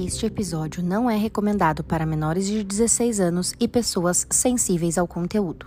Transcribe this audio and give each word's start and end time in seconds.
Este 0.00 0.26
episódio 0.26 0.80
não 0.80 1.10
é 1.10 1.16
recomendado 1.16 1.82
para 1.82 2.06
menores 2.06 2.46
de 2.46 2.62
16 2.62 3.18
anos 3.18 3.52
e 3.58 3.66
pessoas 3.66 4.28
sensíveis 4.30 4.96
ao 4.96 5.08
conteúdo. 5.08 5.66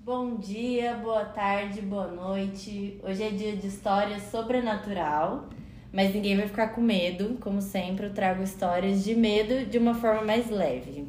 Bom 0.00 0.38
dia, 0.38 0.94
boa 0.94 1.24
tarde, 1.24 1.80
boa 1.82 2.08
noite. 2.08 2.98
Hoje 3.04 3.22
é 3.22 3.30
dia 3.30 3.54
de 3.54 3.68
história 3.68 4.18
sobrenatural, 4.18 5.48
mas 5.92 6.12
ninguém 6.12 6.36
vai 6.36 6.48
ficar 6.48 6.70
com 6.70 6.80
medo. 6.80 7.38
Como 7.40 7.62
sempre, 7.62 8.06
eu 8.06 8.12
trago 8.12 8.42
histórias 8.42 9.04
de 9.04 9.14
medo 9.14 9.66
de 9.70 9.78
uma 9.78 9.94
forma 9.94 10.22
mais 10.22 10.50
leve. 10.50 11.06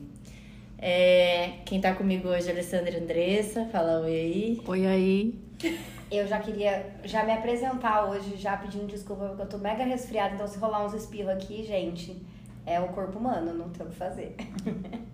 É, 0.77 1.53
quem 1.65 1.81
tá 1.81 1.95
comigo 1.95 2.27
hoje 2.27 2.45
é 2.45 2.51
a 2.51 2.53
Alessandra 2.53 2.99
Andressa. 2.99 3.65
Fala 3.71 4.01
oi 4.01 4.11
aí. 4.11 4.61
Oi 4.67 4.85
aí. 4.85 5.39
Eu 6.11 6.27
já 6.27 6.39
queria 6.39 6.93
já 7.05 7.23
me 7.23 7.31
apresentar 7.31 8.09
hoje, 8.09 8.35
já 8.35 8.57
pedindo 8.57 8.85
desculpa, 8.85 9.27
porque 9.27 9.43
eu 9.43 9.47
tô 9.47 9.57
mega 9.57 9.85
resfriada, 9.85 10.35
então 10.35 10.45
se 10.45 10.59
rolar 10.59 10.85
uns 10.85 10.93
espirros 10.93 11.29
aqui, 11.29 11.63
gente, 11.63 12.21
é 12.65 12.79
o 12.81 12.89
corpo 12.89 13.17
humano, 13.17 13.53
não 13.53 13.69
tem 13.69 13.85
o 13.85 13.89
que 13.89 13.95
fazer. 13.95 14.35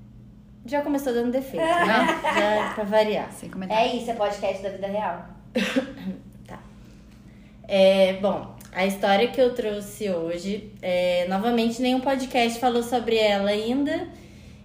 Já 0.66 0.82
começou 0.82 1.14
dando 1.14 1.32
defeito, 1.32 1.66
né? 1.66 2.08
Já 2.68 2.73
pra 2.76 2.84
variar. 2.84 3.32
Sem 3.32 3.50
É 3.70 3.96
isso, 3.96 4.12
é 4.12 4.14
podcast 4.14 4.62
da 4.62 4.70
vida 4.70 4.88
real. 4.88 5.26
Tá. 6.46 6.60
É, 7.68 8.14
bom, 8.14 8.56
a 8.73 8.86
história 8.86 9.30
que 9.30 9.40
eu 9.40 9.54
trouxe 9.54 10.09
hoje, 10.09 10.73
é, 10.82 11.26
novamente, 11.30 11.82
nenhum 11.82 12.02
podcast 12.02 12.59
falou 12.59 12.84
sobre 12.84 13.18
ela 13.18 13.50
ainda. 13.50 14.09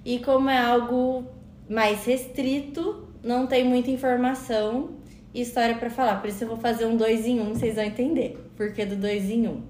E 0.05 0.19
como 0.19 0.51
é 0.51 0.59
algo 0.59 1.25
mais 1.69 2.05
restrito, 2.05 3.09
não 3.23 3.47
tem 3.47 3.65
muita 3.65 3.91
informação 3.91 4.91
história 5.35 5.77
pra 5.77 5.91
falar. 5.91 6.21
Por 6.21 6.29
isso 6.29 6.45
eu 6.45 6.49
vou 6.49 6.57
fazer 6.57 6.87
um 6.87 6.97
dois 6.97 7.27
em 7.27 7.41
um, 7.41 7.55
vocês 7.55 7.75
vão 7.75 7.85
entender. 7.85 8.51
Por 8.57 8.73
que 8.73 8.85
do 8.85 8.97
dois 8.97 9.31
em 9.31 9.49
um? 9.49 9.63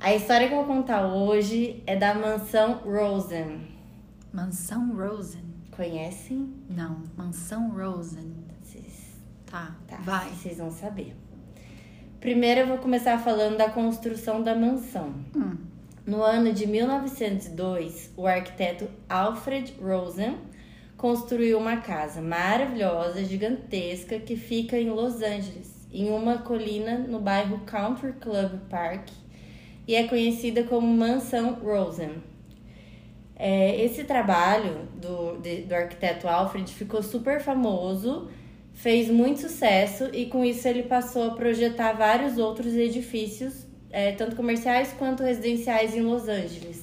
A 0.00 0.14
história 0.14 0.48
que 0.48 0.54
eu 0.54 0.64
vou 0.64 0.76
contar 0.76 1.06
hoje 1.06 1.82
é 1.86 1.94
da 1.94 2.14
mansão 2.14 2.80
Rosen. 2.84 3.68
Mansão 4.32 4.96
Rosen. 4.96 5.42
Conhecem? 5.70 6.52
Não, 6.68 7.02
Mansão 7.16 7.70
Rosen. 7.70 8.32
Vocês 8.62 9.10
Tá, 9.46 9.74
Tá, 9.86 9.96
vai. 9.96 10.30
Vocês 10.30 10.58
vão 10.58 10.70
saber. 10.70 11.14
Primeiro 12.20 12.60
eu 12.60 12.66
vou 12.66 12.78
começar 12.78 13.18
falando 13.18 13.56
da 13.56 13.70
construção 13.70 14.42
da 14.42 14.54
mansão. 14.54 15.14
Hum. 15.34 15.56
No 16.06 16.22
ano 16.22 16.52
de 16.52 16.66
1902, 16.66 18.12
o 18.16 18.26
arquiteto 18.26 18.88
Alfred 19.08 19.74
Rosen 19.82 20.38
construiu 21.00 21.56
uma 21.58 21.78
casa 21.78 22.20
maravilhosa, 22.20 23.24
gigantesca, 23.24 24.18
que 24.18 24.36
fica 24.36 24.78
em 24.78 24.90
Los 24.90 25.22
Angeles, 25.22 25.88
em 25.90 26.10
uma 26.10 26.38
colina 26.38 26.98
no 26.98 27.18
bairro 27.18 27.60
Country 27.60 28.12
Club 28.20 28.60
Park, 28.68 29.08
e 29.88 29.94
é 29.94 30.06
conhecida 30.06 30.62
como 30.64 30.86
Mansão 30.86 31.54
Rosen. 31.54 32.22
É, 33.34 33.82
esse 33.82 34.04
trabalho 34.04 34.86
do, 35.00 35.38
de- 35.40 35.62
do 35.62 35.72
arquiteto 35.74 36.28
Alfred 36.28 36.70
ficou 36.70 37.02
super 37.02 37.40
famoso, 37.40 38.28
fez 38.74 39.08
muito 39.08 39.40
sucesso 39.40 40.10
e 40.12 40.26
com 40.26 40.44
isso 40.44 40.68
ele 40.68 40.82
passou 40.82 41.24
a 41.24 41.30
projetar 41.30 41.94
vários 41.94 42.36
outros 42.36 42.74
edifícios, 42.74 43.66
é, 43.90 44.12
tanto 44.12 44.36
comerciais 44.36 44.92
quanto 44.98 45.22
residenciais 45.22 45.96
em 45.96 46.02
Los 46.02 46.28
Angeles. 46.28 46.82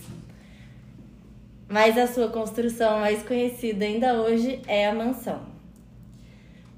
Mas 1.70 1.98
a 1.98 2.08
sua 2.08 2.30
construção 2.30 3.00
mais 3.00 3.24
conhecida 3.24 3.84
ainda 3.84 4.22
hoje 4.22 4.62
é 4.68 4.88
a 4.88 4.94
mansão. 4.96 5.42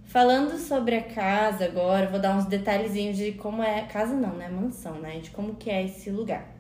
Falando 0.06 0.58
sobre 0.58 0.96
a 0.96 1.04
casa 1.04 1.66
agora, 1.66 2.08
vou 2.08 2.20
dar 2.20 2.36
uns 2.36 2.46
detalhezinhos 2.46 3.16
de 3.16 3.34
como 3.34 3.62
é. 3.62 3.84
Casa 3.84 4.16
não, 4.16 4.36
né? 4.36 4.50
Mansão, 4.50 4.96
né? 4.96 5.20
De 5.20 5.30
como 5.30 5.56
que 5.56 5.70
é 5.70 5.86
esse 5.86 6.10
lugar. 6.10 6.56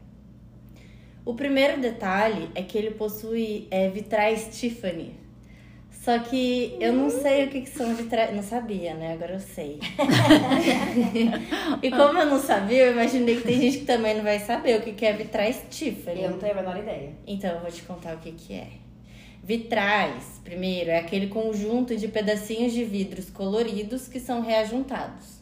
O 1.26 1.34
primeiro 1.34 1.82
detalhe 1.82 2.52
é 2.54 2.62
que 2.62 2.78
ele 2.78 2.92
possui 2.92 3.68
é, 3.72 3.90
vitrais 3.90 4.50
Tiffany. 4.60 5.19
Só 6.00 6.18
que 6.18 6.78
eu 6.80 6.94
não 6.94 7.10
sei 7.10 7.46
o 7.46 7.50
que, 7.50 7.62
que 7.62 7.70
são 7.70 7.94
vitrais. 7.94 8.34
Não 8.34 8.42
sabia, 8.42 8.94
né? 8.94 9.14
Agora 9.14 9.34
eu 9.34 9.40
sei. 9.40 9.80
e 11.84 11.92
como 11.92 12.18
eu 12.18 12.26
não 12.26 12.40
sabia, 12.40 12.86
eu 12.86 12.94
imaginei 12.94 13.36
que 13.36 13.44
tem 13.44 13.60
gente 13.60 13.80
que 13.80 13.86
também 13.86 14.16
não 14.16 14.24
vai 14.24 14.40
saber 14.40 14.80
o 14.80 14.82
que, 14.82 14.94
que 14.94 15.06
é 15.06 15.12
vitrais 15.12 15.62
Tiffany. 15.70 16.24
Eu 16.24 16.32
não 16.32 16.40
tenho 16.40 16.54
a 16.54 16.56
menor 16.56 16.78
ideia. 16.78 17.12
Então, 17.28 17.52
eu 17.52 17.60
vou 17.60 17.70
te 17.70 17.82
contar 17.82 18.16
o 18.16 18.20
que, 18.20 18.32
que 18.32 18.54
é. 18.54 18.70
Vitrais, 19.44 20.40
primeiro, 20.42 20.90
é 20.90 21.00
aquele 21.00 21.28
conjunto 21.28 21.96
de 21.98 22.08
pedacinhos 22.08 22.72
de 22.72 22.86
vidros 22.86 23.30
coloridos 23.30 24.08
que 24.08 24.22
são 24.22 24.42
reajuntados. 24.42 25.40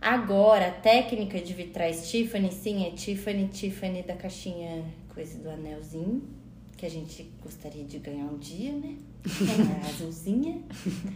Agora, 0.00 0.68
a 0.68 0.70
técnica 0.70 1.40
de 1.40 1.52
vitrais 1.52 2.10
Tiffany, 2.10 2.50
sim, 2.52 2.86
é 2.86 2.90
Tiffany, 2.92 3.48
Tiffany 3.48 4.02
da 4.02 4.14
caixinha, 4.14 4.84
coisa 5.12 5.38
do 5.38 5.50
anelzinho, 5.50 6.22
que 6.76 6.86
a 6.86 6.90
gente 6.90 7.30
gostaria 7.42 7.84
de 7.84 7.98
ganhar 7.98 8.26
um 8.26 8.38
dia, 8.38 8.72
né? 8.72 8.96
A 9.82 9.88
azulzinha. 9.88 10.62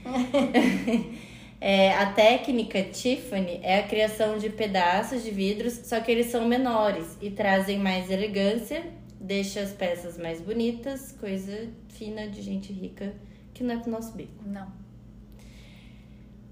É, 1.64 1.94
a 1.94 2.06
técnica 2.06 2.82
Tiffany 2.82 3.60
é 3.62 3.78
a 3.78 3.86
criação 3.86 4.36
de 4.36 4.50
pedaços 4.50 5.22
de 5.22 5.30
vidros, 5.30 5.74
só 5.84 6.00
que 6.00 6.10
eles 6.10 6.26
são 6.26 6.48
menores 6.48 7.16
e 7.22 7.30
trazem 7.30 7.78
mais 7.78 8.10
elegância, 8.10 8.84
deixa 9.20 9.60
as 9.60 9.70
peças 9.70 10.18
mais 10.18 10.40
bonitas, 10.40 11.12
coisa 11.20 11.68
fina 11.88 12.26
de 12.26 12.42
gente 12.42 12.72
rica 12.72 13.14
que 13.54 13.62
não 13.62 13.76
é 13.76 13.78
pro 13.78 13.92
nosso 13.92 14.12
bico. 14.16 14.42
Não. 14.44 14.81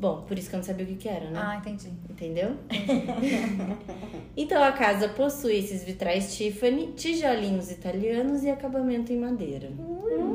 Bom, 0.01 0.23
por 0.23 0.39
isso 0.39 0.49
que 0.49 0.57
eu 0.57 0.59
não 0.61 0.65
sabia 0.65 0.87
o 0.87 0.89
que, 0.89 0.95
que 0.95 1.09
era, 1.11 1.29
né? 1.29 1.39
Ah, 1.39 1.57
entendi. 1.57 1.93
Entendeu? 2.09 2.57
então 4.35 4.65
a 4.65 4.73
casa 4.73 5.11
possui 5.11 5.59
esses 5.59 5.85
vitrais 5.85 6.35
Tiffany, 6.35 6.95
tijolinhos 6.95 7.71
italianos 7.71 8.43
e 8.43 8.49
acabamento 8.49 9.13
em 9.13 9.19
madeira. 9.19 9.71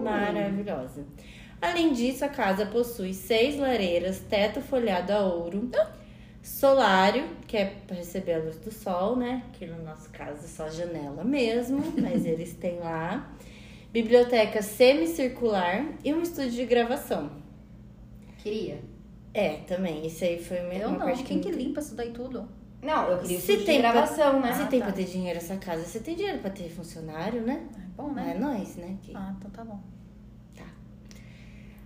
Maravilhosa. 0.03 1.03
Além 1.59 1.93
disso, 1.93 2.23
a 2.23 2.29
casa 2.29 2.67
possui 2.67 3.11
seis 3.15 3.57
lareiras, 3.57 4.19
teto 4.19 4.61
folhado 4.61 5.11
a 5.11 5.21
ouro, 5.25 5.71
solário, 6.43 7.27
que 7.47 7.57
é 7.57 7.65
para 7.87 7.95
receber 7.95 8.33
a 8.33 8.37
luz 8.43 8.57
do 8.57 8.71
sol, 8.71 9.15
né? 9.15 9.41
Que 9.53 9.65
no 9.65 9.81
nosso 9.83 10.11
caso 10.11 10.45
é 10.45 10.47
só 10.47 10.69
janela 10.69 11.23
mesmo, 11.23 11.81
mas 11.99 12.23
eles 12.23 12.53
têm 12.53 12.77
lá. 12.77 13.35
Biblioteca 13.91 14.61
semicircular 14.61 15.87
e 16.03 16.13
um 16.13 16.21
estúdio 16.21 16.51
de 16.51 16.65
gravação. 16.65 17.31
Queria. 18.37 18.94
É, 19.35 19.57
também. 19.67 20.05
Isso 20.07 20.23
aí 20.23 20.41
foi 20.41 20.61
uma, 20.61 20.73
Eu 20.73 20.91
não. 20.91 20.99
parte 20.99 21.23
Quem 21.23 21.39
que 21.41 21.49
que 21.51 21.55
limpa 21.57 21.79
isso 21.81 21.93
daí 21.95 22.11
tudo? 22.11 22.47
Não, 22.81 23.09
eu 23.09 23.17
queria 23.19 23.39
Se 23.39 23.57
tem 23.57 23.57
de 23.77 23.81
pra- 23.81 23.91
gravação, 23.91 24.39
né? 24.39 24.53
Se 24.53 24.61
Ah, 24.61 24.67
tem 24.67 24.79
tá. 24.79 24.85
pra 24.85 24.95
ter 24.95 25.03
dinheiro 25.05 25.37
essa 25.37 25.57
casa, 25.57 25.83
você 25.83 25.99
tem 25.99 26.15
dinheiro 26.15 26.39
pra 26.39 26.49
ter 26.51 26.69
funcionário, 26.69 27.41
né? 27.41 27.67
É 27.77 27.81
bom, 27.97 28.11
Não 28.11 28.19
é 28.19 28.33
né? 28.33 28.39
nós, 28.39 28.75
né? 28.77 28.95
que- 29.01 29.15
Ah, 29.15 29.33
então 29.37 29.49
tá 29.51 29.63
bom. 29.65 29.79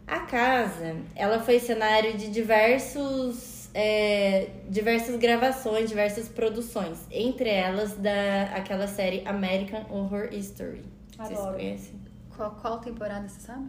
A 0.05 0.21
casa, 0.21 0.95
ela 1.15 1.39
foi 1.39 1.59
cenário 1.59 2.17
de 2.17 2.31
diversos, 2.31 3.69
é, 3.75 4.49
diversas 4.67 5.15
gravações, 5.17 5.87
diversas 5.87 6.27
produções. 6.27 6.97
Entre 7.11 7.47
elas, 7.47 7.93
da 7.95 8.45
aquela 8.55 8.87
série 8.87 9.21
American 9.27 9.85
Horror 9.89 10.29
Story. 10.33 10.83
Vocês 11.15 11.37
Adoro. 11.39 11.57
conhecem? 11.57 11.99
Qual, 12.35 12.51
qual 12.55 12.79
temporada 12.79 13.27
você 13.27 13.39
sabe? 13.39 13.67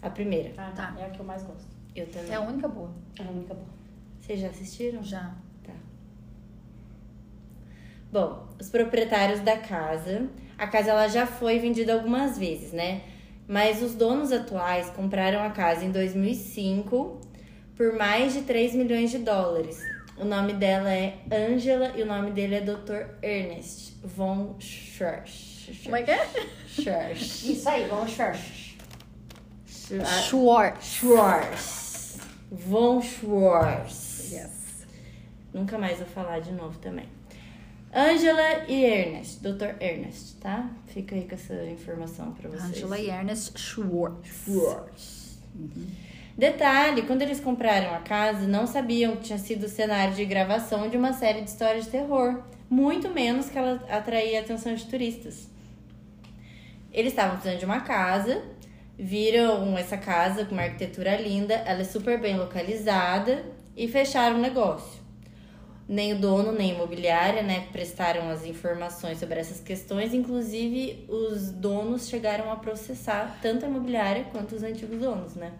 A 0.00 0.08
primeira. 0.08 0.52
Ah, 0.56 0.72
Tá. 0.74 0.96
É 0.98 1.04
a 1.04 1.10
que 1.10 1.20
eu 1.20 1.24
mais 1.26 1.42
gosto. 1.42 1.70
Eu 1.94 2.06
também. 2.06 2.32
É 2.32 2.34
a 2.34 2.40
única 2.40 2.68
boa. 2.68 2.90
É 3.18 3.22
a 3.22 3.30
única 3.30 3.54
boa. 3.54 3.68
Vocês 4.20 4.40
já 4.40 4.48
assistiram? 4.48 5.02
Já. 5.02 5.34
Tá. 5.64 5.72
Bom, 8.10 8.48
os 8.60 8.68
proprietários 8.70 9.40
da 9.40 9.56
casa, 9.56 10.28
a 10.56 10.66
casa 10.66 10.90
ela 10.90 11.08
já 11.08 11.26
foi 11.26 11.58
vendida 11.58 11.92
algumas 11.92 12.38
vezes, 12.38 12.72
né? 12.72 13.02
Mas 13.46 13.82
os 13.82 13.94
donos 13.94 14.32
atuais 14.32 14.88
compraram 14.90 15.42
a 15.42 15.50
casa 15.50 15.84
em 15.84 15.90
2005 15.90 17.20
por 17.76 17.94
mais 17.94 18.32
de 18.32 18.42
3 18.42 18.74
milhões 18.74 19.10
de 19.10 19.18
dólares. 19.18 19.82
O 20.16 20.24
nome 20.24 20.52
dela 20.52 20.92
é 20.92 21.18
Angela 21.30 21.92
e 21.96 22.02
o 22.02 22.06
nome 22.06 22.30
dele 22.30 22.54
é 22.54 22.60
Dr. 22.60 23.16
Ernest 23.22 23.96
von 24.04 24.56
Schwarz. 24.60 25.68
Como 25.82 25.96
é 25.96 26.02
que 26.02 26.10
é? 26.10 26.26
Schwarz. 26.68 27.44
Isso 27.44 27.68
aí, 27.68 27.88
vamos 27.88 28.10
fechar. 28.10 28.36
Schwartz. 30.28 30.86
Schwarz. 30.86 32.18
Von 32.50 33.02
Schwarz. 33.02 34.30
Yes. 34.30 34.86
Nunca 35.52 35.78
mais 35.78 35.98
vou 35.98 36.06
falar 36.06 36.40
de 36.40 36.52
novo 36.52 36.78
também. 36.78 37.06
Angela 37.94 38.64
e 38.68 38.84
Ernest, 38.84 39.40
Dr. 39.40 39.76
Ernest, 39.80 40.36
tá? 40.36 40.70
Fica 40.86 41.14
aí 41.14 41.28
com 41.28 41.34
essa 41.34 41.54
informação 41.66 42.32
pra 42.32 42.48
vocês. 42.48 42.64
Angela 42.64 42.98
e 42.98 43.10
Ernest 43.10 43.58
Schwartz. 43.58 44.28
Schwartz. 44.44 45.38
Detalhe, 46.36 47.02
quando 47.02 47.20
eles 47.20 47.40
compraram 47.40 47.94
a 47.94 47.98
casa, 47.98 48.46
não 48.46 48.66
sabiam 48.66 49.16
que 49.16 49.24
tinha 49.24 49.38
sido 49.38 49.64
o 49.64 49.68
cenário 49.68 50.14
de 50.14 50.24
gravação 50.24 50.88
de 50.88 50.96
uma 50.96 51.12
série 51.12 51.42
de 51.42 51.50
histórias 51.50 51.84
de 51.84 51.90
terror. 51.90 52.42
Muito 52.70 53.10
menos 53.10 53.50
que 53.50 53.58
ela 53.58 53.84
atraía 53.90 54.40
a 54.40 54.42
atenção 54.42 54.74
de 54.74 54.86
turistas. 54.86 55.46
Eles 56.90 57.12
estavam 57.12 57.36
precisando 57.36 57.58
de 57.58 57.66
uma 57.66 57.80
casa, 57.80 58.42
viram 59.02 59.76
essa 59.76 59.96
casa 59.96 60.44
com 60.44 60.52
uma 60.52 60.62
arquitetura 60.62 61.16
linda, 61.16 61.54
ela 61.54 61.80
é 61.80 61.84
super 61.84 62.20
bem 62.20 62.38
localizada 62.38 63.44
e 63.76 63.88
fecharam 63.88 64.36
o 64.36 64.40
negócio. 64.40 65.02
Nem 65.88 66.12
o 66.12 66.18
dono, 66.20 66.52
nem 66.52 66.70
a 66.70 66.74
imobiliária, 66.76 67.42
né, 67.42 67.66
prestaram 67.72 68.30
as 68.30 68.46
informações 68.46 69.18
sobre 69.18 69.40
essas 69.40 69.60
questões. 69.60 70.14
Inclusive, 70.14 71.04
os 71.08 71.50
donos 71.50 72.08
chegaram 72.08 72.52
a 72.52 72.56
processar 72.56 73.40
tanto 73.42 73.64
a 73.64 73.68
imobiliária 73.68 74.24
quanto 74.30 74.54
os 74.54 74.62
antigos 74.62 75.00
donos, 75.00 75.34
né? 75.34 75.52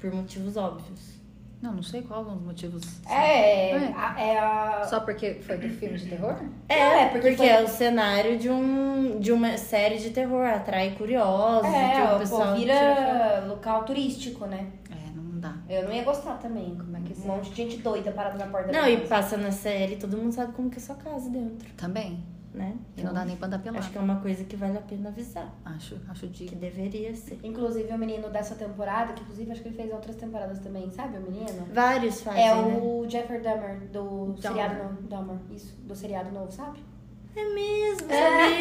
Por 0.00 0.12
motivos 0.12 0.56
óbvios. 0.56 1.19
Não, 1.62 1.74
não 1.74 1.82
sei 1.82 2.00
qual 2.00 2.22
os 2.22 2.40
motivos. 2.40 2.82
É, 3.06 3.70
É. 3.72 3.92
a- 3.94 4.20
é 4.20 4.38
a. 4.38 4.84
Só 4.88 5.00
porque 5.00 5.34
foi 5.34 5.58
do 5.58 5.68
filme 5.68 5.98
de 5.98 6.08
terror? 6.08 6.34
É, 6.68 6.74
é, 6.78 7.04
porque 7.08 7.20
porque, 7.28 7.36
foi- 7.36 7.48
é 7.48 7.62
o 7.62 7.68
cenário 7.68 8.38
de, 8.38 8.48
um, 8.48 9.20
de 9.20 9.30
uma 9.30 9.58
série 9.58 9.98
de 9.98 10.08
terror, 10.10 10.46
atrai 10.46 10.92
curiosos, 10.96 11.68
e 11.68 11.70
que 11.70 11.76
É, 11.76 12.04
o 12.04 12.08
pô, 12.14 12.18
pessoal 12.18 12.46
foto. 12.46 12.58
vira 12.58 13.44
local 13.46 13.84
turístico, 13.84 14.46
né? 14.46 14.68
É, 14.90 15.10
não 15.14 15.38
dá. 15.38 15.54
Eu 15.68 15.84
não 15.84 15.92
ia 15.92 16.02
gostar 16.02 16.38
também. 16.38 16.74
Como 16.76 16.96
é 16.96 17.00
que 17.00 17.12
Um 17.20 17.26
monte 17.26 17.50
de 17.50 17.56
gente 17.56 17.76
doida 17.78 18.10
parada 18.10 18.38
na 18.38 18.50
porta 18.50 18.72
Não, 18.72 18.80
da 18.80 18.90
e 18.90 18.96
casa. 18.96 19.08
passa 19.08 19.36
na 19.36 19.52
série, 19.52 19.96
todo 19.96 20.16
mundo 20.16 20.32
sabe 20.32 20.52
como 20.54 20.70
que 20.70 20.78
é 20.78 20.80
sua 20.80 20.94
casa 20.94 21.28
dentro, 21.28 21.68
Também. 21.76 22.24
Né? 22.52 22.76
E 22.96 23.02
não 23.02 23.12
dá 23.14 23.24
nem 23.24 23.36
pra 23.36 23.46
andar 23.46 23.58
pelado. 23.60 23.78
Acho 23.78 23.90
que 23.92 23.98
é 23.98 24.00
uma 24.00 24.16
coisa 24.20 24.42
que 24.44 24.56
vale 24.56 24.76
a 24.76 24.80
pena 24.80 25.08
avisar, 25.08 25.54
Acho, 25.64 25.96
acho 26.08 26.26
que 26.28 26.44
digno. 26.46 26.58
deveria 26.60 27.14
ser. 27.14 27.38
Inclusive, 27.44 27.92
o 27.92 27.98
menino 27.98 28.28
dessa 28.28 28.54
temporada, 28.56 29.12
que 29.12 29.22
inclusive 29.22 29.50
acho 29.52 29.62
que 29.62 29.68
ele 29.68 29.76
fez 29.76 29.92
outras 29.92 30.16
temporadas 30.16 30.58
também, 30.58 30.90
sabe 30.90 31.18
o 31.18 31.20
menino? 31.22 31.66
Vários 31.72 32.20
fazem, 32.22 32.42
É 32.48 32.54
né? 32.54 32.78
o 32.82 33.06
Jeffrey 33.08 33.40
Dahmer, 33.40 33.78
do 33.92 34.34
Dahmer. 34.34 34.40
seriado 34.42 34.82
novo. 34.82 35.02
Dahmer, 35.02 35.36
isso, 35.52 35.76
do 35.82 35.94
seriado 35.94 36.30
novo, 36.32 36.50
sabe? 36.50 36.80
É 37.36 37.44
mesmo, 37.54 38.10
É, 38.10 38.52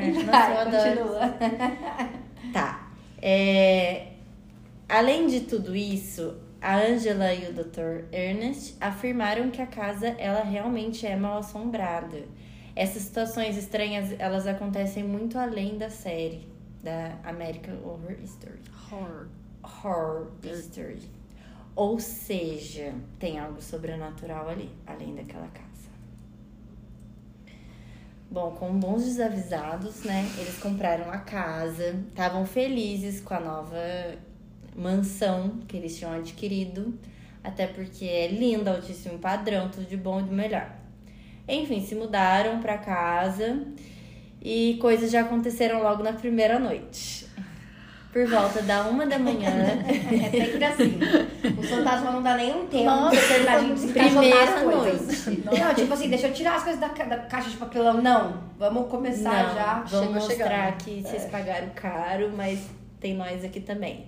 é, 0.00 0.04
E 0.04 0.12
Nossa, 0.12 0.20
eu 0.20 0.26
vai, 0.26 0.64
continua. 0.64 1.20
Tá. 2.52 2.88
É, 3.20 4.12
Além 4.88 5.26
de 5.26 5.40
tudo 5.40 5.74
isso, 5.76 6.34
a 6.60 6.76
Angela 6.76 7.32
e 7.32 7.48
o 7.48 7.52
Dr. 7.52 8.04
Ernest 8.12 8.76
afirmaram 8.80 9.50
que 9.50 9.62
a 9.62 9.66
casa 9.66 10.08
ela 10.18 10.42
realmente 10.42 11.06
é 11.06 11.14
mal 11.14 11.38
assombrada. 11.38 12.24
Essas 12.74 13.02
situações 13.02 13.56
estranhas, 13.56 14.14
elas 14.18 14.46
acontecem 14.46 15.04
muito 15.04 15.38
além 15.38 15.78
da 15.78 15.90
série 15.90 16.48
da 16.82 17.18
American 17.24 17.76
Horror 17.84 18.16
Story. 18.22 18.60
Horror. 18.90 19.28
Horror 19.62 20.30
Story. 20.44 21.02
Ou 21.74 22.00
seja, 22.00 22.94
tem 23.18 23.38
algo 23.38 23.60
sobrenatural 23.62 24.48
ali, 24.48 24.70
além 24.86 25.14
daquela 25.14 25.46
casa. 25.48 25.68
Bom, 28.30 28.50
com 28.52 28.78
bons 28.78 29.04
desavisados, 29.04 30.02
né? 30.02 30.28
Eles 30.38 30.58
compraram 30.58 31.10
a 31.10 31.18
casa, 31.18 32.04
estavam 32.08 32.44
felizes 32.44 33.20
com 33.20 33.32
a 33.32 33.40
nova 33.40 33.76
mansão 34.78 35.58
que 35.66 35.76
eles 35.76 35.96
tinham 35.98 36.12
adquirido, 36.12 36.98
até 37.42 37.66
porque 37.66 38.04
é 38.04 38.28
linda, 38.28 38.70
altíssimo 38.72 39.18
padrão, 39.18 39.68
tudo 39.68 39.86
de 39.86 39.96
bom 39.96 40.20
e 40.20 40.24
do 40.24 40.32
melhor. 40.32 40.70
Enfim, 41.48 41.84
se 41.84 41.94
mudaram 41.94 42.60
pra 42.60 42.78
casa 42.78 43.62
e 44.42 44.78
coisas 44.80 45.10
já 45.10 45.22
aconteceram 45.22 45.82
logo 45.82 46.02
na 46.02 46.12
primeira 46.12 46.58
noite. 46.58 47.26
Por 48.12 48.26
volta 48.26 48.62
da 48.62 48.84
uma 48.84 49.06
da 49.06 49.18
manhã, 49.18 49.50
É 49.84 50.30
sempre 50.30 50.64
assim. 50.64 50.98
O 51.58 51.62
fantasma 51.62 52.10
não 52.10 52.22
dá 52.22 52.36
nem 52.36 52.54
um 52.54 52.66
tempo 52.66 52.84
Nossa, 52.86 53.16
pra 53.44 53.58
de 53.60 53.72
desencaixotar 53.74 54.20
primeira 54.20 54.64
noite. 54.64 55.42
Não, 55.44 55.74
tipo 55.74 55.92
assim, 55.92 56.08
deixa 56.08 56.26
eu 56.28 56.32
tirar 56.32 56.56
as 56.56 56.62
coisas 56.64 56.80
da, 56.80 56.88
ca- 56.88 57.04
da 57.04 57.18
caixa 57.18 57.50
de 57.50 57.56
papelão. 57.58 58.00
Não, 58.00 58.42
vamos 58.58 58.88
começar 58.88 59.48
Não, 59.48 59.54
já. 59.54 59.74
Vamos 59.74 59.90
Chegou 59.90 60.14
mostrar 60.14 60.64
chegando. 60.78 60.84
que 60.84 61.02
vocês 61.02 61.24
pagaram 61.26 61.68
caro, 61.74 62.32
mas 62.34 62.60
tem 62.98 63.14
nós 63.14 63.44
aqui 63.44 63.60
também. 63.60 64.06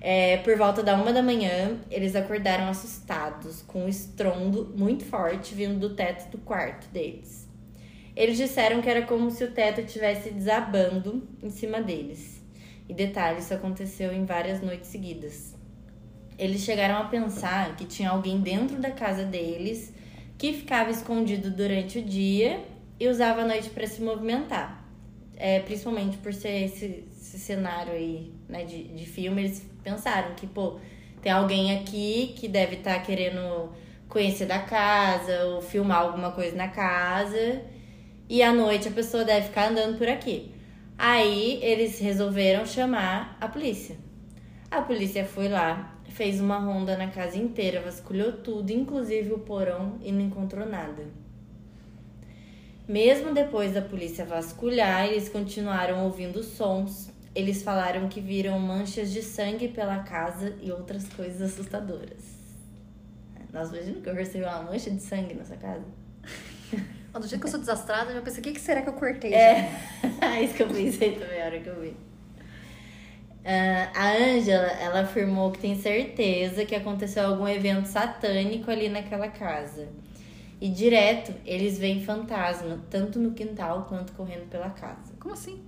É, 0.00 0.36
por 0.38 0.56
volta 0.56 0.82
da 0.82 0.94
uma 0.94 1.12
da 1.12 1.22
manhã, 1.22 1.78
eles 1.90 2.14
acordaram 2.14 2.68
assustados, 2.68 3.62
com 3.62 3.84
um 3.84 3.88
estrondo 3.88 4.72
muito 4.76 5.04
forte 5.04 5.54
vindo 5.54 5.78
do 5.78 5.94
teto 5.94 6.30
do 6.30 6.38
quarto 6.38 6.88
deles. 6.88 7.48
Eles 8.14 8.36
disseram 8.36 8.80
que 8.80 8.88
era 8.88 9.02
como 9.02 9.30
se 9.30 9.44
o 9.44 9.50
teto 9.50 9.80
estivesse 9.80 10.30
desabando 10.30 11.28
em 11.42 11.50
cima 11.50 11.82
deles. 11.82 12.42
E 12.88 12.94
detalhe, 12.94 13.40
isso 13.40 13.52
aconteceu 13.52 14.12
em 14.12 14.24
várias 14.24 14.62
noites 14.62 14.88
seguidas. 14.88 15.54
Eles 16.38 16.62
chegaram 16.62 16.98
a 16.98 17.04
pensar 17.04 17.76
que 17.76 17.84
tinha 17.84 18.10
alguém 18.10 18.40
dentro 18.40 18.78
da 18.78 18.90
casa 18.90 19.24
deles 19.24 19.92
que 20.38 20.52
ficava 20.52 20.90
escondido 20.90 21.50
durante 21.50 21.98
o 21.98 22.02
dia 22.02 22.62
e 23.00 23.08
usava 23.08 23.42
a 23.42 23.46
noite 23.46 23.70
para 23.70 23.86
se 23.86 24.02
movimentar. 24.02 24.84
É, 25.36 25.60
principalmente 25.60 26.16
por 26.18 26.32
ser 26.32 26.64
esse, 26.64 27.04
esse 27.12 27.38
cenário 27.38 27.92
aí, 27.92 28.32
né, 28.48 28.64
de, 28.64 28.84
de 28.84 29.06
filme, 29.06 29.42
eles 29.42 29.68
pensaram 29.82 30.34
que, 30.34 30.46
pô, 30.46 30.78
tem 31.22 31.32
alguém 31.32 31.78
aqui 31.78 32.34
que 32.36 32.48
deve 32.48 32.76
estar 32.76 32.98
querendo 33.00 33.70
conhecer 34.08 34.46
da 34.46 34.58
casa 34.58 35.44
ou 35.46 35.60
filmar 35.60 35.98
alguma 35.98 36.32
coisa 36.32 36.56
na 36.56 36.68
casa 36.68 37.62
e 38.28 38.42
à 38.42 38.52
noite 38.52 38.88
a 38.88 38.90
pessoa 38.90 39.24
deve 39.24 39.48
ficar 39.48 39.70
andando 39.70 39.98
por 39.98 40.08
aqui. 40.08 40.52
Aí 40.98 41.58
eles 41.62 41.98
resolveram 41.98 42.64
chamar 42.64 43.36
a 43.40 43.48
polícia. 43.48 43.96
A 44.70 44.80
polícia 44.82 45.24
foi 45.24 45.48
lá, 45.48 45.96
fez 46.08 46.40
uma 46.40 46.58
ronda 46.58 46.96
na 46.96 47.08
casa 47.08 47.36
inteira, 47.36 47.80
vasculhou 47.80 48.32
tudo, 48.32 48.70
inclusive 48.70 49.32
o 49.32 49.38
porão, 49.38 49.98
e 50.02 50.10
não 50.10 50.22
encontrou 50.22 50.66
nada. 50.66 51.04
Mesmo 52.88 53.34
depois 53.34 53.74
da 53.74 53.82
polícia 53.82 54.24
vasculhar, 54.24 55.06
eles 55.06 55.28
continuaram 55.28 56.04
ouvindo 56.04 56.42
sons. 56.42 57.10
Eles 57.36 57.62
falaram 57.62 58.08
que 58.08 58.18
viram 58.18 58.58
manchas 58.58 59.12
de 59.12 59.22
sangue 59.22 59.68
pela 59.68 59.98
casa 59.98 60.56
e 60.62 60.72
outras 60.72 61.06
coisas 61.10 61.42
assustadoras. 61.42 62.34
Nossa, 63.52 63.76
imagina 63.76 64.00
que 64.00 64.08
eu 64.08 64.14
recebi 64.14 64.42
uma 64.42 64.62
mancha 64.62 64.90
de 64.90 65.02
sangue 65.02 65.34
nessa 65.34 65.54
casa. 65.56 65.84
Ó, 67.12 67.18
Do 67.18 67.28
jeito 67.28 67.38
que 67.38 67.46
eu 67.46 67.50
sou 67.50 67.60
desastrada, 67.60 68.10
eu 68.10 68.14
já 68.14 68.22
pensei, 68.22 68.40
o 68.40 68.42
que, 68.42 68.52
que 68.52 68.60
será 68.60 68.80
que 68.80 68.88
eu 68.88 68.94
cortei? 68.94 69.34
É, 69.34 69.70
é 70.22 70.42
isso 70.42 70.54
que 70.54 70.62
eu 70.62 70.68
pensei 70.68 71.12
também 71.12 71.42
a 71.42 71.44
hora 71.44 71.60
que 71.60 71.68
eu 71.68 71.78
vi. 71.78 71.94
Ah, 73.44 73.92
a 73.94 74.12
Ângela, 74.16 74.68
ela 74.68 75.00
afirmou 75.00 75.52
que 75.52 75.58
tem 75.58 75.78
certeza 75.78 76.64
que 76.64 76.74
aconteceu 76.74 77.26
algum 77.26 77.46
evento 77.46 77.84
satânico 77.84 78.70
ali 78.70 78.88
naquela 78.88 79.28
casa. 79.28 79.88
E 80.58 80.70
direto, 80.70 81.34
eles 81.44 81.78
veem 81.78 82.02
fantasma, 82.02 82.82
tanto 82.88 83.18
no 83.18 83.32
quintal 83.32 83.84
quanto 83.86 84.14
correndo 84.14 84.48
pela 84.48 84.70
casa. 84.70 85.12
Como 85.20 85.34
assim? 85.34 85.62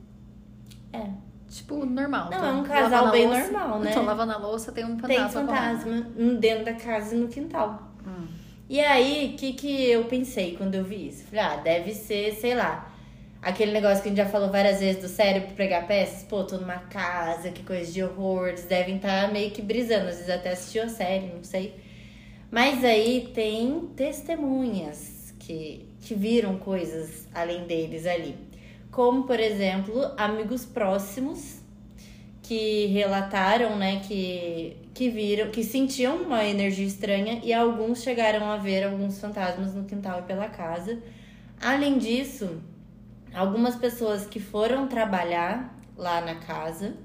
É. 0.95 1.28
Tipo, 1.51 1.85
normal. 1.87 2.29
Não, 2.31 2.37
Então, 2.39 2.49
é 2.49 2.53
um 2.53 2.63
casal 2.65 3.11
bem 3.11 3.27
louça- 3.27 3.51
normal, 3.51 3.79
né? 3.81 3.91
Então, 3.91 4.05
lavando 4.05 4.33
a 4.33 4.37
louça, 4.37 4.71
tem 4.73 4.85
um 4.85 4.97
Tem 4.99 5.17
fantasma. 5.19 5.45
correndo. 5.47 5.83
fantasma 5.85 6.35
dentro 6.39 6.65
da 6.67 6.75
casa 6.75 7.15
e 7.15 7.19
no 7.19 7.29
quintal. 7.29 7.91
Hum. 8.07 8.27
E 8.69 8.79
aí, 8.81 9.33
o 9.35 9.39
que, 9.39 9.55
que 9.55 9.85
eu 9.91 10.05
pensei 10.05 10.55
quando 10.57 10.75
eu 10.75 10.85
vi 10.85 11.09
isso? 11.09 11.25
Falei, 11.25 11.41
ah, 11.45 11.57
deve 11.57 11.95
ser, 11.95 12.35
sei 12.35 12.55
lá, 12.55 12.93
aquele 13.41 13.73
negócio 13.73 14.03
que 14.03 14.09
a 14.09 14.13
gente 14.13 14.19
já 14.19 14.27
falou 14.27 14.51
várias 14.51 14.79
vezes 14.81 15.01
do 15.01 15.09
cérebro 15.09 15.55
pregar 15.55 15.87
peças. 15.87 16.23
Pô, 16.25 16.45
tô 16.45 16.59
numa 16.59 16.77
casa, 16.79 17.51
que 17.51 17.63
coisa 17.63 17.91
de 17.91 18.03
horror. 18.03 18.49
Eles 18.49 18.65
devem 18.65 18.97
estar 18.97 19.33
meio 19.33 19.51
que 19.51 19.63
brisando, 19.63 20.09
às 20.09 20.17
vezes 20.17 20.29
até 20.31 20.51
assistiu 20.51 20.83
a 20.83 20.89
série, 20.89 21.29
não 21.35 21.43
sei. 21.43 21.75
Mas 22.51 22.85
aí 22.85 23.31
tem 23.35 23.89
testemunhas 23.97 25.35
que, 25.39 25.89
que 26.03 26.15
viram 26.15 26.57
coisas 26.59 27.27
além 27.35 27.65
deles 27.67 28.07
ali. 28.07 28.37
Como, 28.91 29.25
por 29.25 29.39
exemplo, 29.39 30.13
amigos 30.17 30.65
próximos 30.65 31.61
que 32.43 32.87
relataram, 32.87 33.77
né, 33.77 34.01
que, 34.01 34.77
que 34.95 35.11
viram, 35.11 35.51
que 35.51 35.63
sentiam 35.63 36.17
uma 36.17 36.45
energia 36.45 36.87
estranha 36.87 37.41
e 37.45 37.53
alguns 37.53 38.03
chegaram 38.03 38.51
a 38.51 38.57
ver 38.57 38.85
alguns 38.85 39.21
fantasmas 39.21 39.75
no 39.75 39.85
quintal 39.85 40.21
e 40.21 40.23
pela 40.23 40.49
casa. 40.49 40.99
Além 41.61 41.99
disso, 41.99 42.63
algumas 43.35 43.77
pessoas 43.77 44.27
que 44.27 44.41
foram 44.41 44.89
trabalhar 44.89 45.79
lá 45.97 46.21
na 46.21 46.37
casa 46.37 46.97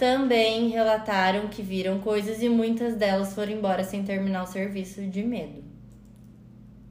também 0.00 0.70
relataram 0.70 1.48
que 1.48 1.60
viram 1.60 2.00
coisas 2.00 2.42
e 2.42 2.48
muitas 2.48 2.96
delas 2.96 3.34
foram 3.34 3.52
embora 3.52 3.84
sem 3.84 4.02
terminar 4.02 4.44
o 4.44 4.46
serviço 4.46 5.06
de 5.06 5.22
medo. 5.22 5.62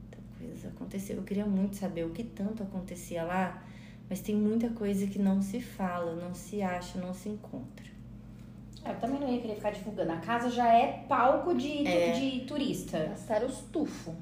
Então, 0.06 0.20
coisas 0.38 0.64
aconteceram. 0.64 1.18
Eu 1.18 1.26
queria 1.26 1.44
muito 1.44 1.74
saber 1.74 2.04
o 2.04 2.10
que 2.10 2.22
tanto 2.22 2.62
acontecia 2.62 3.24
lá, 3.24 3.64
mas 4.10 4.20
tem 4.20 4.34
muita 4.34 4.68
coisa 4.70 5.06
que 5.06 5.18
não 5.18 5.40
se 5.40 5.60
fala, 5.60 6.14
não 6.16 6.34
se 6.34 6.60
acha, 6.60 6.98
não 7.00 7.14
se 7.14 7.28
encontra. 7.30 7.86
É, 8.84 8.90
Eu 8.90 8.96
também 8.96 9.20
não 9.20 9.28
ia 9.32 9.40
querer 9.40 9.54
ficar 9.54 9.70
divulgando. 9.70 10.10
A 10.12 10.16
casa 10.16 10.50
já 10.50 10.66
é 10.66 11.04
palco 11.08 11.54
de, 11.54 11.86
É. 11.86 12.12
de 12.12 12.40
turista. 12.40 12.98
Gastaram 12.98 13.46
os 13.46 13.60
tufos. 13.72 14.14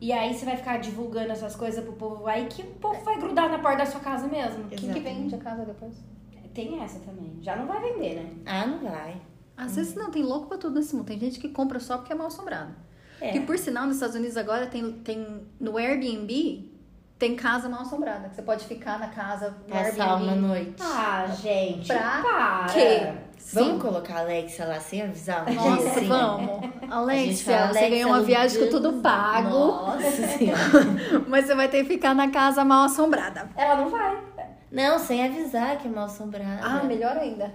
E 0.00 0.12
aí 0.12 0.34
você 0.34 0.44
vai 0.44 0.56
ficar 0.56 0.78
divulgando 0.78 1.30
essas 1.32 1.54
coisas 1.54 1.82
pro 1.84 1.92
povo 1.92 2.26
aí 2.26 2.46
que 2.46 2.62
o 2.62 2.66
povo 2.76 3.00
vai 3.04 3.18
grudar 3.18 3.48
na 3.50 3.58
porta 3.58 3.78
da 3.78 3.86
sua 3.86 4.00
casa 4.00 4.26
mesmo. 4.26 4.64
Quem 4.68 4.92
que 4.92 5.00
vende 5.00 5.34
a 5.34 5.38
casa 5.38 5.64
depois? 5.64 5.94
Tem 6.52 6.80
essa 6.82 7.00
também. 7.00 7.38
Já 7.42 7.56
não 7.56 7.66
vai 7.66 7.80
vender, 7.80 8.14
né? 8.14 8.30
Ah, 8.46 8.66
não 8.66 8.78
vai. 8.78 9.20
Às 9.56 9.76
vezes 9.76 9.94
não, 9.94 10.10
tem 10.10 10.22
louco 10.22 10.46
pra 10.46 10.58
tudo 10.58 10.76
nesse 10.76 10.94
mundo. 10.94 11.06
Tem 11.06 11.18
gente 11.18 11.38
que 11.40 11.48
compra 11.48 11.80
só 11.80 11.98
porque 11.98 12.12
é 12.12 12.16
mal 12.16 12.28
assombrado. 12.28 12.74
É. 13.20 13.32
Que 13.32 13.40
por 13.40 13.58
sinal, 13.58 13.86
nos 13.86 13.96
Estados 13.96 14.14
Unidos 14.16 14.36
agora 14.36 14.66
tem, 14.66 14.92
tem 15.00 15.40
no 15.58 15.76
Airbnb, 15.76 16.70
tem 17.18 17.36
casa 17.36 17.68
mal 17.68 17.82
assombrada. 17.82 18.28
Que 18.28 18.34
você 18.36 18.42
pode 18.42 18.64
ficar 18.66 18.98
na 18.98 19.08
casa 19.08 19.54
Passar 19.68 20.16
uma 20.16 20.34
noite. 20.34 20.74
Ah, 20.80 21.26
gente. 21.40 21.86
Pra 21.86 22.22
para. 22.22 22.72
quê? 22.72 23.12
Vamos 23.52 23.82
colocar 23.82 24.16
a 24.16 24.20
Alexia 24.20 24.64
lá 24.64 24.80
sem 24.80 25.02
avisar 25.02 25.44
Nossa, 25.52 25.88
assim? 25.90 26.06
vamos. 26.08 26.70
Alexia, 26.90 27.58
fala, 27.58 27.72
você 27.74 27.90
ganhou 27.90 28.10
uma 28.10 28.22
viagem 28.22 28.58
com 28.64 28.70
tudo 28.70 28.92
do- 28.92 29.02
pago, 29.02 29.48
Nossa 29.50 30.10
senhora. 30.10 30.60
mas 31.28 31.44
você 31.46 31.54
vai 31.54 31.68
ter 31.68 31.82
que 31.82 31.88
ficar 31.94 32.14
na 32.14 32.30
casa 32.30 32.64
mal 32.64 32.84
assombrada. 32.84 33.48
Ela 33.56 33.76
não 33.76 33.90
vai. 33.90 34.18
Não, 34.72 34.98
sem 34.98 35.24
avisar 35.24 35.76
que 35.78 35.86
é 35.86 35.90
mal 35.90 36.06
assombrada. 36.06 36.60
Ah, 36.62 36.82
melhor 36.84 37.16
ainda. 37.18 37.52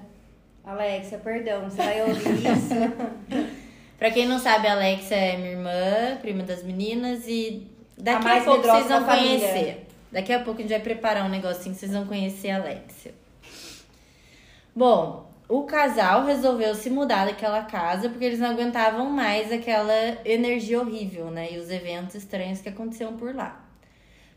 Alexia, 0.63 1.17
perdão, 1.17 1.63
você 1.63 1.77
vai 1.77 2.01
ouvir 2.03 2.45
isso. 2.45 3.49
Pra 3.97 4.11
quem 4.11 4.25
não 4.27 4.39
sabe, 4.39 4.67
a 4.67 4.73
Alexia 4.73 5.17
é 5.17 5.37
minha 5.37 5.51
irmã, 5.51 6.17
prima 6.21 6.43
das 6.43 6.63
meninas, 6.63 7.27
e 7.27 7.67
daqui 7.99 8.27
A 8.27 8.37
a, 8.37 8.41
pouco 8.41 8.61
vocês 8.61 8.87
vão 8.87 8.99
da 8.99 9.05
família. 9.05 9.39
conhecer. 9.39 9.87
Daqui 10.11 10.33
a 10.33 10.39
pouco 10.39 10.59
a 10.59 10.61
gente 10.63 10.71
vai 10.71 10.79
preparar 10.79 11.25
um 11.25 11.29
negocinho, 11.29 11.75
vocês 11.75 11.91
vão 11.91 12.05
conhecer 12.05 12.49
a 12.49 12.55
Alexia. 12.57 13.13
Bom, 14.75 15.29
o 15.47 15.63
casal 15.63 16.25
resolveu 16.25 16.73
se 16.75 16.89
mudar 16.89 17.25
daquela 17.25 17.63
casa 17.63 18.09
porque 18.09 18.25
eles 18.25 18.39
não 18.39 18.49
aguentavam 18.49 19.09
mais 19.09 19.51
aquela 19.51 19.93
energia 20.25 20.79
horrível, 20.79 21.29
né? 21.31 21.53
E 21.53 21.57
os 21.57 21.69
eventos 21.69 22.15
estranhos 22.15 22.61
que 22.61 22.69
aconteciam 22.69 23.17
por 23.17 23.35
lá. 23.35 23.65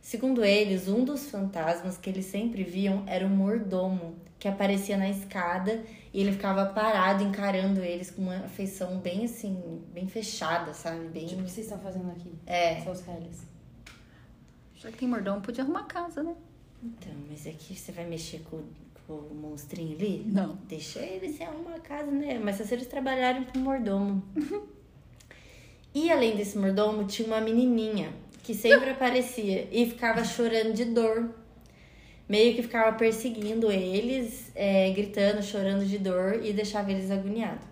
Segundo 0.00 0.45
eles, 0.45 0.88
um 0.88 1.04
dos 1.04 1.31
fantasmas 1.31 1.97
que 1.97 2.11
eles 2.11 2.25
sempre 2.26 2.64
viam 2.64 3.04
era 3.07 3.25
o 3.25 3.31
mordomo, 3.31 4.16
que 4.38 4.49
aparecia 4.49 4.97
na 4.97 5.09
escada 5.09 5.85
e 6.12 6.21
ele 6.21 6.33
ficava 6.33 6.66
parado 6.66 7.23
encarando 7.23 7.81
eles 7.85 8.11
com 8.11 8.23
uma 8.23 8.38
afeição 8.38 8.99
bem 8.99 9.25
assim, 9.25 9.81
bem 9.92 10.09
fechada, 10.09 10.75
sabe? 10.75 11.07
Bem. 11.09 11.26
Tipo, 11.26 11.42
o 11.42 11.45
que 11.45 11.50
vocês 11.50 11.66
estão 11.66 11.78
fazendo 11.78 12.11
aqui? 12.11 12.33
É. 12.47 12.81
Seus 12.81 13.00
réis. 13.02 13.51
Já 14.82 14.90
que 14.90 14.98
tem 14.98 15.08
mordomo, 15.08 15.40
podia 15.40 15.62
arrumar 15.62 15.84
casa, 15.84 16.24
né? 16.24 16.34
Então, 16.82 17.12
mas 17.30 17.46
aqui 17.46 17.72
você 17.76 17.92
vai 17.92 18.04
mexer 18.04 18.40
com, 18.50 18.64
com 19.06 19.12
o 19.12 19.32
monstrinho 19.32 19.94
ali? 19.94 20.24
Não. 20.26 20.58
Deixa 20.68 20.98
eles 20.98 21.36
sem 21.36 21.46
arrumar 21.46 21.76
a 21.76 21.78
casa, 21.78 22.10
né? 22.10 22.40
Mas 22.42 22.56
se 22.56 22.74
eles 22.74 22.88
trabalharem 22.88 23.44
com 23.44 23.60
mordomo. 23.60 24.20
e 25.94 26.10
além 26.10 26.34
desse 26.34 26.58
mordomo, 26.58 27.04
tinha 27.04 27.28
uma 27.28 27.40
menininha 27.40 28.12
que 28.42 28.52
sempre 28.54 28.90
aparecia 28.90 29.68
e 29.70 29.86
ficava 29.86 30.24
chorando 30.24 30.72
de 30.72 30.86
dor. 30.86 31.32
Meio 32.28 32.56
que 32.56 32.62
ficava 32.62 32.96
perseguindo 32.98 33.70
eles, 33.70 34.50
é, 34.52 34.90
gritando, 34.90 35.44
chorando 35.44 35.86
de 35.86 35.98
dor 35.98 36.44
e 36.44 36.52
deixava 36.52 36.90
eles 36.90 37.08
agoniados. 37.08 37.72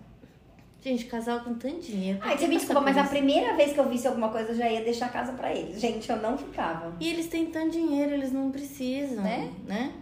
Gente, 0.83 1.05
casal 1.05 1.41
com 1.41 1.53
tanto 1.53 1.79
dinheiro. 1.81 2.17
Ai, 2.21 2.37
você 2.37 2.47
me 2.47 2.55
desculpa, 2.57 2.81
mas 2.81 2.97
a 2.97 3.01
isso? 3.01 3.09
primeira 3.11 3.55
vez 3.55 3.71
que 3.73 3.79
eu 3.79 3.87
visse 3.87 4.07
alguma 4.07 4.29
coisa 4.29 4.49
eu 4.49 4.55
já 4.55 4.67
ia 4.69 4.83
deixar 4.83 5.05
a 5.05 5.09
casa 5.09 5.31
pra 5.33 5.53
eles. 5.53 5.79
Gente, 5.79 6.09
eu 6.09 6.17
não 6.17 6.35
ficava. 6.37 6.95
E 6.99 7.07
eles 7.07 7.27
têm 7.27 7.45
tanto 7.47 7.69
dinheiro, 7.71 8.11
eles 8.13 8.31
não 8.31 8.49
precisam, 8.51 9.23
Né? 9.23 9.51
né? 9.65 9.93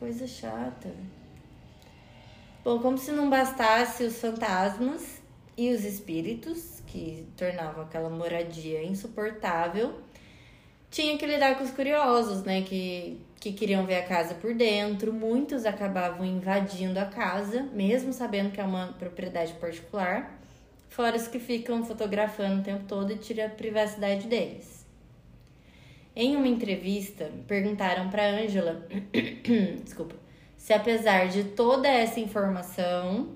Coisa 0.00 0.26
chata. 0.26 0.90
Bom, 2.64 2.78
como 2.80 2.96
se 2.98 3.12
não 3.12 3.28
bastasse 3.28 4.04
os 4.04 4.18
fantasmas 4.18 5.20
e 5.56 5.70
os 5.70 5.84
espíritos, 5.84 6.80
que 6.86 7.26
tornavam 7.36 7.84
aquela 7.84 8.08
moradia 8.10 8.82
insuportável, 8.82 10.00
tinha 10.96 11.18
que 11.18 11.26
lidar 11.26 11.58
com 11.58 11.64
os 11.64 11.70
curiosos, 11.70 12.42
né? 12.42 12.62
Que, 12.62 13.20
que 13.38 13.52
queriam 13.52 13.84
ver 13.84 13.96
a 13.96 14.02
casa 14.04 14.34
por 14.34 14.54
dentro. 14.54 15.12
Muitos 15.12 15.66
acabavam 15.66 16.24
invadindo 16.24 16.98
a 16.98 17.04
casa, 17.04 17.64
mesmo 17.74 18.14
sabendo 18.14 18.50
que 18.50 18.58
é 18.58 18.64
uma 18.64 18.94
propriedade 18.98 19.52
particular. 19.54 20.40
Fora 20.88 21.14
os 21.14 21.28
que 21.28 21.38
ficam 21.38 21.84
fotografando 21.84 22.60
o 22.60 22.64
tempo 22.64 22.84
todo 22.88 23.12
e 23.12 23.18
tiram 23.18 23.44
a 23.44 23.50
privacidade 23.50 24.26
deles. 24.26 24.86
Em 26.14 26.34
uma 26.34 26.48
entrevista, 26.48 27.30
perguntaram 27.46 28.08
para 28.08 28.30
Angela, 28.30 28.88
desculpa, 29.84 30.14
se 30.56 30.72
apesar 30.72 31.28
de 31.28 31.44
toda 31.44 31.86
essa 31.86 32.18
informação, 32.20 33.34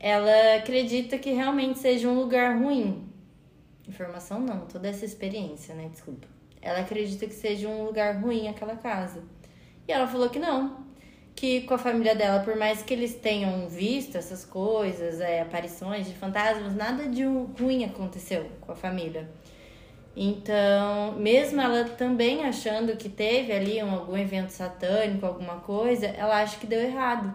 ela 0.00 0.56
acredita 0.56 1.18
que 1.18 1.32
realmente 1.32 1.78
seja 1.78 2.08
um 2.08 2.18
lugar 2.18 2.56
ruim. 2.56 3.06
Informação 3.86 4.40
não, 4.40 4.64
toda 4.64 4.88
essa 4.88 5.04
experiência, 5.04 5.74
né? 5.74 5.90
Desculpa. 5.92 6.31
Ela 6.62 6.80
acredita 6.80 7.26
que 7.26 7.34
seja 7.34 7.68
um 7.68 7.84
lugar 7.84 8.14
ruim 8.22 8.48
aquela 8.48 8.76
casa. 8.76 9.22
E 9.86 9.92
ela 9.92 10.06
falou 10.06 10.30
que 10.30 10.38
não. 10.38 10.80
Que 11.34 11.62
com 11.62 11.74
a 11.74 11.78
família 11.78 12.14
dela, 12.14 12.40
por 12.40 12.56
mais 12.56 12.82
que 12.82 12.94
eles 12.94 13.16
tenham 13.16 13.68
visto 13.68 14.16
essas 14.16 14.44
coisas, 14.44 15.20
é, 15.20 15.40
aparições 15.40 16.06
de 16.06 16.14
fantasmas, 16.14 16.74
nada 16.74 17.08
de 17.08 17.24
ruim 17.24 17.84
aconteceu 17.84 18.48
com 18.60 18.70
a 18.70 18.76
família. 18.76 19.28
Então, 20.14 21.12
mesmo 21.12 21.60
ela 21.60 21.84
também 21.84 22.44
achando 22.44 22.96
que 22.96 23.08
teve 23.08 23.50
ali 23.50 23.82
um, 23.82 23.94
algum 23.94 24.16
evento 24.16 24.50
satânico, 24.50 25.24
alguma 25.24 25.56
coisa, 25.60 26.06
ela 26.06 26.42
acha 26.42 26.58
que 26.58 26.66
deu 26.66 26.80
errado. 26.80 27.34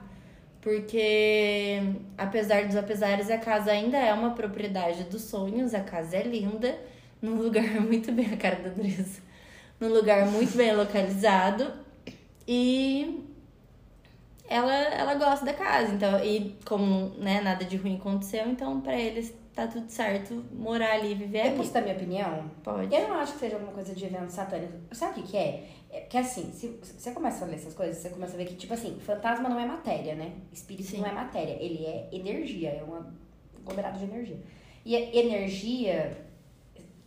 Porque, 0.62 1.80
apesar 2.18 2.66
dos 2.66 2.76
apesares, 2.76 3.32
a 3.32 3.38
casa 3.38 3.72
ainda 3.72 3.98
é 3.98 4.14
uma 4.14 4.32
propriedade 4.32 5.06
dos 5.06 5.24
sonhos, 5.24 5.74
a 5.74 5.80
casa 5.82 6.18
é 6.18 6.24
linda, 6.24 6.78
num 7.22 7.36
lugar 7.42 7.64
muito 7.82 8.12
bem, 8.12 8.34
a 8.34 8.38
cara 8.38 8.58
da 8.58 8.70
Andressa, 8.70 9.22
num 9.80 9.90
lugar 9.90 10.26
muito 10.28 10.56
bem 10.58 10.76
localizado. 10.76 11.72
E 12.48 13.26
ela, 14.50 14.74
ela 14.74 15.16
gosta 15.16 15.46
da 15.46 15.54
casa, 15.54 15.94
então, 15.94 16.24
e 16.24 16.56
como 16.66 17.10
né, 17.18 17.42
nada 17.42 17.66
de 17.66 17.76
ruim 17.76 17.98
aconteceu, 17.98 18.48
então 18.48 18.80
pra 18.80 18.98
eles 18.98 19.34
tá 19.54 19.66
tudo 19.68 19.90
certo 19.90 20.46
morar 20.54 20.94
ali, 20.94 21.16
viver 21.16 21.40
Eu 21.40 21.46
ali. 21.48 21.58
posso 21.58 21.74
dar 21.74 21.82
minha 21.82 21.96
opinião? 21.96 22.50
Pode. 22.64 22.94
Eu 22.94 23.08
não 23.08 23.16
acho 23.16 23.34
que 23.34 23.40
seja 23.40 23.56
alguma 23.56 23.74
coisa 23.74 23.94
de 23.94 24.06
evento 24.06 24.30
satânico. 24.30 24.74
Sabe 24.92 25.20
o 25.20 25.24
que, 25.24 25.32
que 25.32 25.38
é? 25.38 25.68
É 25.90 26.02
que 26.02 26.16
assim, 26.16 26.52
se 26.54 26.80
você 26.96 27.12
começa 27.12 27.44
a 27.44 27.48
ler 27.48 27.56
essas 27.56 27.74
coisas, 27.74 27.98
você 27.98 28.10
começa 28.10 28.36
a 28.36 28.38
ver 28.38 28.46
que, 28.46 28.54
tipo 28.56 28.74
assim, 28.74 29.00
fantasma 29.00 29.50
não 29.50 29.60
é 29.60 29.66
matéria, 29.66 30.14
né? 30.14 30.34
Espírito 30.54 30.90
Sim. 30.90 31.00
não 31.00 31.08
é 31.08 31.12
matéria. 31.12 31.58
Ele 31.60 31.84
é 31.86 32.08
energia, 32.12 32.70
é 32.70 32.84
um 32.84 33.04
aglomerado 33.62 33.98
de 33.98 34.06
energia. 34.06 34.38
E 34.86 34.96
a 34.96 35.16
energia 35.16 36.16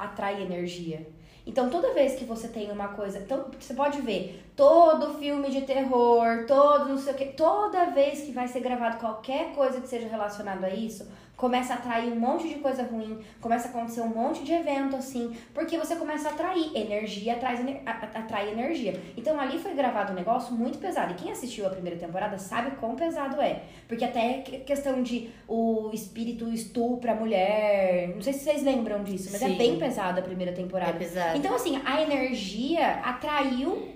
atrai 0.01 0.43
energia. 0.43 1.07
Então, 1.47 1.71
toda 1.71 1.95
vez 1.95 2.15
que 2.15 2.25
você 2.25 2.49
tem 2.49 2.71
uma 2.71 2.89
coisa. 2.89 3.19
Então, 3.19 3.47
você 3.59 3.75
pode 3.75 4.01
ver 4.03 4.45
todo 4.55 5.19
filme 5.19 5.51
de 5.51 5.63
terror, 5.63 6.45
todo 6.47 6.89
não 6.89 6.99
sei 6.99 7.15
o 7.15 7.17
quê. 7.17 7.25
Toda 7.27 7.87
vez 7.87 8.21
que 8.21 8.33
vai 8.33 8.47
ser 8.47 8.61
gravado 8.61 8.99
qualquer 8.99 9.53
coisa 9.55 9.81
que 9.81 9.89
seja 9.89 10.07
relacionado 10.09 10.65
a 10.65 10.71
isso, 10.71 11.09
começa 11.41 11.73
a 11.73 11.77
atrair 11.77 12.13
um 12.13 12.21
monte 12.21 12.47
de 12.47 12.57
coisa 12.57 12.83
ruim, 12.83 13.19
começa 13.41 13.69
a 13.69 13.71
acontecer 13.71 14.03
um 14.03 14.09
monte 14.09 14.45
de 14.45 14.53
evento 14.53 14.95
assim, 14.95 15.35
porque 15.55 15.79
você 15.79 15.97
começa 15.97 16.29
a 16.29 16.33
atrair 16.33 16.71
energia, 16.77 17.33
atrai, 17.33 17.81
atrai 17.87 18.51
energia. 18.51 19.01
Então 19.17 19.41
ali 19.41 19.59
foi 19.59 19.73
gravado 19.73 20.13
um 20.13 20.15
negócio 20.15 20.53
muito 20.55 20.77
pesado. 20.77 21.13
E 21.13 21.15
quem 21.15 21.33
assistiu 21.33 21.67
a 21.67 21.71
primeira 21.71 21.99
temporada 21.99 22.37
sabe 22.37 22.73
quão 22.73 22.95
pesado 22.95 23.41
é. 23.41 23.63
Porque 23.89 24.05
até 24.05 24.35
que- 24.43 24.59
questão 24.59 25.03
de 25.03 25.31
o 25.49 25.91
espírito 25.95 26.47
estupra 26.53 27.13
a 27.13 27.15
mulher. 27.15 28.09
Não 28.15 28.21
sei 28.21 28.35
se 28.35 28.41
vocês 28.41 28.63
lembram 28.63 29.03
disso, 29.03 29.31
mas 29.33 29.41
é 29.41 29.49
Sim. 29.49 29.57
bem 29.57 29.79
pesado 29.79 30.21
a 30.21 30.23
primeira 30.23 30.53
temporada. 30.53 30.91
É 30.91 30.99
pesado. 30.99 31.39
Então, 31.39 31.55
assim, 31.55 31.81
a 31.87 32.03
energia 32.03 33.01
atraiu 33.03 33.89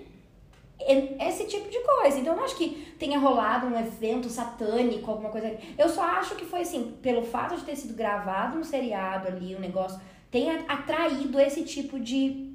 esse 0.79 1.45
tipo 1.45 1.69
de 1.69 1.79
coisa. 1.79 2.19
Então, 2.19 2.33
eu 2.33 2.37
não 2.37 2.43
acho 2.45 2.55
que 2.57 2.93
tenha 2.99 3.17
rolado 3.19 3.67
um 3.67 3.79
evento 3.79 4.29
satânico, 4.29 5.09
alguma 5.09 5.29
coisa. 5.29 5.55
Eu 5.77 5.89
só 5.89 6.01
acho 6.03 6.35
que 6.35 6.45
foi 6.45 6.61
assim, 6.61 6.95
pelo 7.01 7.23
fato 7.23 7.55
de 7.55 7.63
ter 7.63 7.75
sido 7.75 7.93
gravado 7.93 8.57
um 8.59 8.63
seriado 8.63 9.27
ali, 9.27 9.55
um 9.55 9.59
negócio, 9.59 9.99
tenha 10.31 10.63
atraído 10.67 11.39
esse 11.39 11.63
tipo 11.63 11.99
de. 11.99 12.51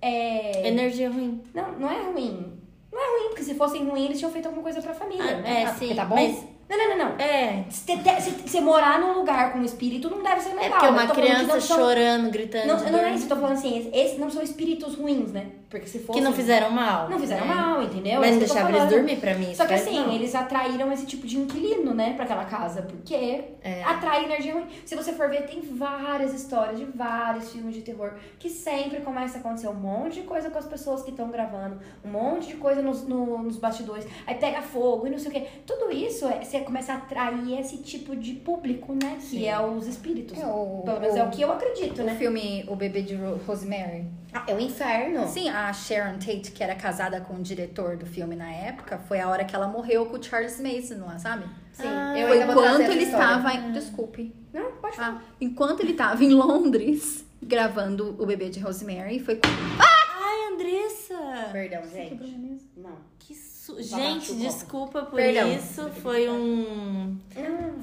É... 0.00 0.66
Energia 0.68 1.10
ruim. 1.10 1.42
Não, 1.54 1.72
não 1.72 1.90
é 1.90 2.00
ruim. 2.02 2.58
Não 2.92 3.00
é 3.00 3.18
ruim, 3.18 3.28
porque 3.30 3.42
se 3.44 3.54
fossem 3.54 3.86
ruins, 3.88 4.04
eles 4.06 4.18
tinham 4.18 4.30
feito 4.32 4.46
alguma 4.46 4.62
coisa 4.62 4.82
pra 4.82 4.92
família. 4.94 5.38
Ah, 5.38 5.40
né? 5.40 5.62
é, 5.62 5.66
porque 5.66 5.86
sim, 5.86 5.94
Tá 5.94 6.04
bom? 6.04 6.14
mas- 6.14 6.44
Não, 6.68 6.76
não, 6.78 6.88
não, 6.96 7.08
não. 7.10 7.16
É. 7.18 7.64
Se, 7.70 7.84
se- 8.20 8.48
se 8.48 8.60
morar 8.60 9.00
num 9.00 9.14
lugar 9.14 9.52
com 9.52 9.58
um 9.60 9.64
espírito 9.64 10.10
não 10.10 10.22
deve 10.22 10.40
ser 10.40 10.50
legal. 10.54 10.64
É 10.66 10.70
porque 10.70 10.86
Eu 10.86 10.90
uma 10.90 11.06
criança 11.08 11.60
são- 11.60 11.78
chorando, 11.78 12.30
gritando. 12.30 12.66
Não, 12.66 12.90
não 12.92 12.98
é 13.00 13.14
isso, 13.14 13.24
eu 13.24 13.28
tô 13.28 13.36
falando 13.36 13.52
assim, 13.52 13.90
esses 13.92 14.18
não 14.18 14.30
são 14.30 14.42
espíritos 14.42 14.94
ruins, 14.94 15.32
né? 15.32 15.46
Porque 15.72 15.86
se 15.86 16.00
fosse. 16.00 16.18
Que 16.18 16.22
não 16.24 16.34
fizeram 16.34 16.70
mal. 16.70 17.08
Não 17.08 17.18
fizeram 17.18 17.46
né? 17.46 17.54
mal, 17.54 17.82
entendeu? 17.82 18.20
Mas 18.20 18.28
É 18.28 18.32
não 18.34 18.42
isso 18.44 18.52
que 18.52 18.58
eu 18.60 18.62
tô 18.66 18.68
deixava 18.72 18.76
eles 18.86 18.94
dormir 18.94 19.16
pra 19.16 19.34
mim. 19.34 19.54
Só 19.54 19.64
que 19.66 19.72
assim, 19.72 19.98
mal. 20.00 20.12
eles 20.14 20.34
atraíram 20.34 20.92
esse 20.92 21.06
tipo 21.06 21.26
de 21.26 21.38
inquilino, 21.38 21.94
né, 21.94 22.12
pra 22.12 22.24
aquela 22.26 22.44
casa, 22.44 22.82
porque 22.82 23.44
É. 23.64 23.82
atrai 23.82 24.24
energia 24.24 24.52
ruim. 24.52 24.66
Se 24.84 24.94
você 24.94 25.14
for 25.14 25.30
ver, 25.30 25.46
tem 25.46 25.62
várias 25.62 26.34
histórias 26.34 26.78
de 26.78 26.84
vários 26.84 27.50
filmes 27.52 27.74
de 27.74 27.80
terror 27.80 28.12
que 28.38 28.50
sempre 28.50 29.00
começa 29.00 29.38
a 29.38 29.40
acontecer 29.40 29.66
um 29.68 29.72
monte 29.74 30.20
de 30.20 30.22
coisa 30.26 30.50
com 30.50 30.58
as 30.58 30.66
pessoas 30.66 31.02
que 31.02 31.10
estão 31.10 31.30
gravando, 31.30 31.78
um 32.04 32.10
monte 32.10 32.48
de 32.48 32.54
coisa 32.56 32.82
nos, 32.82 33.06
no- 33.08 33.38
nos 33.42 33.56
bastidores, 33.56 34.06
aí 34.26 34.34
pega 34.34 34.60
fogo 34.60 35.06
e 35.06 35.10
não 35.10 35.18
sei 35.18 35.30
o 35.30 35.32
quê. 35.32 35.46
Tudo 35.66 35.90
isso 35.90 36.26
é, 36.26 36.44
você 36.44 36.60
começa 36.60 36.92
a 36.92 36.96
atrair 36.96 37.58
esse 37.58 37.78
tipo 37.78 38.14
de 38.14 38.34
público, 38.34 38.92
né, 38.92 39.16
que 39.18 39.22
Sim. 39.26 39.46
é 39.48 39.58
os 39.58 39.86
espíritos. 39.86 40.38
É 40.38 40.46
o- 40.46 40.82
Pelo 40.84 41.00
menos 41.00 41.16
o- 41.16 41.18
é 41.18 41.24
o 41.24 41.30
que 41.30 41.40
eu 41.40 41.50
acredito, 41.50 42.02
O 42.02 42.04
né? 42.04 42.14
filme 42.14 42.64
O 42.68 42.76
Bebê 42.76 43.00
de 43.00 43.14
Ro- 43.14 43.40
Rosemary. 43.46 44.04
Ah, 44.34 44.44
é 44.48 44.54
o 44.54 44.60
inferno. 44.60 45.28
Sim, 45.28 45.48
a 45.50 45.72
Sharon 45.72 46.14
Tate, 46.18 46.52
que 46.52 46.62
era 46.64 46.74
casada 46.74 47.20
com 47.20 47.34
o 47.34 47.42
diretor 47.42 47.96
do 47.96 48.06
filme 48.06 48.34
na 48.34 48.50
época, 48.50 48.98
foi 49.06 49.20
a 49.20 49.28
hora 49.28 49.44
que 49.44 49.54
ela 49.54 49.68
morreu 49.68 50.06
com 50.06 50.16
o 50.16 50.22
Charles 50.22 50.58
Manson 50.58 51.04
lá, 51.04 51.18
sabe? 51.18 51.44
Sim, 51.72 51.82
Ah, 51.86 52.18
eu 52.18 52.28
foi 52.28 52.42
enquanto 52.42 52.80
ele 52.80 53.02
história. 53.04 53.24
estava 53.26 53.52
em... 53.54 53.72
Desculpe. 53.72 54.34
Não, 54.52 54.72
pode 54.72 54.96
falar. 54.96 55.22
Ah, 55.22 55.34
enquanto 55.40 55.80
ele 55.80 55.92
estava 55.92 56.24
em 56.24 56.30
Londres, 56.30 57.24
gravando 57.42 58.16
O 58.22 58.26
Bebê 58.26 58.48
de 58.48 58.60
Rosemary, 58.60 59.18
foi... 59.20 59.38
Ai, 59.78 60.52
Andressa! 60.54 61.50
Perdão, 61.52 61.82
gente. 61.90 62.66
Não. 62.76 62.96
Que 63.18 63.34
Gente, 63.78 64.34
desculpa 64.34 65.02
por 65.02 65.16
Perdão. 65.16 65.52
isso. 65.52 65.88
Foi 66.02 66.28
um. 66.28 67.18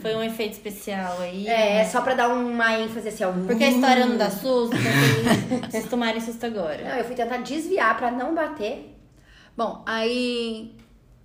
Foi 0.02 0.16
um 0.16 0.24
efeito 0.24 0.54
especial 0.54 1.20
aí. 1.20 1.48
É, 1.48 1.86
só 1.86 2.02
pra 2.02 2.14
dar 2.14 2.30
uma 2.30 2.80
ênfase 2.80 3.10
assim, 3.10 3.24
ó. 3.24 3.32
Porque 3.48 3.64
a 3.64 3.70
história 3.70 4.06
não 4.06 4.18
dá 4.18 4.30
susto, 4.30 4.76
vocês 5.70 5.88
tomarem 5.90 6.22
susto 6.22 6.46
agora. 6.46 6.84
Não, 6.90 6.96
eu 6.98 7.04
fui 7.04 7.16
tentar 7.16 7.38
desviar 7.38 7.98
pra 7.98 8.12
não 8.12 8.34
bater. 8.34 8.96
Bom, 9.58 9.84
aí 9.86 10.76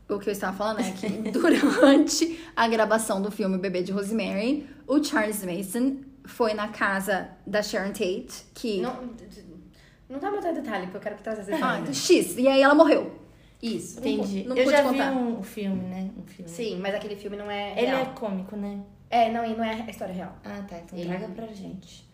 o 0.08 0.18
que 0.18 0.28
eu 0.28 0.32
estava 0.32 0.56
falando 0.56 0.80
é 0.80 0.90
que 0.90 1.08
durante 1.30 2.40
a 2.56 2.66
gravação 2.68 3.22
do 3.22 3.30
filme 3.30 3.58
Bebê 3.58 3.82
de 3.82 3.92
Rosemary, 3.92 4.68
o 4.86 5.02
Charles 5.02 5.44
Mason 5.44 5.96
foi 6.24 6.54
na 6.54 6.68
casa 6.68 7.28
da 7.46 7.62
Sharon 7.62 7.88
Tate, 7.92 8.44
que. 8.54 8.80
Não, 8.80 8.96
não 10.08 10.18
tá 10.18 10.30
botando 10.30 10.56
detalhe, 10.56 10.84
porque 10.86 10.96
eu 10.96 11.00
quero 11.00 11.16
que 11.16 11.22
trazer 11.22 11.52
esse 11.52 11.62
Ah, 11.62 11.80
X. 11.92 12.36
E 12.38 12.48
aí 12.48 12.60
ela 12.60 12.74
morreu. 12.74 13.23
Isso. 13.66 13.98
Entendi. 14.00 14.44
não 14.44 14.56
eu 14.56 14.64
pude 14.64 14.76
já 14.76 14.82
contar. 14.82 15.10
vi 15.10 15.16
um 15.16 15.42
filme, 15.42 15.82
né? 15.84 16.10
Um 16.18 16.26
filme. 16.26 16.50
Sim, 16.50 16.76
mas 16.80 16.94
aquele 16.94 17.16
filme 17.16 17.36
não 17.36 17.50
é 17.50 17.72
Ele 17.78 17.86
real. 17.86 18.02
é 18.02 18.04
cômico, 18.14 18.54
né? 18.56 18.80
É, 19.08 19.30
não, 19.30 19.44
e 19.44 19.56
não 19.56 19.64
é 19.64 19.82
a 19.86 19.90
história 19.90 20.12
real. 20.14 20.36
Ah, 20.44 20.62
tá. 20.68 20.78
Então 20.84 20.98
Ele- 20.98 21.08
traga 21.08 21.28
pra 21.28 21.46
gente. 21.46 22.04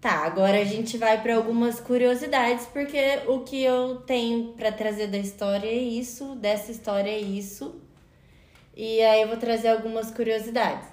Tá, 0.00 0.26
agora 0.26 0.60
a 0.60 0.64
gente 0.64 0.98
vai 0.98 1.22
pra 1.22 1.36
algumas 1.36 1.78
curiosidades, 1.80 2.66
porque 2.66 3.20
o 3.28 3.40
que 3.40 3.62
eu 3.62 3.96
tenho 4.00 4.52
pra 4.54 4.70
trazer 4.72 5.06
da 5.06 5.16
história 5.18 5.66
é 5.68 5.74
isso, 5.74 6.34
dessa 6.34 6.70
história 6.72 7.08
é 7.10 7.18
isso. 7.18 7.80
E 8.76 9.00
aí 9.02 9.22
eu 9.22 9.28
vou 9.28 9.36
trazer 9.36 9.68
algumas 9.68 10.10
curiosidades. 10.10 10.88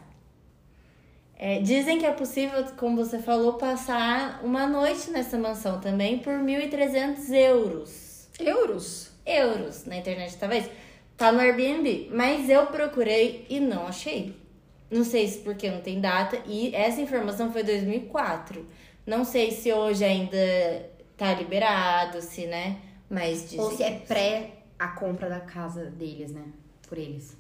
É, 1.35 1.59
dizem 1.59 1.97
que 1.97 2.05
é 2.05 2.11
possível, 2.11 2.63
como 2.77 2.95
você 2.95 3.17
falou, 3.17 3.53
passar 3.53 4.39
uma 4.43 4.67
noite 4.67 5.09
nessa 5.09 5.37
mansão 5.37 5.81
também 5.81 6.19
por 6.19 6.33
1.300 6.35 7.31
euros 7.33 8.10
Euros? 8.47 9.11
euros 9.25 9.85
na 9.85 9.97
internet, 9.97 10.37
talvez. 10.37 10.69
Tá 11.17 11.31
no 11.31 11.39
Airbnb. 11.39 12.09
Mas 12.11 12.49
eu 12.49 12.67
procurei 12.67 13.45
e 13.49 13.59
não 13.59 13.87
achei. 13.87 14.35
Não 14.89 15.03
sei 15.03 15.27
se 15.27 15.39
porque 15.39 15.69
não 15.69 15.81
tem 15.81 16.01
data. 16.01 16.41
E 16.45 16.73
essa 16.75 17.01
informação 17.01 17.51
foi 17.51 17.63
2004. 17.63 18.65
Não 19.05 19.23
sei 19.23 19.51
se 19.51 19.71
hoje 19.71 20.03
ainda 20.03 20.37
tá 21.15 21.33
liberado, 21.33 22.21
se, 22.21 22.45
né? 22.45 22.77
Mas 23.09 23.43
dizem 23.43 23.59
Ou 23.59 23.71
se 23.71 23.83
é 23.83 23.91
pré 23.91 24.51
a 24.77 24.89
compra 24.89 25.29
da 25.29 25.39
casa 25.39 25.85
deles, 25.85 26.31
né? 26.31 26.43
Por 26.87 26.97
eles. 26.97 27.37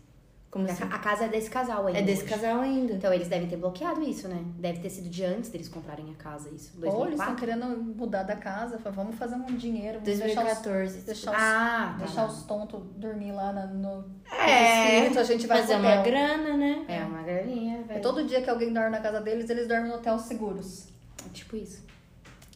Como 0.51 0.65
assim? 0.65 0.83
a, 0.83 0.87
ca- 0.87 0.95
a 0.95 0.99
casa 0.99 1.23
é 1.23 1.27
desse 1.29 1.49
casal 1.49 1.87
ainda. 1.87 1.99
É 1.99 2.01
desse 2.01 2.23
hoje. 2.23 2.33
casal 2.33 2.59
ainda. 2.59 2.91
Então 2.91 3.13
eles 3.13 3.29
devem 3.29 3.47
ter 3.47 3.55
bloqueado 3.55 4.03
isso, 4.03 4.27
né? 4.27 4.43
Deve 4.59 4.79
ter 4.79 4.89
sido 4.89 5.09
de 5.09 5.23
antes 5.23 5.49
deles 5.49 5.69
comprarem 5.69 6.11
a 6.11 6.21
casa, 6.21 6.49
isso. 6.49 6.73
Ou 6.83 7.05
eles 7.07 7.17
estão 7.19 7.33
2004. 7.33 7.35
querendo 7.37 7.65
mudar 7.95 8.23
da 8.23 8.35
casa. 8.35 8.77
fala, 8.77 8.93
Vamos 8.93 9.15
fazer 9.15 9.35
um 9.35 9.45
dinheiro. 9.55 9.99
Vamos 10.03 10.19
deixar 10.19 10.27
os, 10.27 10.33
2014. 10.35 10.97
deixar 11.05 11.31
os, 11.31 11.37
Ah, 11.37 11.95
tá. 11.97 12.05
deixar 12.05 12.25
os 12.27 12.43
tontos 12.43 12.81
dormir 12.97 13.31
lá 13.31 13.53
na- 13.53 13.65
no. 13.67 14.03
É. 14.29 14.95
espírito, 14.97 15.19
a 15.19 15.23
gente 15.23 15.47
vai 15.47 15.61
Fazer 15.61 15.75
uma 15.77 15.95
grana, 16.03 16.57
né? 16.57 16.85
É 16.89 16.99
uma 17.01 17.21
graninha, 17.23 17.77
É 17.79 17.83
velho. 17.83 18.01
todo 18.01 18.25
dia 18.27 18.41
que 18.41 18.49
alguém 18.49 18.73
dorme 18.73 18.89
na 18.89 18.99
casa 18.99 19.21
deles, 19.21 19.49
eles 19.49 19.67
dormem 19.69 19.87
no 19.87 19.95
hotel 19.95 20.19
seguros. 20.19 20.89
Tipo 21.33 21.55
isso. 21.55 21.81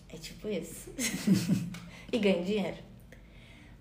É 0.09 0.17
tipo 0.17 0.49
isso. 0.49 0.89
e 2.11 2.17
ganha 2.19 2.43
dinheiro. 2.43 2.77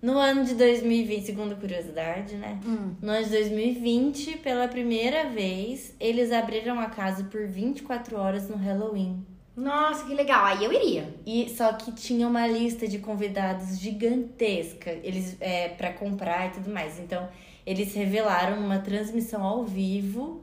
No 0.05 0.19
ano 0.19 0.45
de 0.45 0.53
2020, 0.53 1.25
segunda 1.25 1.55
curiosidade, 1.55 2.35
né? 2.35 2.59
No 3.01 3.11
ano 3.11 3.23
de 3.23 3.31
2020, 3.31 4.37
pela 4.37 4.67
primeira 4.67 5.31
vez, 5.31 5.95
eles 5.99 6.31
abriram 6.31 6.79
a 6.79 6.85
casa 6.91 7.23
por 7.23 7.47
24 7.47 8.15
horas 8.15 8.47
no 8.47 8.55
Halloween. 8.55 9.25
Nossa, 9.57 10.05
que 10.05 10.13
legal. 10.13 10.45
Aí 10.45 10.63
eu 10.63 10.71
iria. 10.71 11.11
E 11.25 11.49
só 11.49 11.73
que 11.73 11.91
tinha 11.91 12.27
uma 12.27 12.45
lista 12.45 12.87
de 12.87 12.99
convidados 12.99 13.79
gigantesca, 13.79 14.91
eles 14.91 15.37
é, 15.41 15.69
para 15.69 15.91
comprar 15.91 16.49
e 16.49 16.51
tudo 16.51 16.71
mais. 16.71 16.99
Então, 16.99 17.27
eles 17.65 17.95
revelaram 17.95 18.63
uma 18.63 18.77
transmissão 18.77 19.41
ao 19.41 19.63
vivo 19.63 20.39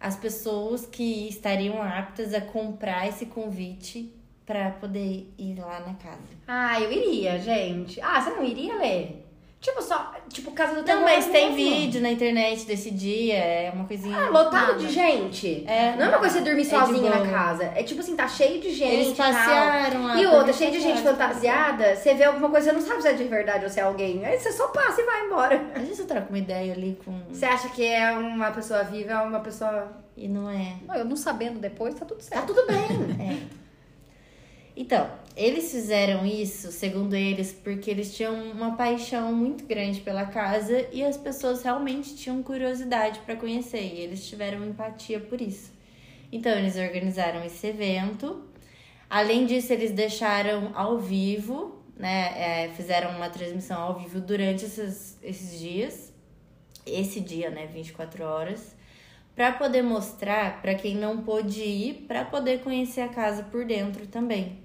as 0.00 0.16
pessoas 0.16 0.86
que 0.86 1.28
estariam 1.28 1.80
aptas 1.80 2.34
a 2.34 2.40
comprar 2.40 3.06
esse 3.06 3.26
convite 3.26 4.12
para 4.46 4.70
poder 4.72 5.32
ir 5.38 5.58
lá 5.58 5.80
na 5.80 5.94
casa. 5.94 6.18
Ah, 6.46 6.80
eu 6.80 6.92
iria, 6.92 7.38
gente. 7.38 8.00
Ah, 8.00 8.20
você 8.20 8.30
não 8.30 8.44
iria, 8.44 8.74
Lê? 8.76 9.08
Tipo, 9.60 9.80
só. 9.80 10.12
Tipo, 10.28 10.50
casa 10.50 10.72
do 10.72 10.78
Não, 10.80 10.84
terror 10.84 11.02
mas 11.04 11.24
tem 11.28 11.54
mesmo. 11.54 11.74
vídeo 11.74 12.02
na 12.02 12.10
internet 12.10 12.66
desse 12.66 12.90
dia, 12.90 13.36
é 13.38 13.70
uma 13.74 13.86
coisinha. 13.86 14.14
Ah, 14.26 14.28
lotado 14.28 14.52
nada. 14.72 14.74
de 14.74 14.90
gente. 14.92 15.64
É. 15.66 15.96
Não 15.96 16.04
é 16.04 16.08
uma 16.10 16.18
coisa 16.18 16.34
você 16.38 16.44
dormir 16.44 16.60
É 16.60 16.64
sozinha 16.64 17.10
na 17.10 17.26
casa. 17.26 17.64
É 17.74 17.82
tipo 17.82 18.00
assim, 18.00 18.14
tá 18.14 18.28
cheio 18.28 18.60
de 18.60 18.68
gente. 18.74 18.92
Eles 18.94 19.08
e 19.08 19.14
tal. 19.14 19.32
passearam 19.32 20.02
lá. 20.04 20.20
E 20.20 20.26
outra, 20.26 20.52
cheio 20.52 20.70
de 20.70 20.76
24 20.80 21.00
gente 21.02 21.08
fantasiada, 21.16 21.96
você 21.96 22.12
vê 22.12 22.24
alguma 22.24 22.50
coisa, 22.50 22.66
você 22.70 22.76
não 22.78 22.86
sabe 22.86 23.00
se 23.00 23.08
é 23.08 23.12
de 23.14 23.24
verdade 23.24 23.64
ou 23.64 23.70
se 23.70 23.80
é 23.80 23.84
alguém. 23.84 24.22
Aí 24.26 24.38
você 24.38 24.52
só 24.52 24.68
passa 24.68 25.00
e 25.00 25.04
vai 25.06 25.24
embora. 25.24 25.64
Às 25.74 25.80
vezes 25.80 25.96
você 25.96 26.04
troca 26.04 26.26
uma 26.28 26.38
ideia 26.38 26.74
ali 26.74 26.98
com. 27.02 27.18
Você 27.30 27.46
acha 27.46 27.70
que 27.70 27.86
é 27.86 28.12
uma 28.12 28.50
pessoa 28.50 28.82
viva, 28.84 29.12
é 29.12 29.16
uma 29.22 29.40
pessoa. 29.40 29.90
E 30.14 30.28
não 30.28 30.50
é. 30.50 30.74
Não, 30.86 30.94
eu 30.94 31.06
não 31.06 31.16
sabendo 31.16 31.58
depois, 31.58 31.94
tá 31.94 32.04
tudo 32.04 32.18
Tá 32.18 32.36
certo. 32.36 32.48
tudo 32.48 32.66
bem. 32.66 33.48
Então, 34.76 35.08
eles 35.36 35.70
fizeram 35.70 36.26
isso, 36.26 36.72
segundo 36.72 37.14
eles, 37.14 37.52
porque 37.52 37.90
eles 37.90 38.14
tinham 38.16 38.34
uma 38.50 38.76
paixão 38.76 39.32
muito 39.32 39.64
grande 39.64 40.00
pela 40.00 40.26
casa 40.26 40.88
e 40.92 41.04
as 41.04 41.16
pessoas 41.16 41.62
realmente 41.62 42.16
tinham 42.16 42.42
curiosidade 42.42 43.20
para 43.20 43.36
conhecer 43.36 43.82
e 43.82 44.00
eles 44.00 44.26
tiveram 44.28 44.64
empatia 44.64 45.20
por 45.20 45.40
isso. 45.40 45.72
Então, 46.32 46.52
eles 46.52 46.76
organizaram 46.76 47.44
esse 47.44 47.68
evento. 47.68 48.44
Além 49.08 49.46
disso, 49.46 49.72
eles 49.72 49.92
deixaram 49.92 50.72
ao 50.74 50.98
vivo, 50.98 51.80
né? 51.96 52.64
é, 52.64 52.68
fizeram 52.70 53.10
uma 53.10 53.30
transmissão 53.30 53.80
ao 53.80 53.98
vivo 53.98 54.20
durante 54.20 54.64
esses, 54.64 55.16
esses 55.22 55.58
dias. 55.60 56.12
Esse 56.84 57.20
dia, 57.20 57.48
né? 57.50 57.66
24 57.66 58.24
horas. 58.24 58.74
Para 59.36 59.52
poder 59.52 59.82
mostrar 59.82 60.60
para 60.60 60.74
quem 60.74 60.96
não 60.96 61.22
pôde 61.22 61.60
ir, 61.60 62.04
para 62.06 62.24
poder 62.24 62.60
conhecer 62.60 63.00
a 63.00 63.08
casa 63.08 63.44
por 63.44 63.64
dentro 63.64 64.06
também. 64.06 64.63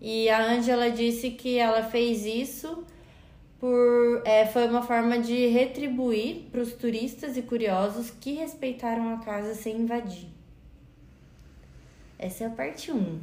E 0.00 0.28
a 0.28 0.52
Angela 0.52 0.90
disse 0.90 1.30
que 1.30 1.58
ela 1.58 1.82
fez 1.82 2.24
isso 2.26 2.84
por 3.58 4.22
é, 4.24 4.46
foi 4.46 4.68
uma 4.68 4.82
forma 4.82 5.18
de 5.18 5.46
retribuir 5.46 6.44
para 6.50 6.60
os 6.60 6.72
turistas 6.74 7.36
e 7.36 7.42
curiosos 7.42 8.10
que 8.10 8.34
respeitaram 8.34 9.14
a 9.14 9.18
casa 9.18 9.54
sem 9.54 9.78
invadir. 9.78 10.28
Essa 12.18 12.44
é 12.44 12.46
a 12.46 12.50
parte 12.50 12.90
1. 12.90 13.20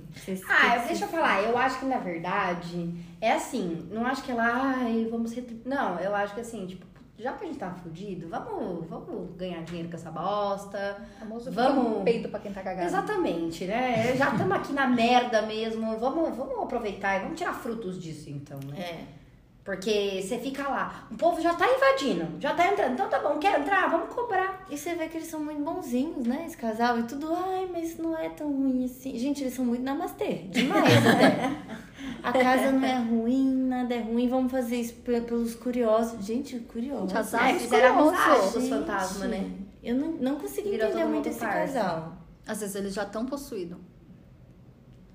Ah, 0.47 0.77
deixa 0.87 1.05
eu 1.05 1.09
falar, 1.09 1.41
eu 1.43 1.57
acho 1.57 1.79
que 1.79 1.85
na 1.85 1.97
verdade 1.97 2.93
é 3.19 3.31
assim, 3.31 3.87
não 3.91 4.05
acho 4.05 4.23
que 4.23 4.31
ela, 4.31 4.43
ai, 4.43 5.07
vamos 5.09 5.33
retribuir. 5.33 5.67
Não, 5.67 5.99
eu 5.99 6.15
acho 6.15 6.35
que 6.35 6.41
assim, 6.41 6.65
tipo, 6.67 6.85
já 7.23 7.33
que 7.33 7.45
a 7.45 7.47
gente 7.47 7.57
tá 7.57 7.71
fudido, 7.71 8.27
vamos, 8.27 8.85
vamos 8.87 9.35
ganhar 9.37 9.63
dinheiro 9.63 9.89
com 9.89 9.95
essa 9.95 10.11
bosta. 10.11 10.97
Famoso 11.19 11.51
Vamos- 11.51 11.83
vamos... 11.85 12.03
peito 12.03 12.27
pra 12.29 12.39
quem 12.39 12.51
tá 12.51 12.61
cagado. 12.61 12.85
Exatamente, 12.85 13.65
né? 13.65 14.15
Já 14.17 14.31
estamos 14.31 14.51
aqui 14.57 14.73
na 14.73 14.87
merda 14.87 15.41
mesmo. 15.43 15.97
Vamos, 15.97 16.35
vamos 16.35 16.59
aproveitar 16.61 17.15
e 17.17 17.21
vamos 17.21 17.37
tirar 17.37 17.53
frutos 17.53 17.99
disso, 18.01 18.29
então, 18.29 18.59
né? 18.67 18.79
É. 18.79 19.22
Porque 19.63 20.21
você 20.21 20.37
fica 20.39 20.63
lá, 20.67 21.07
o 21.09 21.15
povo 21.15 21.39
já 21.41 21.53
tá 21.53 21.65
invadindo, 21.65 22.27
já 22.37 22.53
tá 22.53 22.67
entrando. 22.67 22.93
Então 22.93 23.07
tá 23.07 23.19
bom, 23.19 23.37
quer 23.39 23.59
entrar? 23.61 23.89
Vamos 23.89 24.13
cobrar. 24.13 24.65
E 24.69 24.77
você 24.77 24.93
vê 24.93 25.07
que 25.07 25.15
eles 25.17 25.29
são 25.29 25.39
muito 25.39 25.61
bonzinhos, 25.63 26.27
né? 26.27 26.43
Esse 26.45 26.57
casal 26.57 26.99
e 26.99 27.03
tudo. 27.03 27.33
Ai, 27.33 27.69
mas 27.71 27.97
não 27.97 28.17
é 28.17 28.27
tão 28.27 28.47
ruim 28.51 28.83
assim. 28.83 29.17
Gente, 29.17 29.41
eles 29.41 29.53
são 29.53 29.63
muito 29.63 29.81
namastê. 29.81 30.33
Demais 30.49 30.83
até. 31.07 31.51
A 32.21 32.33
casa 32.33 32.71
não 32.73 32.85
é 32.85 32.97
ruim, 32.97 33.55
nada 33.67 33.95
é 33.95 33.99
ruim. 34.01 34.27
Vamos 34.27 34.51
fazer 34.51 34.75
isso 34.81 34.95
pe- 34.95 35.21
pelos 35.21 35.55
curiosos. 35.55 36.25
Gente, 36.25 36.59
curiosos. 36.59 37.15
Azar. 37.15 37.49
É, 37.51 37.55
os 37.55 37.61
fizeram 37.61 37.95
dos 38.11 38.53
Gente, 38.53 38.69
fantasmas, 38.69 39.29
né? 39.29 39.49
Eu 39.81 39.95
não, 39.95 40.07
não 40.11 40.35
consegui 40.35 40.71
Virou 40.71 40.89
entender 40.89 41.05
muito 41.05 41.29
esse 41.29 41.39
parça. 41.39 41.59
casal. 41.79 42.17
Às 42.45 42.59
vezes 42.59 42.75
eles 42.75 42.93
já 42.93 43.03
estão 43.03 43.25
possuídos. 43.25 43.77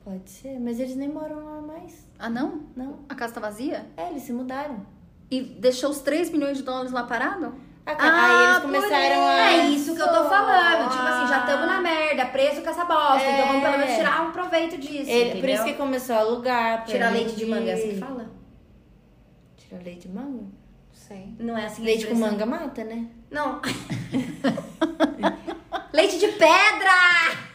Pode 0.09 0.31
ser, 0.31 0.59
mas 0.59 0.81
eles 0.81 0.97
nem 0.97 1.07
moram 1.09 1.45
lá 1.45 1.61
mais. 1.61 2.09
Ah, 2.19 2.31
não? 2.31 2.63
Não. 2.75 3.01
A 3.11 3.15
casa 3.15 3.35
tá 3.35 3.41
vazia? 3.43 3.85
É, 3.95 4.09
eles 4.09 4.23
se 4.23 4.33
mudaram. 4.33 4.87
E 5.31 5.43
deixou 5.43 5.91
os 5.91 5.99
3 6.01 6.31
milhões 6.31 6.57
de 6.57 6.63
dólares 6.63 6.91
lá 6.93 7.03
parado? 7.03 7.55
A 7.85 7.95
ca- 7.95 8.09
Ah, 8.09 8.25
aí 8.25 8.45
eles 8.47 8.57
por 8.63 8.73
começaram 8.73 9.27
a. 9.27 9.53
É 9.53 9.67
isso 9.67 9.95
que 9.95 10.01
eu 10.01 10.09
tô 10.09 10.25
falando. 10.31 10.89
Tipo 10.91 11.03
assim, 11.03 11.27
já 11.29 11.41
estamos 11.41 11.67
na 11.67 11.83
merda, 11.83 12.25
preso 12.25 12.63
com 12.63 12.71
essa 12.71 12.87
bosta. 12.87 13.21
É. 13.23 13.35
Então 13.35 13.47
vamos 13.49 13.63
pelo 13.63 13.79
menos 13.79 13.95
tirar 13.97 14.23
um 14.27 14.33
proveito 14.33 14.79
disso. 14.79 15.11
Ele- 15.11 15.41
por 15.41 15.49
isso 15.51 15.65
que 15.65 15.75
começou 15.75 16.17
a 16.17 16.21
alugar. 16.21 16.85
Tirar 16.87 17.13
leite 17.13 17.37
de 17.37 17.45
manga, 17.45 17.71
é 17.71 17.75
assim 17.75 17.91
que 17.91 17.99
fala? 17.99 18.31
Tirar 19.59 19.83
leite 19.83 20.09
de 20.09 20.15
manga? 20.15 20.45
Sei. 20.91 21.35
Não 21.39 21.55
é 21.57 21.67
assim. 21.67 21.83
Leite 21.83 22.07
com 22.07 22.15
manga 22.15 22.47
mata, 22.47 22.83
né? 22.83 23.09
Não. 23.31 23.61
leite 25.93 26.19
de 26.19 26.29
pedra! 26.29 27.48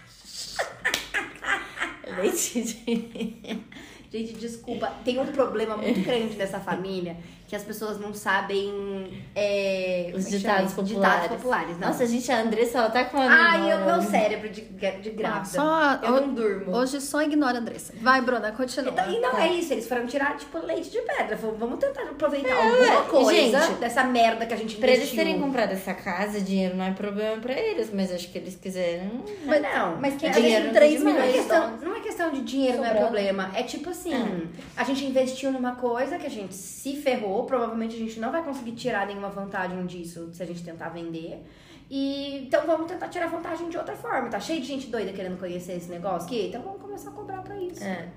De. 2.21 3.59
Gente, 4.11 4.33
desculpa, 4.33 4.93
tem 5.03 5.19
um 5.19 5.25
problema 5.25 5.75
muito 5.75 6.01
grande 6.01 6.35
dessa 6.35 6.59
família 6.59 7.17
que 7.53 7.57
as 7.57 7.63
pessoas 7.63 7.99
não 7.99 8.15
sabem 8.15 9.23
é, 9.35 10.11
Os 10.15 10.25
é 10.25 10.29
que 10.31 10.37
ditados 10.39 10.73
populares. 10.73 11.21
Ditados 11.21 11.37
populares, 11.37 11.79
não. 11.79 11.87
Nossa, 11.89 12.07
gente, 12.07 12.31
a 12.31 12.41
Andressa, 12.41 12.79
ela 12.79 12.89
tá 12.89 13.05
com 13.05 13.17
uma 13.17 13.27
Ai, 13.29 13.73
o 13.79 13.85
meu 13.85 14.01
cérebro 14.01 14.49
de, 14.49 14.61
de 14.61 15.09
grávida. 15.11 15.61
Ah, 15.61 15.99
só- 16.01 16.07
eu 16.07 16.21
não 16.21 16.33
durmo. 16.33 16.75
Hoje 16.75 16.99
só 16.99 17.21
ignora 17.21 17.57
a 17.59 17.61
Andressa. 17.61 17.93
Vai, 18.01 18.21
Bruna, 18.21 18.51
continua. 18.53 18.91
Então, 18.91 19.11
e 19.11 19.19
não 19.19 19.37
é 19.37 19.49
isso, 19.53 19.71
eles 19.71 19.87
foram 19.87 20.07
tirar, 20.07 20.35
tipo, 20.35 20.57
leite 20.65 20.89
de 20.89 20.99
pedra. 21.01 21.37
Falaram, 21.37 21.59
vamos 21.59 21.77
tentar 21.79 22.01
aproveitar 22.01 22.49
É, 22.49 22.69
alguma 22.89 23.03
coisa 23.03 23.61
gente, 23.67 23.77
dessa 23.79 24.03
merda 24.03 24.47
que 24.47 24.53
a 24.55 24.57
gente 24.57 24.75
Pra 24.77 24.87
eles 24.87 25.01
investiu. 25.03 25.17
terem 25.23 25.39
comprado 25.39 25.73
essa 25.73 25.93
casa, 25.93 26.41
dinheiro 26.41 26.75
não 26.75 26.85
é 26.85 26.91
problema 26.91 27.39
pra 27.39 27.53
eles, 27.53 27.91
mas 27.93 28.11
acho 28.11 28.29
que 28.31 28.37
eles 28.39 28.55
quiseram. 28.55 29.23
Mas 29.45 29.61
não, 29.61 29.97
Mas 30.01 30.15
quem 30.15 30.27
a 30.27 30.33
tem 30.33 30.43
gente- 30.49 30.73
três 30.73 31.03
não 31.03 31.11
é 31.11 31.13
milhões 31.13 31.33
questão, 31.35 31.77
não 31.83 31.95
é 31.95 31.99
questão 31.99 32.31
de 32.31 32.41
dinheiro, 32.41 32.77
não 32.77 32.85
é 32.85 32.87
Sobrando. 32.87 33.05
problema. 33.11 33.51
É 33.53 33.61
tipo 33.61 33.91
assim, 33.91 34.49
a 34.75 34.83
gente 34.83 35.05
investiu 35.05 35.51
numa 35.51 35.75
coisa 35.75 36.17
que 36.17 36.25
a 36.25 36.29
gente 36.31 36.55
se 36.55 36.95
ferrou, 36.97 37.42
provavelmente 37.45 37.95
a 37.95 37.99
gente 37.99 38.19
não 38.19 38.31
vai 38.31 38.43
conseguir 38.43 38.73
tirar 38.73 39.07
nenhuma 39.07 39.29
vantagem 39.29 39.85
disso 39.85 40.29
se 40.33 40.41
a 40.41 40.45
gente 40.45 40.63
tentar 40.63 40.89
vender. 40.89 41.45
E 41.89 42.45
então 42.45 42.65
vamos 42.65 42.87
tentar 42.87 43.07
tirar 43.09 43.27
vantagem 43.27 43.69
de 43.69 43.77
outra 43.77 43.95
forma. 43.95 44.29
Tá 44.29 44.39
cheio 44.39 44.61
de 44.61 44.67
gente 44.67 44.87
doida 44.87 45.11
querendo 45.11 45.37
conhecer 45.39 45.73
esse 45.73 45.89
negócio 45.89 46.27
aqui, 46.27 46.47
então 46.47 46.61
vamos 46.61 46.81
começar 46.81 47.09
a 47.09 47.13
cobrar 47.13 47.41
pra 47.41 47.55
isso. 47.57 47.83
É. 47.83 48.09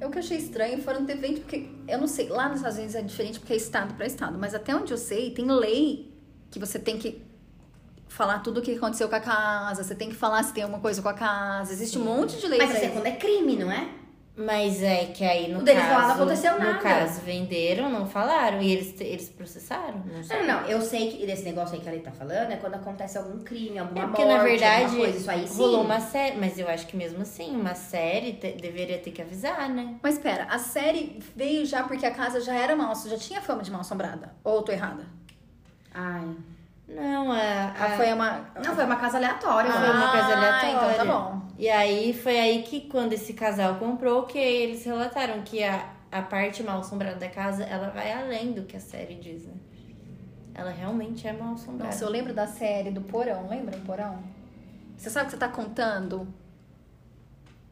É 0.00 0.06
o 0.06 0.10
que 0.10 0.18
eu 0.18 0.22
achei 0.22 0.36
estranho 0.36 0.82
foram 0.82 1.06
ter 1.06 1.16
feito, 1.16 1.42
porque 1.42 1.68
eu 1.86 1.96
não 1.96 2.08
sei, 2.08 2.28
lá 2.28 2.48
nos 2.48 2.56
Estados 2.56 2.76
Unidos 2.76 2.96
é 2.96 3.02
diferente 3.02 3.38
porque 3.38 3.52
é 3.52 3.56
estado 3.56 3.94
para 3.94 4.04
estado, 4.04 4.36
mas 4.36 4.52
até 4.52 4.74
onde 4.74 4.92
eu 4.92 4.98
sei, 4.98 5.30
tem 5.30 5.46
lei 5.46 6.12
que 6.50 6.58
você 6.58 6.76
tem 6.76 6.98
que 6.98 7.22
falar 8.08 8.40
tudo 8.40 8.58
o 8.58 8.62
que 8.62 8.74
aconteceu 8.74 9.08
com 9.08 9.14
a 9.14 9.20
casa, 9.20 9.84
você 9.84 9.94
tem 9.94 10.08
que 10.08 10.16
falar 10.16 10.42
se 10.42 10.52
tem 10.52 10.64
alguma 10.64 10.82
coisa 10.82 11.00
com 11.00 11.08
a 11.08 11.14
casa, 11.14 11.72
existe 11.72 11.98
um 11.98 12.04
monte 12.04 12.36
de 12.38 12.48
lei 12.48 12.58
Mas 12.58 12.74
isso 12.74 12.84
é 12.84 12.88
quando 12.88 13.06
é 13.06 13.12
crime, 13.12 13.56
não 13.56 13.70
é? 13.70 13.88
Mas 14.34 14.82
é 14.82 15.04
que 15.06 15.22
aí 15.24 15.52
no 15.52 15.58
O 15.58 15.62
deles 15.62 15.82
caso. 15.82 15.92
lá 15.94 16.06
não 16.08 16.14
aconteceu 16.14 16.58
nada. 16.58 16.72
No 16.72 16.80
caso, 16.80 17.20
venderam, 17.20 17.90
não 17.90 18.06
falaram. 18.06 18.62
E 18.62 18.72
eles, 18.72 18.98
eles 18.98 19.28
processaram. 19.28 20.02
Não 20.06 20.22
sei. 20.24 20.38
Não, 20.46 20.46
não, 20.62 20.66
eu 20.68 20.80
sei 20.80 21.10
que 21.10 21.26
desse 21.26 21.42
negócio 21.44 21.74
aí 21.74 21.82
que 21.82 21.88
ela 21.88 22.00
tá 22.00 22.12
falando 22.12 22.50
é 22.50 22.56
quando 22.56 22.74
acontece 22.76 23.18
algum 23.18 23.40
crime, 23.44 23.78
alguma 23.78 24.04
É 24.04 24.06
porque, 24.06 24.24
morte, 24.24 24.36
na 24.38 24.42
verdade, 24.42 24.84
alguma 24.84 25.00
coisa. 25.02 25.18
Isso 25.18 25.30
aí 25.30 25.46
sim. 25.46 25.58
rolou 25.58 25.82
uma 25.84 26.00
série. 26.00 26.38
Mas 26.38 26.58
eu 26.58 26.66
acho 26.66 26.86
que 26.86 26.96
mesmo 26.96 27.20
assim, 27.20 27.54
uma 27.54 27.74
série 27.74 28.32
te- 28.32 28.52
deveria 28.52 28.98
ter 28.98 29.10
que 29.10 29.20
avisar, 29.20 29.68
né? 29.68 29.96
Mas 30.02 30.16
pera, 30.18 30.44
a 30.44 30.58
série 30.58 31.18
veio 31.36 31.66
já 31.66 31.82
porque 31.82 32.06
a 32.06 32.10
casa 32.10 32.40
já 32.40 32.54
era 32.54 32.74
mal, 32.74 32.94
já 32.94 33.18
tinha 33.18 33.42
fama 33.42 33.62
de 33.62 33.70
mal 33.70 33.82
assombrada. 33.82 34.34
Ou 34.42 34.56
eu 34.56 34.62
tô 34.62 34.72
errada? 34.72 35.04
Ai. 35.92 36.26
Não, 36.94 37.32
a. 37.32 37.36
Ah, 37.38 37.84
a- 37.86 37.96
foi 37.96 38.12
uma. 38.12 38.40
Não, 38.64 38.74
foi 38.74 38.84
uma 38.84 38.96
casa 38.96 39.16
aleatória. 39.16 39.70
Foi 39.72 39.80
foi 39.80 39.90
uma 39.90 40.08
Ah, 40.08 40.10
coisa 40.12 40.36
aleatória. 40.36 40.92
então 40.94 40.94
tá 40.94 41.04
bom. 41.04 41.42
E 41.58 41.68
aí 41.68 42.12
foi 42.12 42.38
aí 42.38 42.62
que 42.62 42.82
quando 42.82 43.12
esse 43.12 43.32
casal 43.34 43.76
comprou, 43.76 44.24
que 44.24 44.38
eles 44.38 44.84
relataram 44.84 45.42
que 45.42 45.62
a, 45.62 45.86
a 46.10 46.22
parte 46.22 46.62
mal 46.62 46.80
assombrada 46.80 47.16
da 47.16 47.28
casa, 47.28 47.62
ela 47.64 47.88
vai 47.90 48.12
além 48.12 48.52
do 48.52 48.62
que 48.62 48.76
a 48.76 48.80
série 48.80 49.14
diz, 49.14 49.44
né? 49.46 49.54
Ela 50.54 50.70
realmente 50.70 51.26
é 51.26 51.32
mal 51.32 51.54
assombrada. 51.54 51.92
Nossa, 51.92 52.04
eu 52.04 52.10
lembro 52.10 52.34
da 52.34 52.46
série 52.46 52.90
do 52.90 53.00
Porão, 53.00 53.48
lembra 53.48 53.76
do 53.76 53.84
Porão? 53.86 54.18
Você 54.98 55.08
sabe 55.08 55.24
o 55.24 55.26
que 55.26 55.32
você 55.32 55.38
tá 55.38 55.48
contando? 55.48 56.28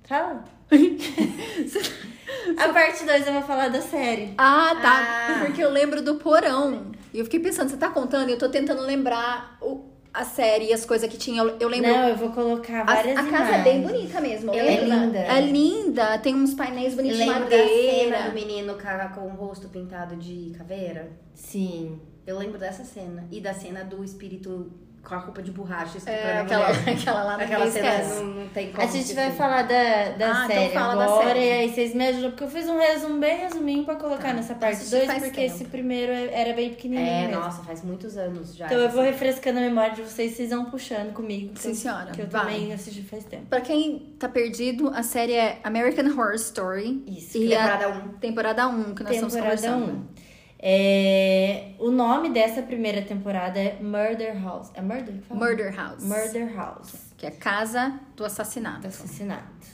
Fala. 0.05 0.43
a 2.59 2.69
parte 2.73 3.05
2 3.05 3.27
eu 3.27 3.33
vou 3.35 3.43
falar 3.43 3.69
da 3.69 3.81
série. 3.81 4.35
Ah, 4.39 4.75
tá. 4.81 5.03
Ah. 5.03 5.45
Porque 5.45 5.63
eu 5.63 5.71
lembro 5.71 6.03
do 6.03 6.15
Porão. 6.17 6.91
E 7.13 7.19
eu 7.19 7.25
fiquei 7.25 7.41
pensando, 7.41 7.69
você 7.69 7.77
tá 7.77 7.89
contando 7.91 8.29
e 8.29 8.33
eu 8.33 8.39
tô 8.39 8.49
tentando 8.49 8.83
lembrar 8.83 9.59
o, 9.61 9.85
a 10.13 10.25
série 10.25 10.67
e 10.67 10.73
as 10.73 10.85
coisas 10.85 11.09
que 11.09 11.17
tinha. 11.19 11.43
Eu, 11.43 11.57
eu 11.59 11.69
lembro. 11.69 11.89
Não, 11.91 12.09
eu 12.09 12.17
vou 12.17 12.31
colocar 12.31 12.83
a, 12.83 12.85
várias 12.85 13.17
a 13.19 13.25
casa 13.25 13.53
é 13.57 13.63
bem 13.63 13.83
bonita 13.83 14.21
mesmo. 14.21 14.53
eu 14.53 14.59
É 14.59 14.63
lembro 14.63 14.85
linda. 14.87 15.19
É 15.19 15.41
linda. 15.41 16.19
Tem 16.19 16.35
uns 16.35 16.55
painéis 16.55 16.95
bonitos 16.95 17.19
de 17.19 17.25
Lembro 17.25 17.45
da 17.45 17.51
cena 17.51 17.65
madeira. 17.67 18.23
do 18.29 18.35
menino 18.35 18.77
com 19.15 19.27
o 19.27 19.31
rosto 19.31 19.69
pintado 19.69 20.17
de 20.17 20.53
caveira? 20.57 21.11
Sim. 21.35 22.01
Eu 22.27 22.39
lembro 22.39 22.59
dessa 22.59 22.85
cena. 22.85 23.27
E 23.31 23.41
da 23.41 23.53
cena 23.55 23.83
do 23.85 24.05
espírito 24.05 24.71
com 25.03 25.15
a 25.15 25.19
roupa 25.19 25.43
de 25.43 25.51
borracha 25.51 25.95
É, 25.95 25.99
estuprando 25.99 26.29
a 26.39 26.41
aquela, 26.43 26.69
mulher. 26.69 26.89
aquela 26.95 27.25
lá 27.25 27.35
Aquela 27.37 27.71
cena 27.71 28.15
não, 28.15 28.25
não 28.27 28.49
tem 28.49 28.71
como 28.71 28.83
A 28.83 28.87
gente 28.91 29.15
vai 29.15 29.33
falar 29.33 29.63
da, 29.63 30.11
da 30.19 30.27
Ah, 30.43 30.45
então 30.45 30.47
série 30.49 30.73
fala 30.75 30.95
da 30.95 31.05
agora, 31.05 31.27
série. 31.29 31.41
e 31.47 31.53
aí 31.53 31.73
vocês 31.73 31.95
me 31.95 32.07
ajudam, 32.07 32.31
porque 32.31 32.45
eu 32.45 32.49
fiz 32.49 32.69
um 32.69 32.79
resumo 32.79 33.19
bem 33.19 33.39
resuminho 33.39 33.85
pra 33.85 33.97
colocar 33.97 34.29
Tá. 34.29 34.33
nessa 34.35 34.55
parte 34.55 34.75
Assisti 34.77 34.95
2, 34.97 35.07
faz 35.07 35.23
porque 35.25 35.41
tempo. 35.41 35.55
esse 35.55 35.65
primeiro 35.65 36.13
era 36.13 36.53
bem 36.55 36.71
pequenininho 36.71 37.09
É, 37.09 37.27
mesmo. 37.29 37.41
nossa, 37.43 37.63
faz 37.63 37.83
muitos 37.83 38.17
anos 38.17 38.55
já. 38.55 38.67
Então 38.67 38.79
eu 38.79 38.91
vou 38.91 39.03
refrescando 39.03 39.59
a 39.59 39.63
memória 39.63 39.95
de 39.95 40.03
vocês, 40.03 40.35
vocês 40.37 40.51
vão 40.51 40.67
puxando 40.67 41.13
comigo. 41.13 41.53
Sim, 41.57 41.71
eu- 41.71 41.75
senhora. 41.75 42.11
Que 42.13 42.23
eu 42.23 42.27
Vai. 42.27 42.43
também 42.43 42.73
assisti 42.73 43.03
faz 43.03 43.25
tempo. 43.25 43.47
Pra 43.47 43.61
quem 43.63 44.15
tá 44.19 44.29
perdido, 44.29 44.93
a 44.95 45.03
série 45.03 45.33
é 45.33 45.59
American 45.65 46.07
Horror 46.11 46.35
Story. 46.35 47.03
Isso, 47.07 47.39
E 47.39 47.49
Temporada 47.49 47.89
1. 47.89 48.09
temporada 48.21 48.69
1 48.69 48.95
que 48.95 49.03
nós 49.03 49.13
estamos 49.15 49.35
Temporada 49.35 49.57
conversando. 49.63 49.93
1. 50.17 50.20
É, 50.63 51.71
o 51.79 51.91
nome 51.91 52.29
dessa 52.29 52.61
primeira 52.61 53.01
temporada 53.01 53.59
é 53.59 53.79
Murder 53.81 54.43
House. 54.43 54.71
É 54.75 54.83
Murder? 54.83 55.15
que 55.15 55.23
fala? 55.23 55.41
Murder 55.41 55.75
House. 55.75 56.05
Murder 56.05 56.55
House. 56.55 57.15
Que 57.17 57.27
é 57.27 57.31
Casa 57.31 57.99
do 58.15 58.27
Assassinato. 58.27 58.83
do 58.83 58.89
assassinato. 58.89 59.67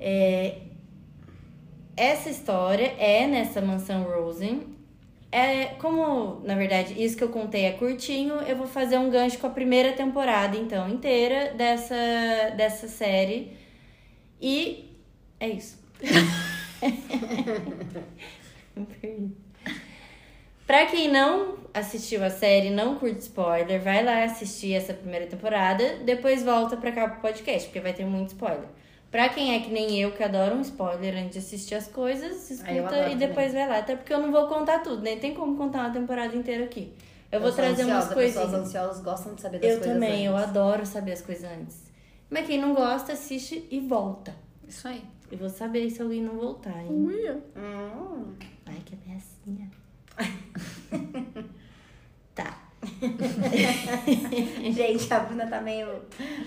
É, 0.00 0.62
essa 1.94 2.30
história 2.30 2.94
é 2.98 3.26
nessa 3.26 3.60
mansão 3.60 4.04
Rosen. 4.04 4.74
É, 5.30 5.66
como, 5.78 6.40
na 6.46 6.54
verdade, 6.54 7.02
isso 7.02 7.16
que 7.16 7.24
eu 7.24 7.28
contei 7.28 7.66
é 7.66 7.72
curtinho, 7.72 8.36
eu 8.36 8.56
vou 8.56 8.66
fazer 8.66 8.96
um 8.98 9.10
gancho 9.10 9.36
com 9.38 9.48
a 9.48 9.50
primeira 9.50 9.92
temporada, 9.92 10.56
então, 10.56 10.88
inteira 10.88 11.52
dessa, 11.54 11.94
dessa 12.56 12.88
série. 12.88 13.54
E 14.40 14.96
é 15.38 15.48
isso. 15.50 15.78
Me 18.76 18.86
perdi. 18.86 19.44
Pra 20.66 20.86
quem 20.86 21.10
não 21.10 21.58
assistiu 21.74 22.24
a 22.24 22.30
série, 22.30 22.70
não 22.70 22.94
curte 22.96 23.20
spoiler, 23.20 23.82
vai 23.82 24.02
lá 24.04 24.24
assistir 24.24 24.72
essa 24.72 24.94
primeira 24.94 25.26
temporada, 25.26 25.96
depois 26.04 26.42
volta 26.42 26.76
pra 26.76 26.90
cá 26.92 27.08
pro 27.08 27.20
podcast, 27.20 27.68
porque 27.68 27.80
vai 27.80 27.92
ter 27.92 28.06
muito 28.06 28.28
spoiler. 28.30 28.68
Pra 29.10 29.28
quem 29.28 29.54
é 29.54 29.60
que 29.60 29.70
nem 29.70 30.00
eu, 30.00 30.10
que 30.12 30.22
adora 30.22 30.54
um 30.54 30.60
spoiler 30.62 31.14
antes 31.16 31.32
de 31.32 31.38
assistir 31.38 31.74
as 31.74 31.86
coisas, 31.86 32.50
Ah, 32.64 32.72
eu 32.72 32.84
escuta 32.84 33.08
e 33.10 33.14
depois 33.16 33.52
vai 33.52 33.68
lá. 33.68 33.78
Até 33.78 33.94
porque 33.94 34.12
eu 34.12 34.18
não 34.20 34.32
vou 34.32 34.48
contar 34.48 34.80
tudo, 34.80 35.02
nem 35.02 35.18
tem 35.18 35.34
como 35.34 35.56
contar 35.56 35.80
uma 35.80 35.90
temporada 35.92 36.34
inteira 36.34 36.64
aqui. 36.64 36.92
Eu 37.30 37.40
vou 37.40 37.50
sou 37.50 37.56
trazer 37.58 37.84
umas 37.84 37.96
ansiosa, 37.96 38.14
coisinhas. 38.14 38.44
Pessoas 38.46 38.66
ansiosas 38.66 39.02
gostam 39.04 39.34
de 39.34 39.40
saber 39.42 39.58
das 39.58 39.70
Eu 39.70 39.78
coisas 39.78 39.94
também, 39.94 40.24
eu 40.26 40.36
antes. 40.36 40.48
adoro 40.48 40.86
saber 40.86 41.12
as 41.12 41.20
coisas 41.22 41.44
antes. 41.50 41.84
Mas 42.30 42.46
quem 42.46 42.58
não 42.60 42.74
gosta, 42.74 43.12
assiste 43.12 43.66
e 43.70 43.80
volta. 43.80 44.34
Isso 44.66 44.88
aí. 44.88 45.02
Eu 45.30 45.38
vou 45.38 45.48
saber 45.48 45.88
se 45.90 46.00
alguém 46.02 46.22
não 46.22 46.36
voltar, 46.36 46.76
hein? 46.80 46.88
Hum. 47.56 48.34
Ai, 48.66 48.76
que 48.84 48.94
ameaçinha. 48.94 49.70
tá. 52.34 52.58
Gente, 54.72 55.12
a 55.12 55.18
Bruna 55.20 55.46
tá 55.46 55.60
meio, 55.60 55.88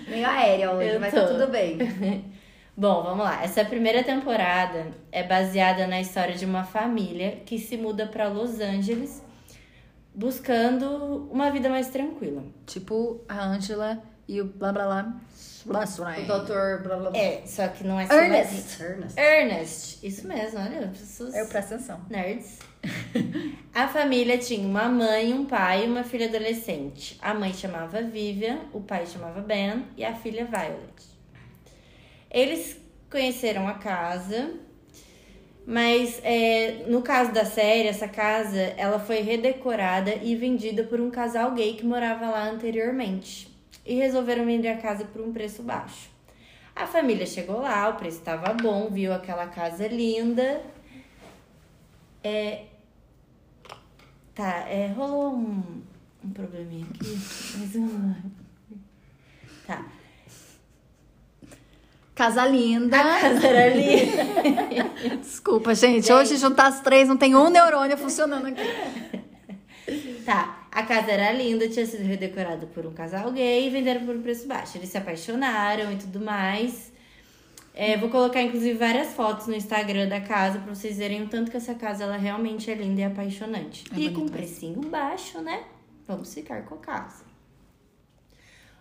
meio 0.08 0.26
aérea 0.26 0.72
hoje, 0.72 0.88
Eu 0.90 1.00
mas 1.00 1.12
tô. 1.12 1.20
tá 1.20 1.26
tudo 1.26 1.46
bem. 1.48 1.78
Bom, 2.76 3.02
vamos 3.02 3.24
lá. 3.24 3.42
Essa 3.42 3.64
primeira 3.64 4.04
temporada 4.04 4.88
é 5.10 5.24
baseada 5.24 5.86
na 5.86 6.00
história 6.00 6.34
de 6.34 6.44
uma 6.44 6.62
família 6.64 7.42
que 7.44 7.58
se 7.58 7.76
muda 7.76 8.06
para 8.06 8.28
Los 8.28 8.60
Angeles 8.60 9.22
buscando 10.14 11.28
uma 11.30 11.50
vida 11.50 11.68
mais 11.68 11.88
tranquila. 11.88 12.42
Tipo 12.66 13.20
a 13.28 13.44
Angela 13.44 14.00
e 14.28 14.40
o 14.40 14.44
blá 14.44 14.72
blá 14.72 14.84
blá. 14.84 15.14
blá, 15.66 15.84
O 16.18 16.26
doutor 16.26 16.82
blá 16.82 16.96
blá 16.98 17.10
blá. 17.10 17.18
É, 17.18 17.42
só 17.46 17.66
que 17.68 17.82
não 17.84 17.98
é 17.98 18.04
Ernest. 18.04 18.82
Ernest. 18.82 19.18
Ernest. 19.20 20.06
Isso 20.06 20.28
mesmo, 20.28 20.60
olha, 20.60 20.88
pessoas 20.88 21.34
Eu 21.34 21.46
presto 21.46 21.74
atenção. 21.74 22.00
nerds. 22.08 22.58
A 23.74 23.86
família 23.86 24.38
tinha 24.38 24.66
uma 24.66 24.88
mãe, 24.88 25.32
um 25.32 25.44
pai 25.44 25.84
e 25.84 25.86
uma 25.86 26.02
filha 26.02 26.26
adolescente. 26.26 27.16
A 27.20 27.32
mãe 27.32 27.52
chamava 27.52 28.02
Vivian, 28.02 28.58
o 28.72 28.80
pai 28.80 29.06
chamava 29.06 29.40
Ben 29.40 29.84
e 29.96 30.04
a 30.04 30.14
filha 30.14 30.44
Violet. 30.44 31.06
Eles 32.30 32.76
conheceram 33.10 33.68
a 33.68 33.74
casa, 33.74 34.54
mas 35.66 36.20
é, 36.24 36.84
no 36.88 37.02
caso 37.02 37.32
da 37.32 37.44
série, 37.44 37.88
essa 37.88 38.08
casa 38.08 38.58
ela 38.76 38.98
foi 38.98 39.20
redecorada 39.20 40.14
e 40.22 40.34
vendida 40.34 40.84
por 40.84 41.00
um 41.00 41.10
casal 41.10 41.52
gay 41.52 41.74
que 41.74 41.86
morava 41.86 42.28
lá 42.28 42.48
anteriormente. 42.48 43.48
E 43.84 43.94
resolveram 43.94 44.44
vender 44.44 44.68
a 44.68 44.76
casa 44.76 45.04
por 45.04 45.22
um 45.22 45.32
preço 45.32 45.62
baixo. 45.62 46.10
A 46.74 46.86
família 46.86 47.26
chegou 47.26 47.60
lá, 47.60 47.88
o 47.88 47.94
preço 47.94 48.18
estava 48.18 48.52
bom, 48.54 48.88
viu 48.90 49.12
aquela 49.12 49.46
casa 49.46 49.86
linda. 49.88 50.62
É, 52.22 52.62
tá, 54.38 54.68
é, 54.68 54.86
rolou 54.96 55.34
um, 55.34 55.82
um 56.24 56.30
probleminha 56.30 56.86
aqui, 56.94 57.18
mas 57.58 57.74
lá. 57.74 58.16
Tá. 59.66 59.84
Casa 62.14 62.46
linda. 62.46 63.00
A 63.00 63.20
casa 63.20 63.46
era 63.46 63.72
ali. 63.72 65.18
Desculpa, 65.20 65.74
gente. 65.74 66.12
Hoje 66.12 66.36
juntar 66.36 66.68
as 66.68 66.80
três 66.80 67.08
não 67.08 67.16
tem 67.16 67.34
um 67.34 67.50
neurônio 67.50 67.98
funcionando 67.98 68.46
aqui. 68.46 68.62
Tá, 70.24 70.66
a 70.70 70.82
casa 70.82 71.10
era 71.10 71.32
linda, 71.32 71.68
tinha 71.68 71.86
sido 71.86 72.04
redecorada 72.04 72.66
por 72.66 72.86
um 72.86 72.92
casal 72.92 73.32
gay 73.32 73.66
e 73.66 73.70
venderam 73.70 74.06
por 74.06 74.14
um 74.14 74.22
preço 74.22 74.46
baixo. 74.46 74.78
Eles 74.78 74.88
se 74.88 74.98
apaixonaram 74.98 75.92
e 75.92 75.96
tudo 75.96 76.20
mais. 76.20 76.92
É, 77.80 77.96
vou 77.96 78.08
colocar, 78.08 78.42
inclusive, 78.42 78.76
várias 78.76 79.14
fotos 79.14 79.46
no 79.46 79.54
Instagram 79.54 80.08
da 80.08 80.20
casa 80.20 80.58
pra 80.58 80.74
vocês 80.74 80.98
verem 80.98 81.22
o 81.22 81.28
tanto 81.28 81.48
que 81.48 81.56
essa 81.56 81.76
casa 81.76 82.02
ela 82.02 82.16
realmente 82.16 82.68
é 82.68 82.74
linda 82.74 83.02
e 83.02 83.04
apaixonante. 83.04 83.84
É 83.94 84.00
e 84.00 84.10
com 84.10 84.22
mesmo. 84.22 84.36
precinho 84.36 84.80
baixo, 84.80 85.40
né? 85.40 85.62
Vamos 86.04 86.34
ficar 86.34 86.64
com 86.64 86.74
a 86.74 86.78
casa. 86.78 87.22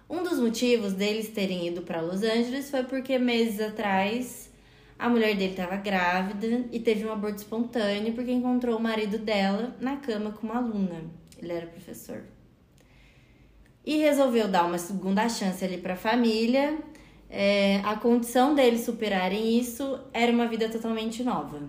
Um 0.09 0.23
dos 0.23 0.39
motivos 0.39 0.93
deles 0.93 1.29
terem 1.29 1.67
ido 1.67 1.83
pra 1.83 2.01
Los 2.01 2.23
Angeles 2.23 2.71
foi 2.71 2.85
porque 2.85 3.19
meses 3.19 3.61
atrás 3.61 4.49
a 4.97 5.07
mulher 5.07 5.35
dele 5.35 5.51
estava 5.51 5.75
grávida 5.75 6.65
e 6.71 6.79
teve 6.79 7.05
um 7.05 7.11
aborto 7.11 7.37
espontâneo 7.37 8.13
porque 8.13 8.31
encontrou 8.31 8.79
o 8.79 8.81
marido 8.81 9.19
dela 9.19 9.75
na 9.79 9.97
cama 9.97 10.31
com 10.31 10.47
uma 10.47 10.57
aluna. 10.57 11.03
Ele 11.39 11.51
era 11.51 11.67
professor. 11.67 12.23
E 13.85 13.97
resolveu 13.97 14.47
dar 14.47 14.65
uma 14.65 14.79
segunda 14.79 15.29
chance 15.29 15.63
ali 15.63 15.77
pra 15.77 15.95
família. 15.95 16.79
É, 17.29 17.77
a 17.83 17.95
condição 17.97 18.55
deles 18.55 18.81
superarem 18.81 19.59
isso 19.59 19.99
era 20.13 20.31
uma 20.31 20.47
vida 20.47 20.69
totalmente 20.69 21.23
nova. 21.23 21.61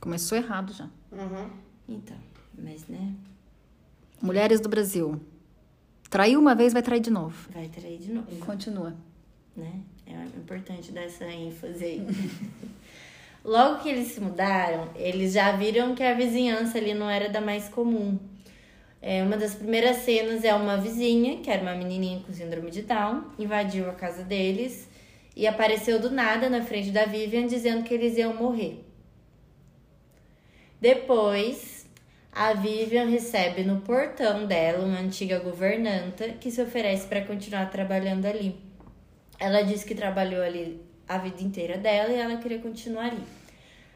Começou 0.00 0.38
errado 0.38 0.72
já. 0.72 0.88
Uhum. 1.10 1.50
Então, 1.88 2.16
mas 2.56 2.86
né, 2.86 3.12
Mulheres 4.22 4.60
do 4.60 4.68
Brasil. 4.68 5.20
Traiu 6.08 6.38
uma 6.40 6.54
vez, 6.54 6.72
vai 6.72 6.82
trair 6.82 7.00
de 7.00 7.10
novo. 7.10 7.48
vai 7.52 7.68
trair 7.68 7.98
de 7.98 8.12
novo. 8.12 8.36
Continua. 8.44 8.94
né? 9.56 9.80
É 10.06 10.24
importante 10.36 10.90
dar 10.92 11.02
essa 11.02 11.24
ênfase 11.24 11.84
aí. 11.84 12.06
Logo 13.44 13.80
que 13.80 13.88
eles 13.88 14.08
se 14.08 14.20
mudaram, 14.20 14.90
eles 14.94 15.32
já 15.32 15.52
viram 15.52 15.94
que 15.94 16.02
a 16.02 16.14
vizinhança 16.14 16.78
ali 16.78 16.92
não 16.92 17.08
era 17.08 17.28
da 17.28 17.40
mais 17.40 17.68
comum. 17.68 18.18
É, 19.02 19.22
uma 19.22 19.36
das 19.36 19.54
primeiras 19.54 19.98
cenas 19.98 20.44
é 20.44 20.54
uma 20.54 20.76
vizinha, 20.76 21.38
que 21.38 21.50
era 21.50 21.62
uma 21.62 21.74
menininha 21.74 22.20
com 22.20 22.32
síndrome 22.32 22.70
de 22.70 22.82
Down, 22.82 23.24
invadiu 23.38 23.88
a 23.88 23.94
casa 23.94 24.22
deles 24.22 24.88
e 25.34 25.46
apareceu 25.46 25.98
do 25.98 26.10
nada 26.10 26.50
na 26.50 26.62
frente 26.62 26.90
da 26.90 27.06
Vivian 27.06 27.46
dizendo 27.46 27.82
que 27.82 27.94
eles 27.94 28.16
iam 28.18 28.34
morrer. 28.34 28.84
Depois, 30.78 31.86
a 32.32 32.52
Vivian 32.52 33.06
recebe 33.06 33.64
no 33.64 33.80
portão 33.80 34.46
dela 34.46 34.84
uma 34.84 34.98
antiga 34.98 35.38
governanta 35.38 36.28
que 36.40 36.50
se 36.50 36.60
oferece 36.60 37.06
para 37.06 37.22
continuar 37.22 37.70
trabalhando 37.70 38.26
ali. 38.26 38.58
Ela 39.38 39.62
disse 39.62 39.86
que 39.86 39.94
trabalhou 39.94 40.42
ali 40.42 40.80
a 41.08 41.18
vida 41.18 41.42
inteira 41.42 41.78
dela 41.78 42.12
e 42.12 42.18
ela 42.18 42.36
queria 42.36 42.58
continuar 42.58 43.06
ali. 43.06 43.39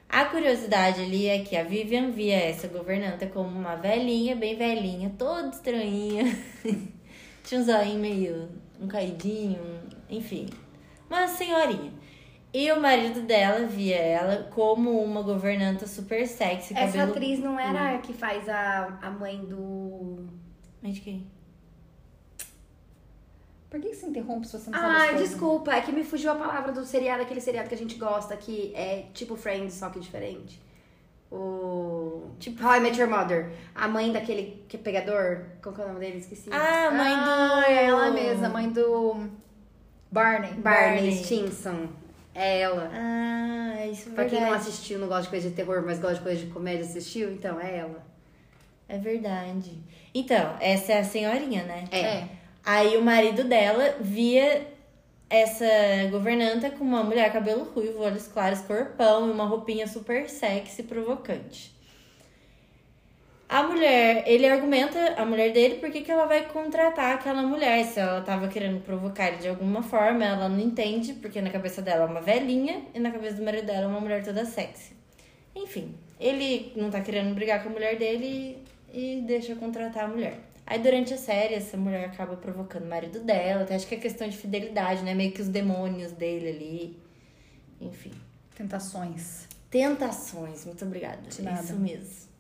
A 0.09 0.27
curiosidade 0.27 1.01
ali 1.01 1.27
é 1.27 1.41
que 1.41 1.57
a 1.57 1.65
Vivian 1.65 2.11
via 2.11 2.37
essa 2.37 2.69
governanta 2.69 3.27
como 3.27 3.49
uma 3.49 3.75
velhinha, 3.75 4.37
bem 4.37 4.57
velhinha, 4.57 5.13
toda 5.19 5.49
estranhinha. 5.49 6.25
Tinha 7.43 7.61
um 7.61 7.65
zoinho 7.65 7.99
meio 7.99 8.49
um 8.81 8.87
caidinho, 8.87 9.81
enfim. 10.09 10.49
Uma 11.09 11.27
senhorinha. 11.27 11.93
E 12.53 12.71
o 12.71 12.81
marido 12.81 13.23
dela 13.23 13.67
via 13.67 13.97
ela 13.97 14.45
como 14.55 15.03
uma 15.03 15.23
governanta 15.23 15.87
super 15.87 16.27
sexy, 16.27 16.73
Essa 16.77 16.99
cabelo... 16.99 17.11
atriz 17.11 17.41
não 17.41 17.59
era 17.59 17.97
a 17.97 17.99
que 17.99 18.13
faz 18.13 18.49
a, 18.49 18.99
a 19.03 19.11
mãe 19.11 19.45
do. 19.45 20.29
Mas 20.81 20.95
de 20.95 21.01
quem? 21.01 21.27
Por 23.75 23.81
que 23.81 23.93
você 23.93 24.07
interrompe 24.07 24.47
se 24.47 24.53
você 24.57 24.71
não 24.71 24.79
sabe 24.79 24.95
as 24.95 25.01
Ai, 25.03 25.09
coisas? 25.09 25.29
desculpa, 25.31 25.73
é 25.73 25.81
que 25.81 25.91
me 25.91 26.05
fugiu 26.05 26.31
a 26.31 26.37
palavra 26.37 26.71
do 26.71 26.85
seriado, 26.85 27.23
aquele 27.25 27.41
seriado 27.41 27.69
que 27.69 27.75
a 27.75 27.79
gente 27.79 27.97
gosta, 27.97 28.37
que 28.37 28.73
é 28.73 29.07
tipo 29.13 29.35
Friends, 29.35 29.75
só 29.75 29.91
que 29.91 29.99
diferente. 29.99 30.63
O. 31.29 32.31
Tipo 32.39 32.65
How 32.65 32.77
I 32.77 32.81
Met 32.81 33.01
Your 33.01 33.11
Mother. 33.11 33.51
A 33.75 33.89
mãe 33.89 34.13
daquele 34.13 34.65
que 34.69 34.77
é 34.77 34.79
pegador. 34.79 35.41
Qual 35.61 35.75
que 35.75 35.81
é 35.81 35.85
o 35.87 35.89
nome 35.89 35.99
dele? 35.99 36.19
Esqueci. 36.19 36.51
Ah, 36.53 36.89
mãe 36.93 37.17
do... 37.17 37.31
Ah, 37.31 37.65
é 37.67 37.85
ela 37.87 38.13
mesma, 38.13 38.49
mãe 38.49 38.71
do 38.71 39.27
Barney. 40.13 40.53
Barney 40.53 40.93
Barney. 41.01 41.25
Stinson. 41.25 41.89
É 42.33 42.61
ela. 42.61 42.89
Ah, 42.95 43.87
isso 43.87 44.09
é 44.09 44.13
Pra 44.13 44.25
quem 44.27 44.39
não 44.41 44.51
verdade. 44.51 44.69
assistiu, 44.69 45.01
não 45.01 45.09
gosta 45.09 45.25
de 45.25 45.31
coisa 45.31 45.49
de 45.51 45.57
terror, 45.57 45.83
mas 45.85 45.99
gosta 45.99 46.19
de 46.19 46.23
coisa 46.23 46.45
de 46.45 46.51
comédia, 46.53 46.85
assistiu, 46.85 47.33
então 47.33 47.61
é 47.61 47.79
ela. 47.79 48.07
É 48.89 48.99
verdade. 48.99 49.77
Então, 50.15 50.57
essa 50.61 50.93
é 50.93 51.01
a 51.01 51.05
senhorinha, 51.05 51.65
né? 51.65 51.89
É. 51.91 52.44
Aí 52.65 52.97
o 52.97 53.03
marido 53.03 53.45
dela 53.45 53.97
via 54.01 54.67
essa 55.29 55.67
governanta 56.11 56.71
com 56.71 56.85
uma 56.85 57.03
mulher 57.03 57.33
cabelo 57.33 57.65
ruivo, 57.65 58.03
olhos 58.03 58.27
claros, 58.27 58.61
corpão 58.61 59.29
e 59.29 59.33
uma 59.33 59.45
roupinha 59.45 59.87
super 59.87 60.29
sexy 60.29 60.83
provocante. 60.85 61.75
A 63.49 63.63
mulher, 63.63 64.25
ele 64.27 64.47
argumenta, 64.49 65.15
a 65.17 65.25
mulher 65.27 65.53
dele, 65.53 65.77
por 65.77 65.91
que, 65.91 66.01
que 66.01 66.11
ela 66.11 66.25
vai 66.25 66.47
contratar 66.47 67.15
aquela 67.15 67.43
mulher? 67.43 67.85
Se 67.85 68.01
ela 68.01 68.23
tava 68.23 68.49
querendo 68.49 68.81
provocar 68.81 69.29
ele 69.29 69.37
de 69.37 69.49
alguma 69.49 69.83
forma, 69.83 70.25
ela 70.25 70.49
não 70.49 70.59
entende, 70.59 71.13
porque 71.15 71.41
na 71.43 71.51
cabeça 71.51 71.83
dela 71.83 72.05
é 72.05 72.07
uma 72.07 72.23
velhinha 72.23 72.83
e 72.95 72.99
na 72.99 73.11
cabeça 73.11 73.37
do 73.37 73.45
marido 73.45 73.67
dela 73.67 73.85
é 73.85 73.87
uma 73.87 74.01
mulher 74.01 74.25
toda 74.25 74.45
sexy. 74.47 74.97
Enfim, 75.55 75.95
ele 76.19 76.73
não 76.75 76.91
tá 76.91 77.01
querendo 77.03 77.35
brigar 77.35 77.63
com 77.63 77.69
a 77.69 77.73
mulher 77.73 77.97
dele 77.97 78.59
e, 78.93 79.19
e 79.19 79.21
deixa 79.21 79.55
contratar 79.55 80.05
a 80.05 80.09
mulher. 80.09 80.54
Aí 80.67 80.79
durante 80.79 81.13
a 81.13 81.19
série, 81.19 81.55
essa 81.55 81.77
mulher 81.77 82.07
acaba 82.07 82.37
provocando 82.37 82.85
o 82.85 82.89
marido 82.89 83.21
dela, 83.21 83.63
até 83.63 83.75
acho 83.75 83.87
que 83.87 83.95
é 83.95 83.99
questão 83.99 84.29
de 84.29 84.37
fidelidade, 84.37 85.03
né? 85.03 85.15
Meio 85.15 85.33
que 85.33 85.43
os 85.43 85.49
demônios 85.49 86.13
dele 86.13 86.49
ali. 86.49 86.99
Enfim. 87.81 88.13
Tentações. 88.57 89.47
Tentações, 89.71 90.65
muito 90.65 90.85
obrigada. 90.85 91.29
De 91.29 91.43
nada. 91.43 91.63
Isso 91.63 91.77
mesmo. 91.77 92.35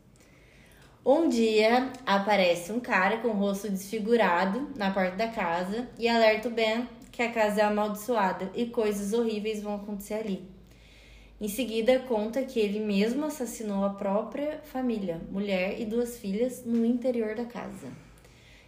Um 1.05 1.29
dia 1.29 1.93
aparece 2.07 2.73
um 2.73 2.81
cara 2.81 3.19
com 3.19 3.29
o 3.29 3.33
rosto 3.33 3.69
desfigurado 3.69 4.71
na 4.75 4.91
porta 4.91 5.17
da 5.17 5.29
casa 5.29 5.87
e 5.99 6.09
alerta 6.09 6.49
o 6.49 6.51
Ben 6.51 6.89
que 7.13 7.23
a 7.23 7.31
casa 7.31 7.61
é 7.61 7.65
amaldiçoada 7.65 8.51
e 8.55 8.67
coisas 8.67 9.13
horríveis 9.13 9.63
vão 9.63 9.77
acontecer 9.77 10.15
ali. 10.15 10.49
Em 11.41 11.49
seguida, 11.49 11.99
conta 11.99 12.43
que 12.43 12.59
ele 12.59 12.81
mesmo 12.81 13.27
assassinou 13.27 13.85
a 13.85 13.91
própria 13.91 14.61
família, 14.65 15.21
mulher 15.31 15.79
e 15.81 15.85
duas 15.85 16.17
filhas, 16.17 16.65
no 16.65 16.85
interior 16.87 17.35
da 17.35 17.45
casa. 17.45 18.04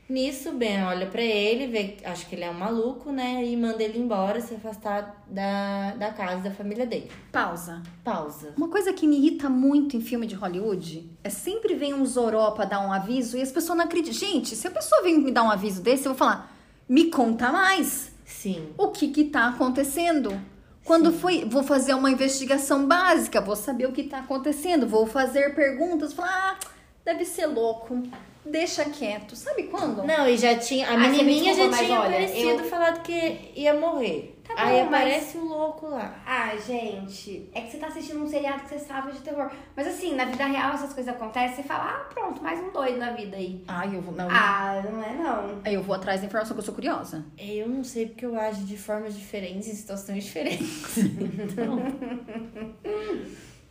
Nisso, 0.09 0.53
Ben 0.53 0.85
olha 0.85 1.07
pra 1.07 1.23
ele, 1.23 1.67
vê, 1.67 1.97
acha 2.05 2.25
que 2.27 2.37
ele 2.37 2.45
é 2.45 2.51
um 2.51 2.55
maluco, 2.55 3.11
né? 3.11 3.45
E 3.45 3.57
manda 3.57 3.83
ele 3.83 3.99
embora, 3.99 4.41
se 4.41 4.55
afastar 4.55 5.25
da, 5.27 5.95
da 5.97 6.13
casa 6.13 6.43
da 6.43 6.51
família 6.53 6.87
dele. 6.87 7.11
Pausa. 7.33 7.83
Pausa. 8.05 8.55
Uma 8.57 8.69
coisa 8.69 8.93
que 8.93 9.07
me 9.07 9.17
irrita 9.17 9.49
muito 9.49 9.97
em 9.97 10.01
filme 10.01 10.27
de 10.27 10.37
Hollywood 10.37 11.11
é 11.25 11.29
sempre 11.29 11.75
vem 11.75 11.93
um 11.93 12.07
zoró 12.07 12.53
pra 12.53 12.65
dar 12.65 12.87
um 12.87 12.93
aviso 12.93 13.37
e 13.37 13.43
as 13.43 13.51
pessoas 13.51 13.79
não 13.79 13.85
acreditam. 13.85 14.13
Gente, 14.17 14.55
se 14.55 14.69
a 14.69 14.71
pessoa 14.71 15.03
vem 15.03 15.19
me 15.19 15.33
dar 15.33 15.43
um 15.43 15.51
aviso 15.51 15.83
desse, 15.83 16.07
eu 16.07 16.13
vou 16.13 16.19
falar, 16.19 16.55
me 16.89 17.11
conta 17.11 17.51
mais. 17.51 18.13
Sim. 18.25 18.69
O 18.79 18.89
que 18.89 19.09
que 19.09 19.25
tá 19.25 19.49
acontecendo? 19.49 20.41
Quando 20.85 21.13
foi, 21.13 21.45
vou 21.45 21.65
fazer 21.65 21.95
uma 21.95 22.13
investigação 22.13 22.87
básica, 22.87 23.41
vou 23.41 23.57
saber 23.57 23.87
o 23.87 23.93
que 23.93 24.05
tá 24.05 24.21
acontecendo, 24.21 24.87
vou 24.87 25.05
fazer 25.05 25.53
perguntas, 25.53 26.13
falar, 26.13 26.57
ah, 26.63 26.67
deve 27.07 27.25
ser 27.25 27.47
louco, 27.47 28.03
deixa 28.45 28.85
quieto. 28.85 29.35
Sabe 29.35 29.63
quando? 29.65 30.03
Não, 30.05 30.29
e 30.29 30.37
já 30.37 30.57
tinha. 30.59 30.89
A 30.91 30.95
Ah, 30.95 30.99
menininha 30.99 31.55
já 31.55 31.69
mas 31.69 31.79
tinha 31.87 32.01
olha, 32.01 32.09
aparecido 32.09 32.51
eu- 32.51 32.65
falado 32.65 33.03
que 33.03 33.53
ia 33.55 33.73
morrer. 33.75 34.35
Tá 34.47 34.55
Aí 34.59 34.85
bom, 34.85 34.91
mas- 34.91 35.03
aparece 35.03 35.39
o 35.39 35.45
louco 35.45 35.89
lá. 35.89 36.23
Ah, 36.25 36.57
gente, 36.57 37.49
é 37.53 37.63
que 37.63 37.73
você 37.73 37.79
tá 37.79 37.89
assistindo 37.89 38.23
um 38.23 38.29
seriado 38.29 38.63
que 38.63 38.69
você 38.69 38.79
sabe 38.79 39.11
de 39.11 39.19
terror. 39.19 39.51
Mas 39.75 39.89
assim, 39.89 40.15
na 40.15 40.25
vida 40.25 40.47
real 40.47 40.73
essas 40.75 40.93
coisas 40.93 41.13
acontecem, 41.13 41.57
você 41.57 41.63
fala, 41.65 41.85
ah, 41.85 42.15
pronto, 42.15 42.41
mais 42.41 42.61
um 42.61 42.71
doido 42.71 42.97
na 42.99 43.11
vida 43.11 43.37
aí. 43.37 43.65
Ai, 43.67 43.97
eu 43.97 44.01
vou, 44.01 44.15
não, 44.15 44.29
Ah, 44.31 44.83
não 44.89 45.03
é 45.03 45.15
não. 45.15 45.61
aí 45.65 45.75
eu 45.75 45.83
vou 45.83 45.97
atrás 45.97 46.21
da 46.21 46.27
informação 46.29 46.55
que 46.55 46.61
eu 46.61 46.65
sou 46.65 46.75
curiosa. 46.75 47.25
Eu 47.37 47.69
não 47.69 47.83
sei 47.83 48.07
porque 48.07 48.25
eu 48.25 48.39
ajo 48.39 48.63
de 48.65 48.77
formas 48.79 49.17
diferentes 49.17 49.67
em 49.67 49.75
situações 49.75 50.23
diferentes. 50.25 50.97
Então. 51.47 51.79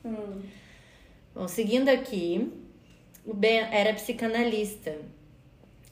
Bom, 1.33 1.47
seguindo 1.47 1.89
aqui, 1.89 2.51
o 3.25 3.33
Ben 3.33 3.59
era 3.71 3.93
psicanalista. 3.93 4.97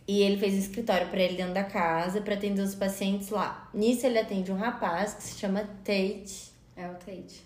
E 0.07 0.21
ele 0.21 0.37
fez 0.37 0.53
um 0.53 0.59
escritório 0.59 1.07
pra 1.07 1.19
ele 1.21 1.37
dentro 1.37 1.53
da 1.53 1.63
casa 1.63 2.19
pra 2.21 2.33
atender 2.35 2.61
os 2.61 2.75
pacientes 2.75 3.29
lá. 3.29 3.69
Nisso 3.73 4.05
ele 4.05 4.19
atende 4.19 4.51
um 4.51 4.57
rapaz 4.57 5.13
que 5.13 5.23
se 5.23 5.39
chama 5.39 5.61
Tate. 5.83 6.51
É 6.75 6.87
o 6.87 6.95
Tate. 6.95 7.41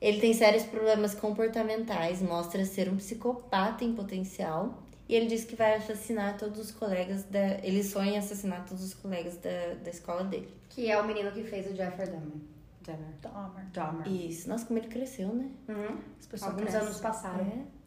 Ele 0.00 0.18
tem 0.20 0.32
sérios 0.32 0.64
problemas 0.64 1.14
comportamentais, 1.14 2.22
mostra 2.22 2.64
ser 2.64 2.88
um 2.88 2.96
psicopata 2.96 3.84
em 3.84 3.94
potencial. 3.94 4.82
E 5.08 5.14
ele 5.14 5.26
diz 5.26 5.44
que 5.44 5.54
vai 5.54 5.74
assassinar 5.74 6.38
todos 6.38 6.58
os 6.58 6.70
colegas 6.70 7.24
da. 7.24 7.58
Ele 7.62 7.84
sonha 7.84 8.12
em 8.12 8.18
assassinar 8.18 8.64
todos 8.66 8.82
os 8.82 8.94
colegas 8.94 9.36
da, 9.36 9.74
da 9.82 9.90
escola 9.90 10.24
dele. 10.24 10.48
Que 10.70 10.90
é 10.90 10.98
o 10.98 11.06
menino 11.06 11.30
que 11.30 11.44
fez 11.44 11.70
o 11.70 11.76
Jeffrey 11.76 12.06
Dahmer. 12.06 12.32
Dahmer. 12.80 13.14
Dahmer. 13.20 13.66
Dahmer. 13.72 14.08
Isso. 14.08 14.48
Nossa, 14.48 14.64
como 14.64 14.78
ele 14.78 14.88
cresceu, 14.88 15.28
né? 15.28 15.50
Uhum. 15.68 15.98
As 16.18 16.26
pessoas 16.26 16.50
Alguns 16.50 16.62
crescem. 16.62 16.80
anos 16.80 17.00
passaram. 17.00 17.44
É. 17.44 17.81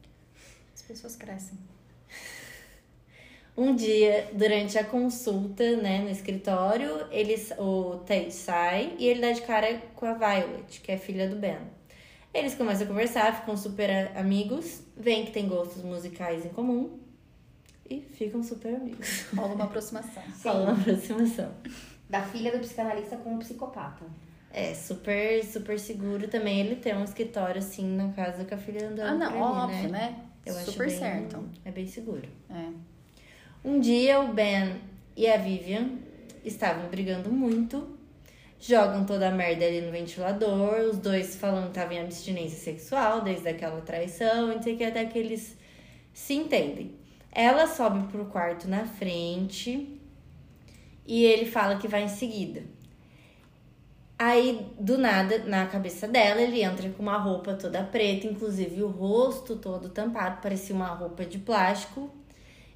As 0.85 0.87
pessoas 0.87 1.15
crescem. 1.15 1.57
Um 3.57 3.75
dia, 3.75 4.29
durante 4.33 4.77
a 4.77 4.83
consulta, 4.83 5.77
né, 5.77 6.01
no 6.01 6.11
escritório, 6.11 7.07
ele, 7.09 7.35
o 7.57 8.03
Tate 8.05 8.31
sai 8.31 8.93
e 8.99 9.07
ele 9.07 9.19
dá 9.19 9.31
de 9.31 9.41
cara 9.41 9.81
com 9.95 10.05
a 10.05 10.13
Violet, 10.13 10.81
que 10.81 10.91
é 10.91 10.97
filha 10.97 11.27
do 11.27 11.37
Ben. 11.37 11.57
Eles 12.31 12.53
começam 12.53 12.85
a 12.85 12.87
conversar, 12.87 13.35
ficam 13.39 13.57
super 13.57 14.15
amigos, 14.15 14.83
veem 14.95 15.25
que 15.25 15.31
tem 15.31 15.47
gostos 15.47 15.81
musicais 15.81 16.45
em 16.45 16.49
comum 16.49 16.99
e 17.89 18.01
ficam 18.01 18.43
super 18.43 18.75
amigos. 18.75 19.25
Rola 19.35 19.55
uma 19.55 19.65
aproximação. 19.65 20.21
Rola 20.45 20.71
uma 20.71 20.79
aproximação. 20.79 21.51
Da 22.07 22.21
filha 22.21 22.51
do 22.51 22.59
psicanalista 22.59 23.17
com 23.17 23.33
um 23.33 23.39
psicopata. 23.39 24.05
É, 24.51 24.75
super, 24.75 25.43
super 25.43 25.79
seguro 25.79 26.27
também. 26.27 26.59
Ele 26.59 26.75
tem 26.75 26.95
um 26.95 27.03
escritório 27.03 27.57
assim 27.57 27.87
na 27.95 28.13
casa 28.13 28.45
com 28.45 28.53
a 28.53 28.57
filha 28.57 28.87
andando 28.87 29.09
Ah, 29.09 29.15
não, 29.15 29.27
ali, 29.27 29.37
óbvio, 29.73 29.89
né? 29.89 30.24
Eu 30.45 30.55
acho 30.57 30.71
Super 30.71 30.87
bem- 30.87 30.97
certo. 30.97 31.49
É 31.63 31.71
bem 31.71 31.87
seguro. 31.87 32.27
É. 32.49 32.69
Um 33.63 33.79
dia 33.79 34.19
o 34.21 34.33
Ben 34.33 34.75
e 35.15 35.27
a 35.27 35.37
Vivian 35.37 35.89
estavam 36.43 36.87
brigando 36.89 37.31
muito. 37.31 37.95
Jogam 38.59 39.05
toda 39.05 39.27
a 39.27 39.31
merda 39.31 39.65
ali 39.65 39.81
no 39.81 39.91
ventilador. 39.91 40.79
Os 40.89 40.97
dois 40.97 41.35
falando 41.35 41.65
que 41.65 41.69
estavam 41.77 41.93
em 41.93 42.01
abstinência 42.01 42.57
sexual 42.57 43.21
desde 43.21 43.47
aquela 43.49 43.81
traição. 43.81 44.51
E 44.51 44.55
não 44.55 44.61
sei 44.61 44.75
o 44.75 44.77
que, 44.77 44.83
até 44.83 45.05
que 45.05 45.17
eles 45.17 45.57
se 46.13 46.33
entendem. 46.35 46.91
Ela 47.31 47.67
sobe 47.67 48.07
pro 48.11 48.25
quarto 48.25 48.67
na 48.67 48.85
frente. 48.85 49.99
E 51.05 51.23
ele 51.25 51.45
fala 51.45 51.77
que 51.77 51.87
vai 51.87 52.03
em 52.03 52.07
seguida. 52.07 52.63
Aí, 54.17 54.71
do 54.79 54.97
nada, 54.97 55.39
na 55.39 55.65
cabeça 55.65 56.07
dela, 56.07 56.41
ele 56.41 56.63
entra 56.63 56.89
com 56.89 57.03
uma 57.03 57.17
roupa 57.17 57.53
toda 57.53 57.83
preta, 57.83 58.25
inclusive 58.25 58.81
o 58.81 58.87
rosto 58.87 59.57
todo 59.57 59.89
tampado, 59.89 60.41
parecia 60.41 60.73
uma 60.73 60.87
roupa 60.87 61.25
de 61.25 61.37
plástico. 61.37 62.09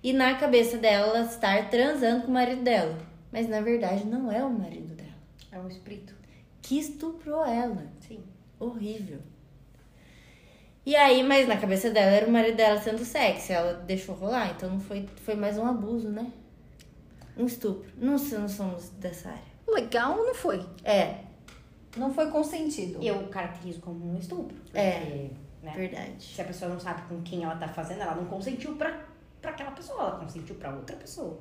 E 0.04 0.12
na 0.12 0.36
cabeça 0.36 0.78
dela, 0.78 1.08
ela 1.08 1.26
estar 1.26 1.70
transando 1.70 2.24
com 2.24 2.32
o 2.32 2.34
marido 2.34 2.62
dela. 2.62 2.98
Mas 3.32 3.48
na 3.48 3.62
verdade 3.62 4.06
não 4.06 4.32
é 4.32 4.44
o 4.44 4.50
marido 4.50 4.96
dela. 4.96 5.10
É 5.52 5.60
um 5.60 5.68
espírito. 5.68 6.14
Que 6.62 6.80
estuprou 6.80 7.46
ela. 7.46 7.86
Sim. 8.00 8.24
Horrível. 8.60 9.20
E 10.86 10.96
aí, 10.96 11.22
mas 11.24 11.48
na 11.48 11.58
cabeça 11.58 11.90
dela 11.90 12.12
era 12.12 12.28
o 12.28 12.32
marido 12.32 12.56
dela 12.58 12.80
sendo 12.82 13.06
sexy. 13.06 13.54
Ela 13.54 13.74
deixou 13.74 14.16
rolar, 14.16 14.52
então 14.52 14.70
não 14.70 14.80
foi, 14.80 15.08
foi 15.24 15.36
mais 15.36 15.58
um 15.58 15.66
abuso, 15.66 16.10
né? 16.10 16.32
Um 17.38 17.46
estupro. 17.46 17.90
Não, 17.98 18.16
não 18.16 18.50
somos 18.50 18.90
dessa 18.90 19.30
área. 19.30 19.50
Legal 19.68 20.18
não 20.18 20.34
foi. 20.34 20.66
É, 20.84 21.29
Não 22.00 22.14
foi 22.14 22.32
consentido. 22.32 23.04
Eu 23.04 23.28
caracterizo 23.28 23.82
como 23.82 24.14
um 24.14 24.18
estupro. 24.18 24.56
É. 24.74 25.00
porque, 25.00 25.32
né, 25.62 25.74
verdade. 25.76 26.24
Se 26.24 26.42
a 26.42 26.46
pessoa 26.46 26.72
não 26.72 26.80
sabe 26.80 27.02
com 27.10 27.22
quem 27.22 27.44
ela 27.44 27.56
tá 27.56 27.68
fazendo, 27.68 28.02
ela 28.02 28.16
não 28.16 28.26
consentiu 28.26 28.76
pra, 28.76 29.06
pra 29.42 29.52
aquela 29.52 29.72
pessoa, 29.72 30.00
ela 30.02 30.20
consentiu 30.20 30.56
pra 30.56 30.74
outra 30.74 30.96
pessoa. 30.96 31.40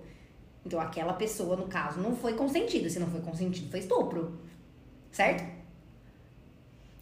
Então 0.67 0.81
aquela 0.81 1.13
pessoa, 1.15 1.57
no 1.57 1.69
caso, 1.69 2.01
não 2.01 2.15
foi 2.17 2.35
consentida. 2.35 2.91
Se 2.91 2.99
não 2.99 3.07
foi 3.07 3.21
consentido, 3.21 3.71
foi 3.71 3.81
estupro. 3.81 4.39
Certo? 5.11 5.59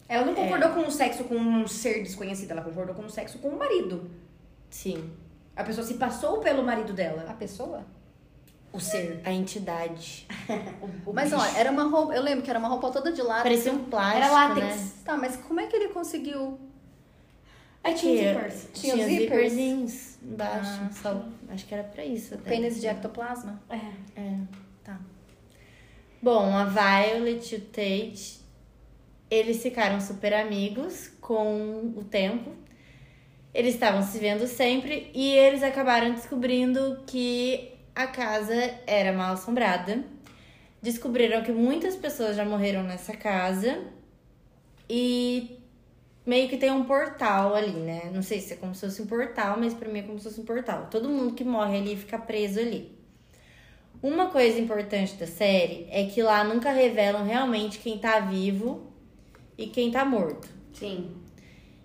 Ela 0.07 0.25
não 0.25 0.33
concordou 0.33 0.69
com 0.69 0.81
o 0.87 0.91
sexo 0.91 1.25
com 1.25 1.35
um 1.35 1.67
ser 1.67 2.01
desconhecido, 2.01 2.51
ela 2.51 2.61
concordou 2.61 2.95
com 2.95 3.05
o 3.05 3.09
sexo 3.09 3.39
com 3.39 3.49
o 3.49 3.59
marido. 3.59 4.09
Sim. 4.69 5.11
A 5.55 5.63
pessoa 5.63 5.85
se 5.85 5.95
passou 5.95 6.39
pelo 6.39 6.63
marido 6.63 6.91
A 6.91 6.95
dela. 6.95 7.33
pessoa? 7.33 7.85
O 8.73 8.79
ser. 8.79 9.21
A 9.23 9.31
entidade. 9.31 10.27
O, 11.05 11.09
o 11.11 11.13
Mas 11.13 11.31
bicho. 11.31 11.41
olha, 11.41 11.57
era 11.57 11.71
uma 11.71 11.83
roupa. 11.83 12.13
Eu 12.13 12.21
lembro 12.23 12.43
que 12.43 12.49
era 12.49 12.57
uma 12.59 12.67
roupa 12.69 12.89
toda 12.91 13.11
de 13.11 13.21
látex. 13.21 13.43
Parecia 13.43 13.71
um 13.73 13.83
plástico, 13.85 14.17
Era 14.25 14.31
látex. 14.31 14.65
né? 14.67 14.91
Tá, 15.03 15.17
mas 15.17 15.35
como 15.37 15.59
é 15.59 15.67
que 15.67 15.75
ele 15.75 15.89
conseguiu? 15.89 16.57
Aí 17.83 17.93
tinha 17.93 18.17
Tinha, 18.17 18.33
zippers. 18.33 18.67
Tinha 18.73 18.93
tinha 18.95 19.07
zippers? 19.07 19.29
zipperzinhos 19.51 20.17
embaixo. 20.23 20.79
Ah. 20.83 20.89
só, 20.91 21.25
acho 21.49 21.65
que 21.65 21.73
era 21.73 21.83
pra 21.83 22.03
isso 22.05 22.33
até. 22.33 22.49
Pênis 22.49 22.79
de 22.81 22.87
ectoplasma? 22.87 23.61
É. 23.69 24.19
É. 24.21 24.37
Tá. 24.83 24.99
Bom, 26.21 26.55
a 26.55 26.65
Violet 26.65 27.55
e 27.55 27.57
o 27.57 27.61
Tate, 27.61 28.39
eles 29.29 29.61
ficaram 29.61 29.99
super 30.01 30.33
amigos 30.33 31.09
com 31.21 31.93
o 31.95 32.03
tempo. 32.03 32.51
Eles 33.53 33.73
estavam 33.73 34.01
se 34.03 34.17
vendo 34.19 34.47
sempre 34.47 35.09
e 35.13 35.31
eles 35.33 35.63
acabaram 35.63 36.13
descobrindo 36.13 37.03
que 37.07 37.73
a 37.97 38.05
casa 38.05 38.53
era 38.85 39.11
mal 39.11 39.33
assombrada. 39.33 40.03
Descobriram 40.79 41.41
que 41.41 41.51
muitas 41.51 41.95
pessoas 41.95 42.35
já 42.35 42.45
morreram 42.45 42.83
nessa 42.83 43.17
casa 43.17 43.81
e 44.87 45.57
meio 46.23 46.47
que 46.47 46.57
tem 46.57 46.69
um 46.69 46.83
portal 46.83 47.55
ali, 47.55 47.71
né? 47.71 48.11
Não 48.13 48.21
sei 48.21 48.39
se 48.39 48.53
é 48.53 48.55
como 48.55 48.75
se 48.75 48.81
fosse 48.81 49.01
um 49.01 49.07
portal, 49.07 49.57
mas 49.59 49.73
pra 49.73 49.89
mim 49.89 49.97
é 49.97 50.03
como 50.03 50.19
se 50.19 50.25
fosse 50.25 50.39
um 50.39 50.45
portal. 50.45 50.87
Todo 50.91 51.09
mundo 51.09 51.33
que 51.33 51.43
morre 51.43 51.79
ali 51.79 51.95
fica 51.95 52.19
preso 52.19 52.59
ali. 52.59 52.95
Uma 53.99 54.27
coisa 54.27 54.59
importante 54.59 55.15
da 55.15 55.25
série 55.25 55.87
é 55.89 56.05
que 56.05 56.21
lá 56.21 56.43
nunca 56.43 56.71
revelam 56.71 57.25
realmente 57.25 57.79
quem 57.79 57.97
tá 57.97 58.19
vivo 58.19 58.93
e 59.57 59.65
quem 59.65 59.89
tá 59.89 60.05
morto. 60.05 60.47
Sim. 60.71 61.15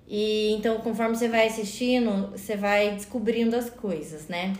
E 0.06 0.52
então, 0.52 0.76
conforme 0.80 1.16
você 1.16 1.26
vai 1.26 1.46
assistindo, 1.46 2.32
você 2.32 2.54
vai 2.54 2.90
descobrindo 2.90 3.56
as 3.56 3.70
coisas, 3.70 4.28
né? 4.28 4.52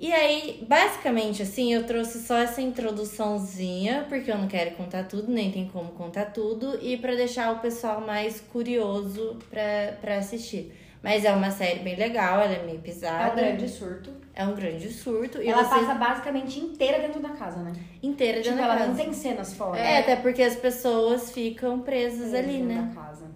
E 0.00 0.10
aí, 0.14 0.64
basicamente, 0.66 1.42
assim, 1.42 1.74
eu 1.74 1.86
trouxe 1.86 2.22
só 2.22 2.38
essa 2.38 2.62
introduçãozinha, 2.62 4.06
porque 4.08 4.30
eu 4.32 4.38
não 4.38 4.48
quero 4.48 4.74
contar 4.74 5.04
tudo, 5.04 5.30
nem 5.30 5.52
tem 5.52 5.68
como 5.68 5.90
contar 5.90 6.32
tudo, 6.32 6.78
e 6.80 6.96
pra 6.96 7.14
deixar 7.14 7.52
o 7.52 7.58
pessoal 7.58 8.00
mais 8.00 8.40
curioso 8.40 9.36
pra, 9.50 9.92
pra 10.00 10.16
assistir. 10.16 10.74
Mas 11.02 11.26
é 11.26 11.32
uma 11.32 11.50
série 11.50 11.80
bem 11.80 11.96
legal, 11.96 12.40
ela 12.40 12.54
é 12.54 12.64
meio 12.64 12.80
É 12.82 13.32
um 13.32 13.36
grande 13.36 13.68
surto. 13.68 14.10
É 14.34 14.46
um 14.46 14.54
grande 14.54 14.88
surto. 14.90 15.42
E 15.42 15.48
ela 15.48 15.64
você 15.64 15.80
passa 15.80 15.94
basicamente 15.94 16.58
inteira 16.60 16.98
dentro 16.98 17.20
da 17.20 17.30
casa, 17.30 17.58
né? 17.58 17.72
inteira 18.02 18.40
Tipo, 18.40 18.54
dentro 18.54 18.66
da 18.66 18.72
ela 18.72 18.78
casa. 18.78 18.90
não 18.90 18.96
tem 18.96 19.12
cenas 19.12 19.52
fora. 19.52 19.78
É, 19.78 19.98
até 19.98 20.16
porque 20.16 20.42
as 20.42 20.56
pessoas 20.56 21.30
ficam 21.30 21.80
presas 21.80 22.32
ali, 22.32 22.52
dentro 22.52 22.68
né? 22.68 22.92
da 22.94 23.02
casa. 23.02 23.26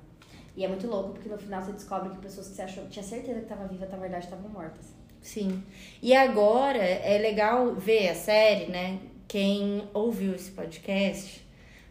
E 0.57 0.65
é 0.65 0.69
muito 0.69 0.87
louco, 0.87 1.11
porque 1.11 1.29
no 1.29 1.37
final 1.37 1.61
você 1.61 1.73
descobre 1.73 2.09
que 2.09 2.19
pessoas 2.19 2.49
que 2.49 2.55
você 2.55 2.63
achou, 2.63 2.87
tinha 2.89 3.03
certeza 3.03 3.41
que 3.41 3.45
estavam 3.45 3.69
vivas, 3.69 3.91
na 3.91 3.99
verdade, 3.99 4.25
estavam 4.25 4.49
mortas. 4.49 5.04
Sim. 5.25 5.61
E 6.01 6.15
agora 6.15 6.79
é 6.79 7.19
legal 7.19 7.75
ver 7.75 8.11
a 8.11 8.15
série, 8.15 8.71
né? 8.71 9.01
Quem 9.27 9.89
ouviu 9.93 10.35
esse 10.35 10.51
podcast, 10.53 11.45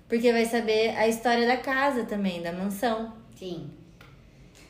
porque 0.07 0.31
vai 0.31 0.45
saber 0.45 0.95
a 0.95 1.07
história 1.07 1.45
da 1.45 1.57
casa 1.57 2.05
também, 2.05 2.41
da 2.41 2.53
mansão. 2.53 3.11
Sim. 3.35 3.69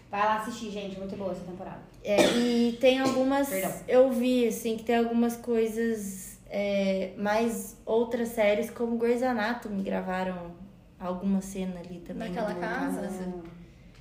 Vai 0.10 0.22
lá 0.26 0.38
assistir, 0.38 0.72
gente. 0.72 0.98
Muito 0.98 1.16
boa 1.16 1.34
essa 1.34 1.42
temporada. 1.44 1.82
É, 2.04 2.24
e 2.38 2.78
tem 2.80 3.00
algumas. 3.00 3.50
Perdão. 3.50 3.74
Eu 3.88 4.12
vi, 4.12 4.48
assim, 4.48 4.78
que 4.78 4.84
tem 4.84 4.96
algumas 4.96 5.36
coisas. 5.36 6.40
é, 6.50 7.14
mais 7.18 7.76
outras 7.86 8.30
séries, 8.30 8.70
como 8.70 8.98
Grey's 8.98 9.24
Anatomy, 9.24 9.82
gravaram 9.84 10.52
alguma 11.00 11.42
cena 11.42 11.80
ali 11.80 12.00
também. 12.00 12.30
Naquela 12.30 12.54
numa 12.54 12.60
casa? 12.62 13.34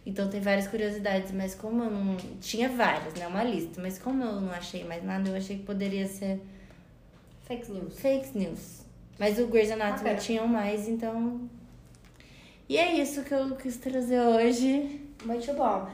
Então 0.04 0.28
tem 0.28 0.40
várias 0.40 0.66
curiosidades, 0.66 1.30
mas 1.32 1.54
como 1.54 1.84
eu 1.84 1.90
não. 1.90 2.16
Tinha 2.40 2.68
várias, 2.68 3.14
né? 3.14 3.26
Uma 3.26 3.44
lista, 3.44 3.80
mas 3.80 3.98
como 3.98 4.22
eu 4.22 4.40
não 4.40 4.50
achei 4.52 4.82
mais 4.84 5.04
nada, 5.04 5.28
eu 5.28 5.36
achei 5.36 5.58
que 5.58 5.62
poderia 5.64 6.06
ser 6.08 6.40
Fake 7.44 7.70
news. 7.70 7.98
fake 7.98 8.36
news. 8.38 8.82
Mas 9.18 9.38
o 9.38 9.46
Grey's 9.46 9.70
Anatomy 9.70 9.98
Bacana. 9.98 10.16
tinham 10.18 10.46
mais, 10.48 10.88
então. 10.88 11.48
E 12.68 12.76
é 12.76 12.94
isso 13.00 13.22
que 13.22 13.32
eu 13.34 13.54
quis 13.56 13.76
trazer 13.76 14.20
hoje. 14.20 15.00
Muito 15.24 15.52
bom. 15.54 15.86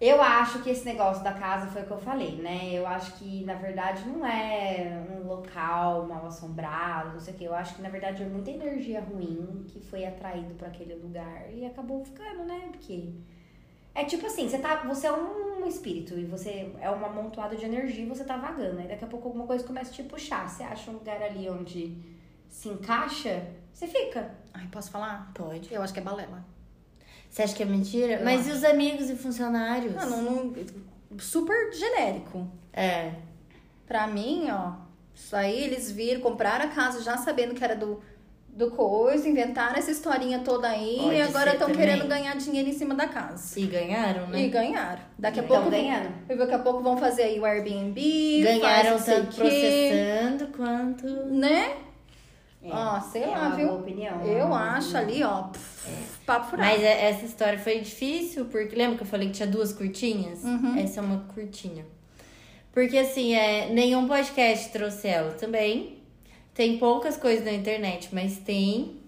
Eu 0.00 0.22
acho 0.22 0.62
que 0.62 0.70
esse 0.70 0.84
negócio 0.84 1.24
da 1.24 1.32
casa 1.32 1.66
foi 1.66 1.82
o 1.82 1.86
que 1.86 1.90
eu 1.90 1.98
falei, 1.98 2.36
né? 2.36 2.70
Eu 2.72 2.86
acho 2.86 3.14
que, 3.14 3.44
na 3.44 3.54
verdade, 3.54 4.06
não 4.06 4.24
é 4.24 5.02
um 5.10 5.26
local 5.26 6.06
mal 6.06 6.24
assombrado, 6.26 7.14
não 7.14 7.20
sei 7.20 7.34
o 7.34 7.36
quê. 7.36 7.44
Eu 7.48 7.54
acho 7.54 7.74
que, 7.74 7.82
na 7.82 7.88
verdade, 7.88 8.22
é 8.22 8.26
muita 8.26 8.50
energia 8.52 9.00
ruim 9.00 9.64
que 9.66 9.80
foi 9.80 10.04
atraído 10.06 10.54
para 10.54 10.68
aquele 10.68 10.94
lugar 10.94 11.46
e 11.52 11.66
acabou 11.66 12.04
ficando, 12.04 12.44
né? 12.44 12.68
Porque 12.70 13.08
é 14.00 14.04
tipo 14.04 14.26
assim, 14.26 14.48
você, 14.48 14.58
tá, 14.58 14.76
você 14.86 15.06
é 15.06 15.12
um 15.12 15.66
espírito 15.66 16.18
e 16.18 16.24
você 16.24 16.72
é 16.80 16.88
uma 16.90 17.08
amontoada 17.08 17.56
de 17.56 17.64
energia 17.64 18.04
e 18.04 18.08
você 18.08 18.24
tá 18.24 18.36
vagando. 18.36 18.80
Aí 18.80 18.88
daqui 18.88 19.04
a 19.04 19.08
pouco 19.08 19.28
alguma 19.28 19.46
coisa 19.46 19.64
começa 19.64 19.90
a 19.90 19.94
te 19.94 20.02
puxar. 20.02 20.48
Você 20.48 20.62
acha 20.62 20.90
um 20.90 20.94
lugar 20.94 21.20
ali 21.22 21.48
onde 21.50 21.96
se 22.48 22.68
encaixa, 22.68 23.46
você 23.72 23.86
fica. 23.86 24.34
Ai, 24.54 24.66
posso 24.70 24.90
falar? 24.90 25.30
Pode. 25.34 25.72
Eu 25.72 25.82
acho 25.82 25.92
que 25.92 26.00
é 26.00 26.02
balela. 26.02 26.44
Você 27.28 27.42
acha 27.42 27.54
que 27.54 27.62
é 27.62 27.66
mentira? 27.66 28.14
Eu 28.14 28.24
Mas 28.24 28.40
acho. 28.42 28.50
e 28.50 28.52
os 28.52 28.64
amigos 28.64 29.10
e 29.10 29.16
funcionários? 29.16 29.94
Não, 29.94 30.08
não, 30.22 30.44
não- 30.44 30.54
super 31.18 31.72
genérico. 31.72 32.46
É. 32.72 33.12
Pra 33.86 34.06
mim, 34.06 34.48
ó, 34.50 34.72
isso 35.14 35.34
aí 35.34 35.64
eles 35.64 35.90
viram, 35.90 36.20
compraram 36.20 36.66
a 36.66 36.68
casa 36.68 37.02
já 37.02 37.16
sabendo 37.16 37.54
que 37.54 37.62
era 37.64 37.74
do, 37.74 38.00
do 38.58 38.70
coisa, 38.72 39.28
inventaram 39.28 39.76
essa 39.76 39.90
historinha 39.92 40.40
toda 40.40 40.68
aí 40.68 40.98
Pode 41.00 41.14
e 41.14 41.22
agora 41.22 41.52
estão 41.52 41.70
querendo 41.70 42.06
ganhar 42.08 42.36
dinheiro 42.36 42.68
em 42.68 42.72
cima 42.72 42.92
da 42.92 43.06
casa. 43.06 43.58
E 43.58 43.64
ganharam, 43.66 44.26
né? 44.26 44.42
E 44.42 44.48
ganharam. 44.48 45.00
Daqui 45.16 45.38
a 45.38 45.42
Então, 45.44 45.56
pouco. 45.56 45.70
ganhando. 45.70 46.12
Daqui 46.26 46.54
a 46.54 46.58
pouco 46.58 46.82
vão 46.82 46.96
fazer 46.96 47.22
aí 47.22 47.38
o 47.38 47.44
Airbnb. 47.44 48.40
Ganharam 48.42 49.00
tanto 49.00 49.36
processando 49.36 50.48
quanto. 50.48 51.06
Né? 51.26 51.76
É, 52.60 52.70
Ó, 52.72 53.00
sei 53.00 53.22
é 53.22 53.26
lá, 53.28 53.50
viu? 53.50 53.76
opinião. 53.76 54.20
Eu 54.26 54.38
é 54.38 54.44
uma 54.44 54.76
acho 54.76 54.88
boa 54.90 55.00
ali, 55.02 55.22
ó, 55.22 55.42
pff, 55.44 56.18
papo 56.26 56.50
furado. 56.50 56.68
Mas 56.68 56.82
é- 56.82 57.10
essa 57.10 57.24
história 57.24 57.56
foi 57.60 57.78
difícil, 57.78 58.46
porque 58.46 58.74
lembra 58.74 58.96
que 58.96 59.02
eu 59.04 59.06
falei 59.06 59.28
que 59.28 59.34
tinha 59.34 59.46
duas 59.46 59.72
curtinhas? 59.72 60.42
Uhum. 60.42 60.76
Essa 60.76 60.98
é 60.98 61.02
uma 61.04 61.20
curtinha. 61.32 61.86
Porque 62.72 62.98
assim, 62.98 63.34
é, 63.34 63.68
nenhum 63.70 64.08
podcast 64.08 64.70
trouxe 64.72 65.06
ela 65.06 65.30
também. 65.34 65.97
Tem 66.58 66.76
poucas 66.76 67.16
coisas 67.16 67.44
na 67.44 67.52
internet, 67.52 68.12
mas 68.12 68.38
tem. 68.38 69.00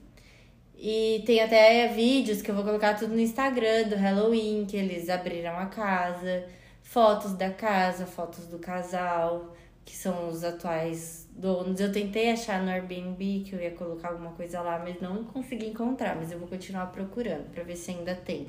E 0.79 1.21
tem 1.27 1.41
até 1.43 1.89
vídeos 1.89 2.41
que 2.41 2.49
eu 2.49 2.55
vou 2.55 2.63
colocar 2.63 2.95
tudo 2.95 3.13
no 3.13 3.19
Instagram 3.19 3.89
do 3.89 3.97
Halloween, 3.97 4.67
que 4.69 4.77
eles 4.77 5.11
abriram 5.11 5.59
a 5.59 5.67
casa, 5.67 6.45
fotos 6.81 7.35
da 7.35 7.51
casa, 7.51 8.07
fotos 8.07 8.47
do 8.47 8.61
casal, 8.61 9.53
que 9.85 9.97
são 9.97 10.29
os 10.29 10.45
atuais 10.45 11.29
donos. 11.33 11.81
Eu 11.81 11.91
tentei 11.91 12.31
achar 12.31 12.63
no 12.63 12.71
Airbnb 12.71 13.43
que 13.45 13.53
eu 13.53 13.61
ia 13.61 13.73
colocar 13.73 14.11
alguma 14.11 14.31
coisa 14.31 14.61
lá, 14.61 14.79
mas 14.79 15.01
não 15.01 15.25
consegui 15.25 15.67
encontrar. 15.71 16.15
Mas 16.15 16.31
eu 16.31 16.39
vou 16.39 16.47
continuar 16.47 16.87
procurando 16.93 17.51
pra 17.51 17.65
ver 17.65 17.75
se 17.75 17.91
ainda 17.91 18.15
tem. 18.15 18.47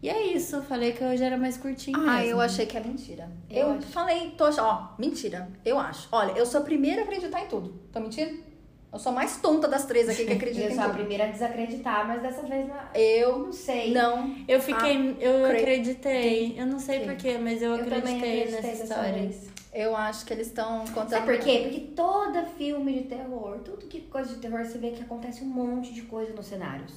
E 0.00 0.08
é 0.08 0.22
isso, 0.32 0.56
eu 0.56 0.62
falei 0.62 0.92
que 0.92 1.02
hoje 1.02 1.24
era 1.24 1.36
mais 1.36 1.56
curtinho. 1.56 1.98
Ah, 1.98 2.18
mesmo. 2.18 2.30
eu 2.30 2.40
achei 2.40 2.66
que 2.66 2.76
é 2.76 2.80
mentira. 2.80 3.28
Eu 3.50 3.74
Eu, 3.74 3.82
falei, 3.82 4.30
tô 4.36 4.44
achando. 4.44 4.66
Ó, 4.66 4.88
mentira. 4.98 5.48
Eu 5.64 5.78
acho. 5.78 6.08
Olha, 6.12 6.32
eu 6.32 6.46
sou 6.46 6.60
a 6.60 6.64
primeira 6.64 7.00
a 7.02 7.04
acreditar 7.04 7.42
em 7.42 7.46
tudo. 7.48 7.74
Tô 7.92 7.98
mentindo? 7.98 8.46
Eu 8.92 8.98
sou 8.98 9.10
a 9.10 9.14
mais 9.14 9.36
tonta 9.38 9.66
das 9.68 9.84
três 9.86 10.08
aqui 10.08 10.24
que 10.24 10.32
acredita 10.32 10.66
Eu 10.70 10.74
sou 10.74 10.84
a 10.84 10.88
primeira 10.90 11.24
a 11.24 11.26
desacreditar, 11.26 12.06
mas 12.06 12.22
dessa 12.22 12.42
vez 12.42 12.68
não. 12.68 12.76
Eu 12.94 13.38
Não 13.40 13.52
sei. 13.52 13.92
não. 13.92 14.36
Eu 14.46 14.60
fiquei. 14.60 15.16
eu 15.20 15.46
cre- 15.48 15.58
acreditei. 15.58 16.54
Eu 16.56 16.66
não 16.66 16.78
sei 16.78 17.00
porquê, 17.00 17.36
mas 17.36 17.60
eu, 17.60 17.70
Eu 17.74 17.82
acreditei 17.82 18.16
acreditei 18.42 18.70
nessa 18.70 18.84
história. 18.84 19.30
Eu 19.74 19.94
acho 19.96 20.24
que 20.24 20.32
eles 20.32 20.46
estão 20.46 20.84
contando. 20.86 21.10
Sabe 21.10 21.26
por 21.26 21.38
quê? 21.44 21.60
Porque 21.64 21.80
toda 21.94 22.46
filme 22.46 22.94
de 22.94 23.08
terror, 23.08 23.58
tudo 23.64 23.86
que 23.86 24.02
coisa 24.02 24.32
de 24.32 24.40
terror, 24.40 24.64
você 24.64 24.78
vê 24.78 24.92
que 24.92 25.02
acontece 25.02 25.42
um 25.44 25.48
monte 25.48 25.92
de 25.92 26.02
coisa 26.02 26.32
nos 26.32 26.46
cenários. 26.46 26.94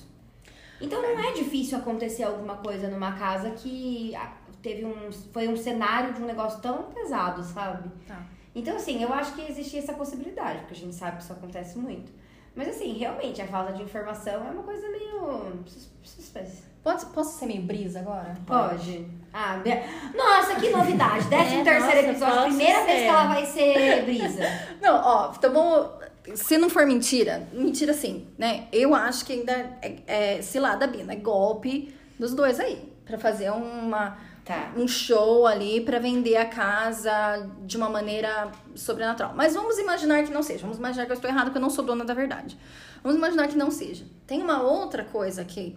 Então 0.82 1.02
não 1.02 1.20
é 1.20 1.32
difícil 1.34 1.78
acontecer 1.78 2.24
alguma 2.24 2.58
coisa 2.58 2.88
numa 2.88 3.14
casa 3.14 3.52
que 3.52 4.16
ah, 4.16 4.32
teve 4.62 4.86
um. 4.86 5.12
Foi 5.32 5.48
um 5.48 5.56
cenário 5.58 6.14
de 6.14 6.22
um 6.22 6.26
negócio 6.26 6.60
tão 6.62 6.84
pesado, 6.84 7.44
sabe? 7.44 7.90
Tá. 8.08 8.20
Então, 8.54 8.76
assim, 8.76 9.02
eu 9.02 9.14
acho 9.14 9.34
que 9.34 9.42
existia 9.50 9.80
essa 9.80 9.94
possibilidade, 9.94 10.60
porque 10.60 10.74
a 10.74 10.78
gente 10.78 10.94
sabe 10.96 11.18
que 11.18 11.24
isso 11.24 11.32
acontece 11.34 11.78
muito. 11.78 12.12
Mas 12.54 12.68
assim, 12.68 12.92
realmente, 12.98 13.42
a 13.42 13.48
falta 13.48 13.72
de 13.72 13.82
informação 13.82 14.46
é 14.46 14.52
uma 14.52 14.64
coisa 14.64 14.90
meio. 14.90 15.54
sus- 15.66 15.90
suspense. 16.04 16.64
Pode, 16.84 17.06
posso 17.08 17.38
ser 17.38 17.46
meio 17.46 17.62
brisa 17.62 18.00
agora? 18.00 18.36
Pode. 18.46 19.06
Ah, 19.32 19.58
be- 19.64 20.18
nossa, 20.18 20.56
que 20.56 20.70
novidade. 20.70 21.26
Décimo 21.30 21.62
É, 21.62 21.64
terceiro 21.64 22.08
nossa, 22.08 22.10
episódio, 22.10 22.44
primeira 22.48 22.84
vez 22.86 22.98
ser. 23.00 23.04
que 23.04 23.10
ela 23.10 23.28
vai 23.28 23.46
ser 23.46 24.04
brisa. 24.04 24.44
Não, 24.82 24.96
ó, 25.02 25.32
então 25.38 25.54
vamos. 25.54 26.01
Se 26.36 26.58
não 26.58 26.70
for 26.70 26.86
mentira, 26.86 27.48
mentira 27.52 27.94
sim, 27.94 28.28
né? 28.38 28.68
Eu 28.72 28.94
acho 28.94 29.26
que 29.26 29.34
ainda 29.34 29.52
é, 29.82 30.36
é 30.38 30.42
cilada 30.42 30.86
Bina, 30.86 31.14
é 31.14 31.16
golpe 31.16 31.94
dos 32.20 32.34
dois 32.34 32.60
aí. 32.60 32.92
Pra 33.06 33.18
fazer 33.18 33.50
uma, 33.50 34.18
Tá. 34.46 34.72
um 34.76 34.88
show 34.88 35.46
ali 35.46 35.82
pra 35.82 36.00
vender 36.00 36.38
a 36.38 36.46
casa 36.46 37.48
de 37.64 37.78
uma 37.78 37.90
maneira 37.90 38.52
sobrenatural. 38.76 39.34
Mas 39.36 39.54
vamos 39.54 39.78
imaginar 39.78 40.24
que 40.24 40.32
não 40.32 40.42
seja. 40.42 40.62
Vamos 40.62 40.78
imaginar 40.78 41.06
que 41.06 41.12
eu 41.12 41.16
estou 41.16 41.30
errada 41.30 41.46
porque 41.46 41.58
eu 41.58 41.62
não 41.62 41.70
sou 41.70 41.84
dona 41.84 42.06
da 42.06 42.14
verdade. 42.14 42.58
Vamos 43.04 43.18
imaginar 43.18 43.48
que 43.48 43.58
não 43.58 43.72
seja. 43.72 44.06
Tem 44.26 44.42
uma 44.42 44.62
outra 44.62 45.04
coisa 45.04 45.44
que. 45.44 45.76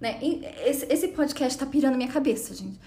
Né? 0.00 0.18
Esse, 0.64 0.86
esse 0.92 1.08
podcast 1.08 1.58
tá 1.58 1.66
pirando 1.66 1.96
minha 1.96 2.10
cabeça, 2.10 2.54
gente. 2.54 2.78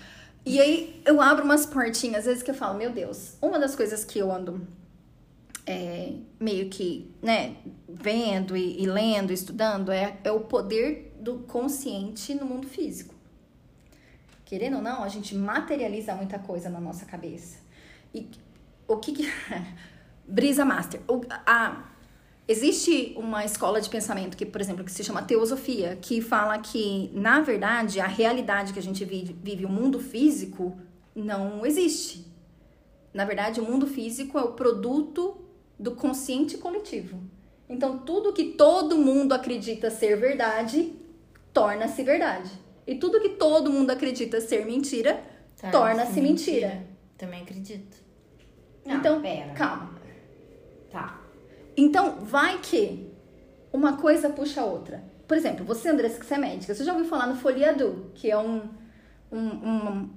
E 0.46 0.60
aí 0.60 1.02
eu 1.06 1.22
abro 1.22 1.44
umas 1.46 1.66
portinhas, 1.66 2.20
às 2.20 2.26
vezes 2.26 2.44
que 2.44 2.50
eu 2.50 2.56
falo, 2.56 2.78
meu 2.78 2.92
Deus, 2.92 3.36
uma 3.42 3.60
das 3.60 3.76
coisas 3.76 4.04
que 4.04 4.18
eu 4.18 4.32
ando 4.32 4.66
é, 5.66 6.14
meio 6.40 6.70
que, 6.70 7.14
né, 7.22 7.56
vendo 7.88 8.56
e, 8.56 8.82
e 8.82 8.86
lendo, 8.86 9.32
estudando, 9.32 9.92
é, 9.92 10.18
é 10.24 10.32
o 10.32 10.42
poder 10.42 11.16
do 11.20 11.40
consciente 11.40 12.34
no 12.34 12.46
mundo 12.46 12.68
físico. 12.68 13.14
Querendo 14.46 14.78
ou 14.78 14.82
não, 14.82 15.04
a 15.04 15.08
gente 15.08 15.36
materializa 15.36 16.14
muita 16.16 16.38
coisa 16.40 16.70
na 16.70 16.80
nossa 16.80 17.06
cabeça. 17.06 17.60
E 18.14 18.30
o 18.88 18.98
que 18.98 19.12
que... 19.14 19.32
Brisa 20.28 20.64
Master. 20.64 21.02
O, 21.08 21.22
a, 21.46 21.90
existe 22.48 23.14
uma 23.18 23.46
escola 23.46 23.80
de 23.82 23.90
pensamento 23.90 24.36
que, 24.36 24.46
por 24.46 24.62
exemplo, 24.62 24.84
que 24.84 24.92
se 24.92 25.04
chama 25.04 25.22
Teosofia, 25.22 25.98
que 26.02 26.22
fala 26.22 26.58
que, 26.60 27.12
na 27.14 27.42
verdade, 27.42 28.00
a 28.00 28.08
realidade 28.08 28.74
que 28.74 28.80
a 28.80 28.82
gente 28.82 29.04
vive, 29.06 29.36
vive 29.42 29.66
o 29.66 29.70
mundo 29.70 30.00
físico, 30.00 30.78
não 31.16 31.66
existe. 31.66 32.26
Na 33.14 33.26
verdade, 33.26 33.60
o 33.60 33.64
mundo 33.64 33.88
físico 33.88 34.38
é 34.40 34.42
o 34.42 34.54
produto 34.54 35.38
do 35.82 35.96
consciente 35.96 36.58
coletivo. 36.58 37.20
Então, 37.68 38.00
tudo 38.00 38.34
que 38.34 38.54
todo 38.54 38.98
mundo 38.98 39.34
acredita 39.34 39.90
ser 39.90 40.16
verdade 40.18 40.94
torna-se 41.54 42.04
verdade. 42.04 42.52
E 42.86 42.96
tudo 42.96 43.20
que 43.20 43.30
todo 43.30 43.72
mundo 43.72 43.92
acredita 43.92 44.40
ser 44.40 44.66
mentira 44.66 45.22
torna-se 45.72 46.14
sim, 46.14 46.22
mentira. 46.22 46.84
Também 47.18 47.42
acredito. 47.42 47.98
Não, 48.86 48.96
então, 48.96 49.22
pera. 49.22 49.54
calma. 49.54 49.92
Tá. 50.90 51.22
Então, 51.78 52.20
vai 52.22 52.60
que 52.60 53.12
uma 53.72 53.98
coisa 53.98 54.30
puxa 54.30 54.62
a 54.62 54.66
outra. 54.66 55.04
Por 55.28 55.38
exemplo, 55.38 55.64
você, 55.64 55.90
Andressa, 55.90 56.20
que 56.20 56.26
você 56.26 56.34
é 56.34 56.38
médica, 56.38 56.74
você 56.74 56.84
já 56.84 56.92
ouviu 56.92 57.08
falar 57.08 57.28
no 57.28 57.36
Foliadu, 57.36 58.12
que 58.16 58.30
é 58.30 58.38
um, 58.38 58.64
um, 59.32 59.40
um, 59.40 60.10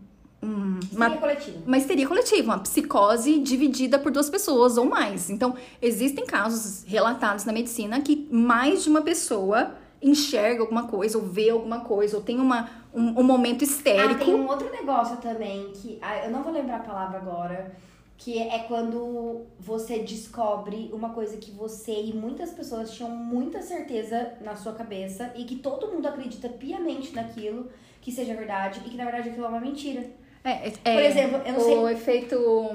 um- 0.45 0.80
uma, 0.92 1.09
Histeria 1.09 1.62
uma 1.66 1.78
histeria 1.78 2.07
coletiva, 2.09 2.53
uma 2.53 2.59
psicose 2.61 3.38
dividida 3.40 3.99
por 3.99 4.12
duas 4.12 4.28
pessoas 4.30 4.76
ou 4.76 4.84
mais. 4.84 5.30
Então, 5.30 5.55
existem 5.80 6.24
casos 6.26 6.84
relatados 6.86 7.45
na 7.45 7.53
medicina 7.53 8.01
que 8.01 8.28
mais 8.30 8.82
de 8.84 8.90
uma 8.90 9.03
pessoa 9.03 9.74
enxerga 10.03 10.61
alguma 10.61 10.86
coisa, 10.86 11.16
ou 11.16 11.24
vê 11.24 11.49
alguma 11.49 11.80
coisa, 11.80 12.16
ou 12.16 12.22
tem 12.22 12.38
uma, 12.38 12.68
um, 12.92 13.20
um 13.20 13.22
momento 13.22 13.62
Ah, 13.62 13.64
histérico. 13.64 14.24
tem 14.24 14.34
um 14.34 14.47
outro 14.47 14.70
negócio 14.70 15.16
também 15.16 15.70
que 15.72 15.99
ah, 16.03 16.26
eu 16.26 16.30
não 16.30 16.42
vou 16.42 16.53
lembrar 16.53 16.76
a 16.76 16.80
palavra 16.80 17.16
agora, 17.18 17.74
que 18.18 18.38
é 18.38 18.59
quando 18.61 19.42
você 19.59 19.99
descobre 20.01 20.90
uma 20.92 21.11
coisa 21.11 21.36
que 21.38 21.51
você 21.51 21.92
e 22.05 22.12
muitas 22.12 22.51
pessoas 22.51 22.90
tinham 22.92 23.11
muita 23.11 23.61
certeza 23.62 24.34
na 24.42 24.55
sua 24.55 24.72
cabeça 24.74 25.32
e 25.34 25.45
que 25.45 25.57
todo 25.57 25.88
mundo 25.88 26.07
acredita 26.07 26.49
piamente 26.51 27.14
naquilo, 27.14 27.68
que 28.01 28.12
seja 28.12 28.34
verdade 28.34 28.82
e 28.84 28.90
que 28.90 28.97
na 28.97 29.05
verdade 29.05 29.30
aquilo 29.30 29.47
é 29.47 29.49
uma 29.49 29.61
mentira. 29.61 30.05
É, 30.45 30.72
é, 30.84 30.92
Por 30.92 31.03
exemplo, 31.03 31.40
eu 31.47 31.53
não 31.55 31.61
o 31.61 31.86
sei- 31.86 31.95
efeito. 31.95 32.70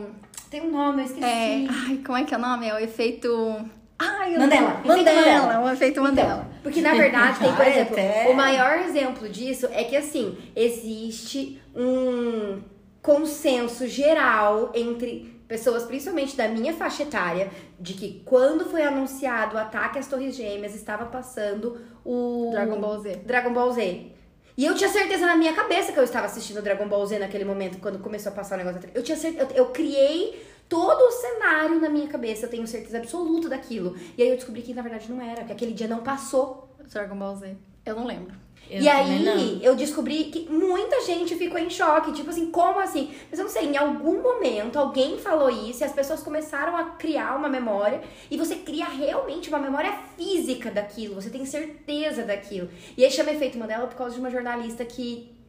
Tem 0.50 0.62
um 0.62 0.72
nome, 0.72 1.04
eu 1.04 1.06
esqueci. 1.06 1.24
É, 1.24 1.68
ai, 1.70 2.02
como 2.04 2.18
é 2.18 2.24
que 2.24 2.34
é 2.34 2.38
o 2.38 2.42
nome? 2.42 2.68
É 2.68 2.74
o 2.74 2.80
efeito. 2.80 3.30
Ai, 4.00 4.36
eu 4.36 4.40
Mandela. 4.40 4.82
Não... 4.84 4.98
Efeito 4.98 5.16
Mandela. 5.16 5.42
Mandela. 5.42 5.60
O 5.66 5.70
efeito 5.70 6.02
Mandela. 6.02 6.48
Então, 6.50 6.60
porque 6.64 6.82
na 6.82 6.94
verdade 6.96 7.40
tem, 7.40 7.54
por 7.54 7.68
exemplo, 7.68 7.94
até. 7.94 8.30
o 8.30 8.34
maior 8.36 8.80
exemplo 8.80 9.30
disso 9.30 9.68
é 9.72 9.84
que 9.84 9.96
assim, 9.96 10.38
existe 10.56 11.62
um 11.76 12.62
consenso 13.02 13.88
geral 13.88 14.72
entre 14.74 15.40
pessoas, 15.48 15.84
principalmente 15.84 16.36
da 16.38 16.48
minha 16.48 16.74
faixa 16.74 17.04
etária, 17.04 17.50
de 17.80 17.94
que 17.94 18.22
quando 18.26 18.66
foi 18.66 18.84
anunciado 18.84 19.56
o 19.56 19.60
ataque 19.60 20.00
às 20.00 20.08
Torres 20.08 20.36
Gêmeas, 20.36 20.76
estava 20.76 21.06
passando 21.06 21.78
o 22.06 22.50
Dragon 22.52 22.80
Ball 22.80 23.00
Z. 23.02 23.16
Dragon 23.26 23.54
Ball 23.54 23.72
Z. 23.74 24.12
E 24.60 24.66
eu 24.66 24.76
tinha 24.76 24.90
certeza 24.90 25.26
na 25.26 25.38
minha 25.38 25.54
cabeça 25.54 25.94
que 25.94 25.98
eu 25.98 26.04
estava 26.04 26.26
assistindo 26.26 26.62
Dragon 26.62 26.86
Ball 26.86 27.06
Z 27.06 27.18
naquele 27.18 27.46
momento, 27.46 27.80
quando 27.80 27.98
começou 27.98 28.30
a 28.34 28.36
passar 28.36 28.56
o 28.56 28.58
negócio. 28.58 28.90
Eu 28.94 29.02
tinha 29.02 29.16
certeza, 29.16 29.54
eu, 29.54 29.56
eu 29.56 29.66
criei 29.68 30.46
todo 30.68 31.00
o 31.00 31.12
cenário 31.12 31.80
na 31.80 31.88
minha 31.88 32.10
cabeça, 32.10 32.46
eu 32.46 32.50
tenho 32.50 32.68
certeza 32.68 32.98
absoluta 32.98 33.48
daquilo. 33.48 33.96
E 34.18 34.22
aí 34.22 34.28
eu 34.28 34.36
descobri 34.36 34.62
que 34.62 34.74
na 34.74 34.82
verdade 34.82 35.10
não 35.10 35.22
era, 35.22 35.46
que 35.46 35.54
aquele 35.54 35.72
dia 35.72 35.88
não 35.88 36.04
passou. 36.04 36.76
Dragon 36.90 37.16
Ball 37.16 37.38
Z. 37.38 37.56
Eu 37.86 37.96
não 37.96 38.06
lembro. 38.06 38.36
Eu 38.70 38.82
e 38.82 38.88
aí 38.88 39.24
não. 39.24 39.36
eu 39.62 39.76
descobri 39.76 40.26
que 40.26 40.48
muita 40.48 41.02
gente 41.02 41.36
ficou 41.36 41.58
em 41.58 41.70
choque, 41.70 42.14
tipo 42.14 42.30
assim, 42.30 42.52
como 42.52 42.80
assim? 42.80 43.12
Mas 43.30 43.40
eu 43.40 43.46
não 43.46 43.52
sei, 43.52 43.66
em 43.66 43.78
algum 43.78 44.22
momento 44.22 44.78
alguém 44.78 45.18
falou 45.18 45.50
isso 45.50 45.82
e 45.82 45.84
as 45.84 45.92
pessoas 45.92 46.22
começaram 46.22 46.78
a 46.78 46.92
criar 46.92 47.36
uma 47.36 47.50
memória 47.50 48.02
e 48.30 48.38
você 48.38 48.56
cria 48.56 48.86
realmente 48.86 49.50
uma 49.50 49.58
memória 49.58 49.92
física 50.16 50.70
daquilo, 50.70 51.16
você 51.16 51.32
tem 51.32 51.46
certeza 51.46 52.24
daquilo. 52.24 52.70
E 52.96 53.04
aí 53.04 53.10
chama 53.10 53.32
efeito 53.32 53.58
Mandela 53.58 53.88
por 53.88 53.96
causa 53.96 54.14
de 54.14 54.20
uma 54.20 54.30
jornalista 54.30 54.86
que 54.86 55.40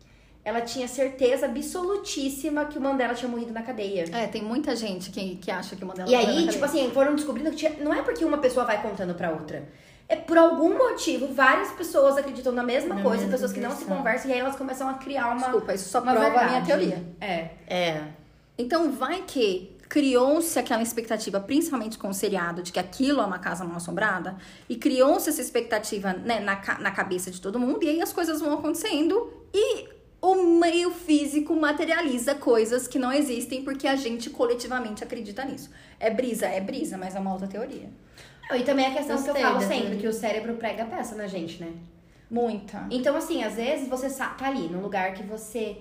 ela 0.42 0.62
tinha 0.62 0.88
certeza 0.88 1.46
absolutíssima 1.46 2.64
que 2.64 2.78
o 2.78 2.80
Mandela 2.80 3.14
tinha 3.14 3.30
morrido 3.30 3.52
na 3.52 3.62
cadeia. 3.62 4.04
É, 4.12 4.26
tem 4.26 4.42
muita 4.42 4.74
gente 4.74 5.10
que, 5.10 5.36
que 5.36 5.50
acha 5.50 5.76
que 5.76 5.84
o 5.84 5.86
Mandela 5.86 6.08
E 6.08 6.14
aí, 6.14 6.48
tipo 6.48 6.64
assim, 6.64 6.90
foram 6.90 7.14
descobrindo 7.14 7.50
que 7.50 7.56
tinha, 7.56 7.72
não 7.80 7.92
é 7.92 8.02
porque 8.02 8.24
uma 8.24 8.38
pessoa 8.38 8.64
vai 8.64 8.80
contando 8.80 9.14
pra 9.14 9.30
outra. 9.30 9.68
É 10.10 10.16
por 10.16 10.36
algum 10.36 10.76
motivo, 10.76 11.32
várias 11.32 11.70
pessoas 11.70 12.16
acreditam 12.16 12.52
na 12.52 12.64
mesma 12.64 12.96
Na 12.96 13.00
coisa, 13.00 13.18
mesma 13.18 13.30
pessoas 13.30 13.52
que 13.52 13.60
não 13.60 13.70
se 13.70 13.84
conversam, 13.84 14.28
e 14.28 14.34
aí 14.34 14.40
elas 14.40 14.56
começam 14.56 14.88
a 14.88 14.94
criar 14.94 15.28
uma. 15.28 15.36
Desculpa, 15.36 15.72
isso 15.72 15.88
só 15.88 16.00
prova 16.00 16.18
a 16.26 16.30
minha 16.30 16.60
verdade. 16.60 16.66
teoria. 16.66 17.04
É. 17.20 17.50
É. 17.68 18.02
Então, 18.58 18.90
vai 18.90 19.22
que 19.22 19.76
criou-se 19.88 20.58
aquela 20.58 20.82
expectativa, 20.82 21.38
principalmente 21.38 21.96
com 21.96 22.08
o 22.08 22.14
seriado, 22.14 22.60
de 22.60 22.72
que 22.72 22.80
aquilo 22.80 23.20
é 23.20 23.24
uma 23.24 23.38
casa 23.38 23.64
mal 23.64 23.76
assombrada, 23.76 24.36
e 24.68 24.74
criou-se 24.74 25.30
essa 25.30 25.40
expectativa 25.40 26.12
né, 26.12 26.40
na, 26.40 26.60
na 26.80 26.90
cabeça 26.90 27.30
de 27.30 27.40
todo 27.40 27.60
mundo, 27.60 27.84
e 27.84 27.88
aí 27.88 28.02
as 28.02 28.12
coisas 28.12 28.40
vão 28.40 28.54
acontecendo, 28.54 29.32
e 29.54 29.88
o 30.22 30.58
meio 30.58 30.90
físico 30.90 31.54
materializa 31.56 32.34
coisas 32.34 32.86
que 32.86 32.98
não 32.98 33.12
existem 33.12 33.62
porque 33.62 33.86
a 33.86 33.96
gente 33.96 34.28
coletivamente 34.30 35.02
acredita 35.02 35.44
nisso. 35.44 35.70
É 35.98 36.10
brisa, 36.10 36.46
é 36.46 36.60
brisa, 36.60 36.98
mas 36.98 37.16
é 37.16 37.20
uma 37.20 37.32
outra 37.32 37.48
teoria. 37.48 37.88
E 38.54 38.62
também 38.62 38.86
a 38.86 38.92
questão 38.92 39.16
que 39.16 39.22
Gostei 39.22 39.42
eu 39.42 39.48
falo 39.48 39.60
sempre, 39.60 39.80
teoria. 39.80 40.00
que 40.00 40.08
o 40.08 40.12
cérebro 40.12 40.54
prega 40.54 40.84
peça 40.84 41.14
na 41.14 41.26
gente, 41.26 41.62
né? 41.62 41.72
Muita. 42.30 42.86
Então, 42.90 43.16
assim, 43.16 43.42
às 43.42 43.54
vezes 43.54 43.88
você 43.88 44.08
tá 44.10 44.36
ali 44.40 44.68
num 44.68 44.80
lugar 44.80 45.14
que 45.14 45.22
você 45.22 45.78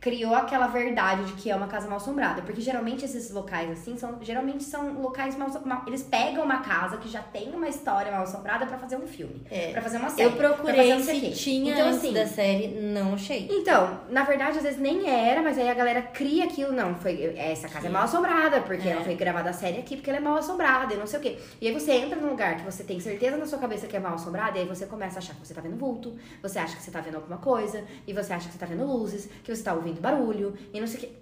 criou 0.00 0.34
aquela 0.34 0.66
verdade 0.68 1.24
de 1.24 1.32
que 1.34 1.50
é 1.50 1.56
uma 1.56 1.66
casa 1.66 1.88
mal 1.88 1.96
assombrada. 1.96 2.42
Porque 2.42 2.60
geralmente 2.60 3.04
esses 3.04 3.30
locais 3.30 3.70
assim 3.70 3.96
são. 3.96 4.18
Geralmente 4.20 4.62
são 4.64 5.00
locais 5.00 5.36
mal, 5.36 5.48
mal 5.64 5.82
Eles 5.86 6.02
pegam 6.02 6.44
uma 6.44 6.58
casa 6.58 6.96
que 6.98 7.08
já 7.08 7.20
tem 7.20 7.50
uma 7.50 7.68
história 7.68 8.10
mal 8.12 8.22
assombrada 8.22 8.66
pra 8.66 8.78
fazer 8.78 8.96
um 8.96 9.06
filme. 9.06 9.42
É. 9.50 9.72
Pra 9.72 9.82
fazer 9.82 9.98
uma 9.98 10.10
série. 10.10 10.28
Eu 10.28 10.32
procurei 10.32 11.00
se 11.00 11.30
tinha 11.32 11.72
Então, 11.72 11.86
antes 11.88 11.98
assim, 11.98 12.12
da 12.12 12.26
série, 12.26 12.68
não 12.68 13.14
achei. 13.14 13.48
Então, 13.50 14.00
na 14.08 14.22
verdade, 14.22 14.58
às 14.58 14.62
vezes 14.62 14.78
nem 14.78 15.08
era, 15.08 15.42
mas 15.42 15.58
aí 15.58 15.68
a 15.68 15.74
galera 15.74 16.02
cria 16.02 16.44
aquilo. 16.44 16.72
Não, 16.72 16.94
foi 16.94 17.34
essa 17.36 17.68
casa 17.68 17.86
é 17.86 17.90
mal 17.90 18.04
assombrada, 18.04 18.60
porque 18.60 18.88
É. 18.88 18.92
ela 18.92 19.02
foi 19.02 19.14
gravada 19.14 19.50
a 19.50 19.52
série 19.52 19.78
aqui 19.78 19.96
porque 19.96 20.10
ela 20.10 20.18
é 20.18 20.22
mal 20.22 20.36
assombrada 20.36 20.94
e 20.94 20.96
não 20.96 21.06
sei 21.06 21.18
o 21.18 21.22
quê. 21.22 21.38
E 21.60 21.66
aí 21.66 21.74
você 21.74 21.92
entra 21.92 22.20
num 22.20 22.30
lugar 22.30 22.56
que 22.56 22.64
você 22.64 22.84
tem 22.84 23.00
certeza 23.00 23.36
na 23.36 23.46
sua 23.46 23.58
cabeça 23.58 23.86
que 23.86 23.96
é 23.96 24.00
mal 24.00 24.14
assombrada, 24.14 24.58
e 24.58 24.62
aí 24.62 24.68
você 24.68 24.86
começa 24.86 25.16
a 25.16 25.18
achar 25.18 25.34
que 25.34 25.46
você 25.46 25.54
tá 25.54 25.60
vendo 25.60 25.76
vulto, 25.76 26.16
você 26.42 26.58
acha 26.58 26.76
que 26.76 26.82
você 26.82 26.90
tá 26.90 27.00
vendo 27.00 27.16
alguma 27.16 27.38
coisa, 27.38 27.84
e 28.06 28.12
você 28.12 28.32
acha 28.32 28.46
que 28.46 28.52
você 28.52 28.58
tá 28.58 28.66
vendo 28.66 28.84
luzes, 28.84 29.28
que 29.42 29.54
você 29.54 29.62
tá 29.62 29.72
ouvindo 29.72 29.87
barulho, 30.00 30.54
e 30.72 30.80
não 30.80 30.86
sei 30.86 30.98
o 30.98 31.02
quê. 31.02 31.12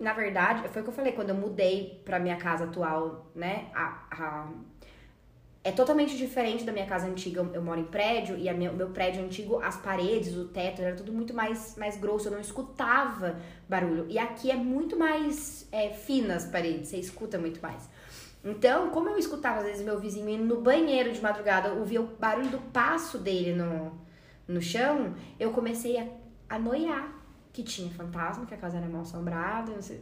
Na 0.00 0.12
verdade, 0.12 0.68
foi 0.68 0.80
o 0.82 0.84
que 0.84 0.90
eu 0.90 0.94
falei, 0.94 1.12
quando 1.12 1.30
eu 1.30 1.34
mudei 1.34 2.02
pra 2.04 2.18
minha 2.20 2.36
casa 2.36 2.64
atual, 2.64 3.30
né? 3.34 3.66
A, 3.74 4.06
a- 4.10 4.48
é 5.64 5.72
totalmente 5.72 6.16
diferente 6.16 6.64
da 6.64 6.72
minha 6.72 6.86
casa 6.86 7.06
antiga. 7.06 7.40
Eu, 7.52 7.60
moro 7.62 7.80
em 7.80 7.84
prédio 7.84 8.36
e 8.38 8.50
minha- 8.54 8.70
o 8.70 8.76
meu 8.76 8.90
prédio 8.90 9.22
antigo, 9.22 9.60
as 9.60 9.76
paredes, 9.76 10.34
o 10.36 10.46
teto, 10.46 10.80
era 10.80 10.94
tudo 10.96 11.12
muito 11.12 11.34
mais, 11.34 11.76
mais 11.76 11.96
grosso. 11.98 12.28
Eu 12.28 12.32
não 12.32 12.40
escutava 12.40 13.36
barulho. 13.68 14.06
E 14.08 14.18
aqui 14.18 14.50
é 14.50 14.56
muito 14.56 14.96
mais 14.96 15.68
é, 15.72 15.90
fina 15.90 16.36
as 16.36 16.46
paredes, 16.46 16.88
você 16.88 16.96
escuta 16.98 17.38
muito 17.38 17.60
mais. 17.60 17.88
Então, 18.44 18.90
como 18.90 19.08
eu 19.10 19.18
escutava 19.18 19.58
às 19.60 19.64
vezes 19.66 19.84
meu 19.84 19.98
vizinho 19.98 20.28
indo 20.28 20.44
no 20.54 20.60
banheiro 20.62 21.12
de 21.12 21.20
madrugada, 21.20 21.72
ouvia 21.74 22.00
o 22.00 22.06
barulho 22.06 22.48
do 22.50 22.58
passo 22.72 23.18
dele 23.18 23.52
no, 23.52 23.92
no 24.46 24.62
chão, 24.62 25.14
eu 25.40 25.50
comecei 25.50 25.98
a, 25.98 26.06
a 26.48 26.58
noiar 26.58 27.12
que 27.58 27.62
tinha 27.64 27.90
fantasma, 27.90 28.46
que 28.46 28.54
a 28.54 28.56
casa 28.56 28.76
era 28.76 28.86
mal 28.86 29.02
assombrada, 29.02 29.72
não 29.72 29.82
sei. 29.82 30.00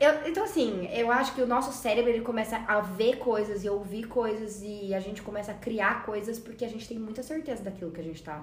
Eu- 0.00 0.28
então, 0.28 0.44
assim, 0.44 0.88
eu 0.92 1.10
acho 1.10 1.34
que 1.34 1.42
o 1.42 1.46
nosso 1.48 1.72
cérebro 1.72 2.08
ele 2.10 2.20
começa 2.20 2.56
a 2.68 2.80
ver 2.80 3.16
coisas 3.18 3.64
e 3.64 3.68
ouvir 3.68 4.04
coisas 4.06 4.62
e 4.62 4.94
a 4.94 5.00
gente 5.00 5.20
começa 5.20 5.50
a 5.50 5.54
criar 5.54 6.04
coisas 6.06 6.38
porque 6.38 6.64
a 6.64 6.68
gente 6.68 6.86
tem 6.86 6.96
muita 6.98 7.22
certeza 7.24 7.62
daquilo 7.64 7.90
que 7.90 8.00
a 8.00 8.04
gente 8.04 8.22
tá, 8.22 8.40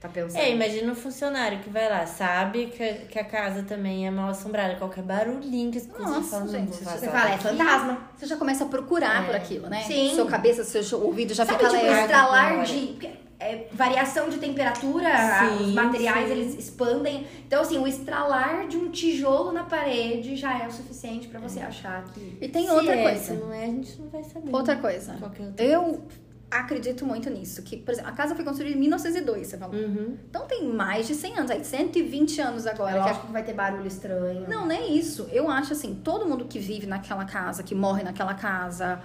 tá 0.00 0.08
pensando. 0.08 0.40
É, 0.40 0.50
imagina 0.50 0.90
um 0.90 0.94
funcionário 0.94 1.58
que 1.60 1.68
vai 1.68 1.86
lá, 1.88 2.06
sabe 2.06 2.68
que, 2.68 2.82
a- 2.82 2.94
que 3.06 3.18
a 3.18 3.24
casa 3.24 3.62
também 3.62 4.06
é 4.06 4.10
mal 4.10 4.30
assombrada, 4.30 4.76
qualquer 4.76 5.04
barulhinho 5.04 5.70
que 5.70 5.78
você 5.80 5.88
fala, 5.90 6.44
não 6.44 6.48
gente, 6.48 6.70
você 6.72 7.06
fala, 7.08 7.30
é 7.30 7.34
aqui. 7.34 7.42
fantasma. 7.44 8.08
Você 8.16 8.26
já 8.26 8.36
começa 8.38 8.64
a 8.64 8.68
procurar 8.68 9.22
É. 9.22 9.26
por 9.26 9.34
aquilo, 9.36 9.68
né? 9.68 9.82
Sim. 9.82 10.12
Sua 10.14 10.26
cabeça, 10.26 10.64
seu 10.64 11.04
ouvido 11.04 11.34
já 11.34 11.44
Sabe, 11.44 11.58
fica 11.58 11.70
tipo, 11.70 11.82
leve. 11.84 12.00
estralar 12.00 12.64
de... 12.64 13.29
é, 13.40 13.66
variação 13.72 14.28
de 14.28 14.36
temperatura, 14.36 15.08
Sim, 15.40 15.64
os 15.64 15.72
materiais 15.72 16.26
sim. 16.26 16.32
eles 16.32 16.58
expandem. 16.58 17.26
Então, 17.46 17.62
assim, 17.62 17.78
o 17.78 17.86
estralar 17.86 18.68
de 18.68 18.76
um 18.76 18.90
tijolo 18.90 19.50
na 19.50 19.64
parede 19.64 20.36
já 20.36 20.62
é 20.62 20.66
o 20.66 20.70
suficiente 20.70 21.26
pra 21.26 21.40
você 21.40 21.60
achar 21.60 22.04
que. 22.04 22.36
E 22.40 22.48
tem 22.48 22.66
Se 22.66 22.72
outra 22.72 22.94
é, 22.94 23.02
coisa. 23.02 23.24
Se 23.24 23.32
não 23.32 23.52
é, 23.52 23.64
a 23.64 23.66
gente 23.66 24.00
não 24.00 24.08
vai 24.10 24.22
saber. 24.22 24.54
Outra 24.54 24.76
coisa. 24.76 25.14
Qualquer 25.14 25.46
outra 25.46 25.64
Eu 25.64 26.02
acredito 26.50 27.06
muito 27.06 27.30
nisso. 27.30 27.62
Que, 27.62 27.76
por 27.76 27.92
exemplo, 27.92 28.10
a 28.10 28.14
casa 28.14 28.34
foi 28.34 28.44
construída 28.44 28.76
em 28.76 28.80
1902, 28.80 29.46
você 29.46 29.56
falou. 29.56 29.74
Uhum. 29.74 30.18
Então 30.28 30.46
tem 30.46 30.64
mais 30.64 31.06
de 31.06 31.14
100 31.14 31.38
anos, 31.38 31.50
aí 31.50 31.64
120 31.64 32.40
anos 32.40 32.66
agora. 32.66 32.96
Eu 32.96 33.02
que 33.04 33.08
acho 33.08 33.20
que 33.22 33.32
vai 33.32 33.42
ter 33.42 33.54
barulho 33.54 33.86
estranho. 33.86 34.46
Não, 34.48 34.66
nem 34.66 34.78
é 34.78 34.86
isso. 34.88 35.28
Eu 35.32 35.48
acho 35.48 35.72
assim, 35.72 35.94
todo 36.02 36.26
mundo 36.26 36.44
que 36.44 36.58
vive 36.58 36.86
naquela 36.86 37.24
casa, 37.24 37.62
que 37.62 37.74
morre 37.74 38.02
naquela 38.02 38.34
casa, 38.34 39.00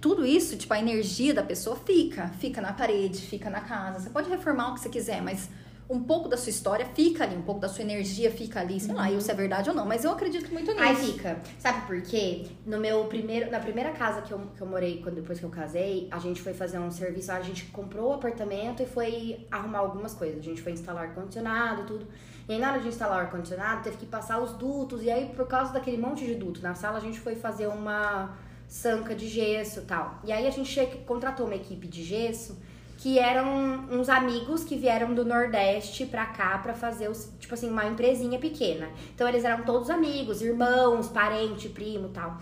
tudo 0.00 0.24
isso, 0.24 0.56
tipo, 0.56 0.72
a 0.72 0.78
energia 0.78 1.34
da 1.34 1.42
pessoa 1.42 1.76
fica. 1.76 2.28
Fica 2.38 2.60
na 2.60 2.72
parede, 2.72 3.18
fica 3.18 3.50
na 3.50 3.60
casa. 3.60 4.00
Você 4.00 4.10
pode 4.10 4.30
reformar 4.30 4.70
o 4.70 4.74
que 4.74 4.80
você 4.80 4.88
quiser, 4.88 5.20
mas 5.20 5.48
um 5.90 6.04
pouco 6.04 6.28
da 6.28 6.36
sua 6.36 6.50
história 6.50 6.86
fica 6.94 7.24
ali, 7.24 7.36
um 7.36 7.42
pouco 7.42 7.60
da 7.60 7.68
sua 7.68 7.82
energia 7.82 8.30
fica 8.30 8.60
ali. 8.60 8.78
Sei 8.78 8.94
lá, 8.94 9.10
eu 9.10 9.20
se 9.20 9.30
é 9.30 9.34
verdade 9.34 9.68
ou 9.68 9.74
não, 9.74 9.84
mas 9.84 10.04
eu 10.04 10.12
acredito 10.12 10.50
muito 10.52 10.70
nisso. 10.70 10.82
Aí 10.82 10.94
fica. 10.94 11.40
Sabe 11.58 11.84
por 11.86 12.00
quê? 12.00 12.46
No 12.64 12.78
meu 12.78 13.04
primeiro, 13.06 13.50
na 13.50 13.58
primeira 13.58 13.90
casa 13.90 14.22
que 14.22 14.32
eu, 14.32 14.40
que 14.56 14.60
eu 14.60 14.66
morei 14.66 15.02
quando, 15.02 15.16
depois 15.16 15.40
que 15.40 15.44
eu 15.44 15.50
casei, 15.50 16.08
a 16.12 16.18
gente 16.20 16.40
foi 16.40 16.54
fazer 16.54 16.78
um 16.78 16.90
serviço, 16.92 17.32
a 17.32 17.40
gente 17.40 17.66
comprou 17.66 18.10
o 18.10 18.12
apartamento 18.14 18.82
e 18.82 18.86
foi 18.86 19.46
arrumar 19.50 19.80
algumas 19.80 20.14
coisas. 20.14 20.38
A 20.38 20.42
gente 20.42 20.62
foi 20.62 20.72
instalar 20.72 21.08
ar-condicionado, 21.08 21.84
tudo. 21.84 22.06
E 22.48 22.52
aí 22.52 22.58
na 22.58 22.70
hora 22.70 22.80
de 22.80 22.88
instalar 22.88 23.18
o 23.18 23.20
ar-condicionado, 23.22 23.82
teve 23.82 23.96
que 23.96 24.06
passar 24.06 24.38
os 24.40 24.52
dutos. 24.52 25.02
E 25.02 25.10
aí, 25.10 25.26
por 25.34 25.46
causa 25.46 25.72
daquele 25.72 25.98
monte 25.98 26.24
de 26.24 26.36
duto 26.36 26.62
na 26.62 26.74
sala, 26.74 26.98
a 26.98 27.00
gente 27.00 27.18
foi 27.18 27.34
fazer 27.34 27.66
uma 27.66 28.36
sanca 28.70 29.16
de 29.16 29.28
gesso 29.28 29.82
tal. 29.82 30.20
E 30.24 30.30
aí 30.30 30.46
a 30.46 30.50
gente 30.50 30.80
contratou 31.04 31.44
uma 31.44 31.56
equipe 31.56 31.88
de 31.88 32.04
gesso 32.04 32.56
que 32.98 33.18
eram 33.18 33.86
uns 33.90 34.08
amigos 34.08 34.62
que 34.62 34.76
vieram 34.76 35.12
do 35.12 35.24
Nordeste 35.24 36.06
pra 36.06 36.26
cá 36.26 36.56
pra 36.58 36.72
fazer, 36.72 37.10
os, 37.10 37.32
tipo 37.40 37.52
assim, 37.52 37.68
uma 37.68 37.86
empresinha 37.86 38.38
pequena. 38.38 38.88
Então 39.14 39.26
eles 39.26 39.44
eram 39.44 39.64
todos 39.64 39.90
amigos, 39.90 40.40
irmãos, 40.40 41.08
parente, 41.08 41.68
primo 41.68 42.10
tal. 42.10 42.38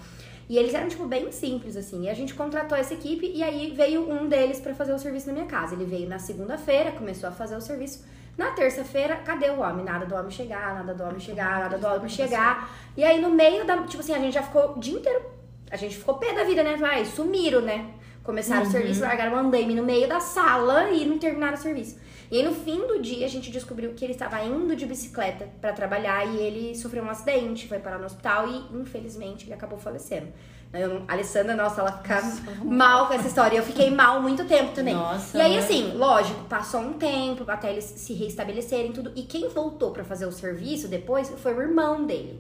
E 0.49 0.59
eles 0.59 0.75
eram, 0.75 0.89
tipo, 0.89 1.07
bem 1.07 1.31
simples, 1.31 1.77
assim. 1.77 2.05
E 2.05 2.11
a 2.11 2.15
gente 2.15 2.35
contratou 2.35 2.77
essa 2.77 2.95
equipe 2.95 3.31
e 3.35 3.43
aí 3.43 3.71
veio 3.71 4.11
um 4.11 4.27
deles 4.29 4.59
pra 4.61 4.75
fazer 4.75 4.93
o 4.93 4.99
serviço 4.99 5.29
na 5.29 5.33
minha 5.33 5.47
casa. 5.47 5.75
Ele 5.75 5.85
veio 5.85 6.09
na 6.09 6.19
segunda-feira, 6.19 6.93
começou 6.93 7.29
a 7.29 7.33
fazer 7.33 7.57
o 7.57 7.61
serviço. 7.61 8.05
Na 8.37 8.51
terça-feira, 8.53 9.17
cadê 9.17 9.51
o 9.51 9.61
homem? 9.61 9.85
Nada 9.85 10.07
do 10.07 10.15
homem 10.15 10.31
chegar, 10.31 10.75
nada 10.75 10.95
do 10.95 11.03
homem 11.05 11.21
chegar, 11.21 11.61
nada 11.61 11.79
do 11.79 11.87
homem 11.87 12.09
chegar. 12.09 12.71
E 12.97 13.05
aí 13.05 13.21
no 13.21 13.31
meio 13.31 13.65
da. 13.67 13.83
Tipo 13.83 14.01
assim, 14.01 14.15
a 14.15 14.19
gente 14.19 14.35
já 14.35 14.43
ficou 14.43 14.77
o 14.77 14.81
dia 14.81 14.99
inteiro. 14.99 15.38
A 15.71 15.77
gente 15.77 15.97
ficou 15.97 16.15
pé 16.15 16.33
da 16.35 16.45
vida, 16.45 16.63
né? 16.63 16.77
Vai, 16.77 17.05
sumiram, 17.05 17.61
né? 17.61 17.91
Começaram 18.23 18.67
o 18.67 18.71
serviço, 18.71 19.01
largaram 19.01 19.33
o 19.33 19.37
andaime 19.37 19.75
no 19.75 19.83
meio 19.83 20.07
da 20.07 20.21
sala 20.21 20.91
e 20.91 21.05
não 21.05 21.19
terminaram 21.19 21.55
o 21.55 21.61
serviço. 21.61 21.97
E 22.31 22.37
aí 22.37 22.43
no 22.43 22.55
fim 22.55 22.87
do 22.87 23.01
dia 23.01 23.25
a 23.25 23.29
gente 23.29 23.51
descobriu 23.51 23.95
que 23.95 24.05
ele 24.05 24.13
estava 24.13 24.43
indo 24.45 24.77
de 24.77 24.85
bicicleta 24.85 25.49
pra 25.63 25.73
trabalhar 25.73 26.27
e 26.27 26.37
ele 26.37 26.77
sofreu 26.77 27.03
um 27.03 27.09
acidente, 27.09 27.67
foi 27.67 27.79
parar 27.79 27.99
no 27.99 28.05
hospital 28.05 28.47
e 28.47 28.77
infelizmente 28.77 29.47
ele 29.47 29.55
acabou 29.55 29.79
falecendo. 29.79 30.29
Eu, 30.71 31.03
a 31.09 31.15
Alessandra, 31.15 31.57
nossa, 31.57 31.81
ela 31.81 31.93
fica 31.93 32.21
mal 32.63 33.07
com 33.07 33.15
essa 33.15 33.27
história. 33.27 33.57
Eu 33.57 33.63
fiquei 33.63 33.91
mal 33.91 34.21
muito 34.21 34.45
tempo 34.45 34.73
também. 34.73 34.95
Nossa, 34.95 35.39
e 35.39 35.41
aí, 35.41 35.53
né? 35.55 35.59
assim, 35.61 35.93
lógico, 35.97 36.45
passou 36.45 36.83
um 36.83 36.93
tempo 36.93 37.51
até 37.51 37.73
eles 37.73 37.85
se 37.85 38.13
reestabelecerem 38.13 38.93
tudo. 38.93 39.11
E 39.17 39.23
quem 39.23 39.49
voltou 39.49 39.93
pra 39.93 40.05
fazer 40.05 40.27
o 40.27 40.33
serviço 40.33 40.87
depois 40.87 41.31
foi 41.39 41.55
o 41.55 41.63
irmão 41.63 42.05
dele. 42.05 42.39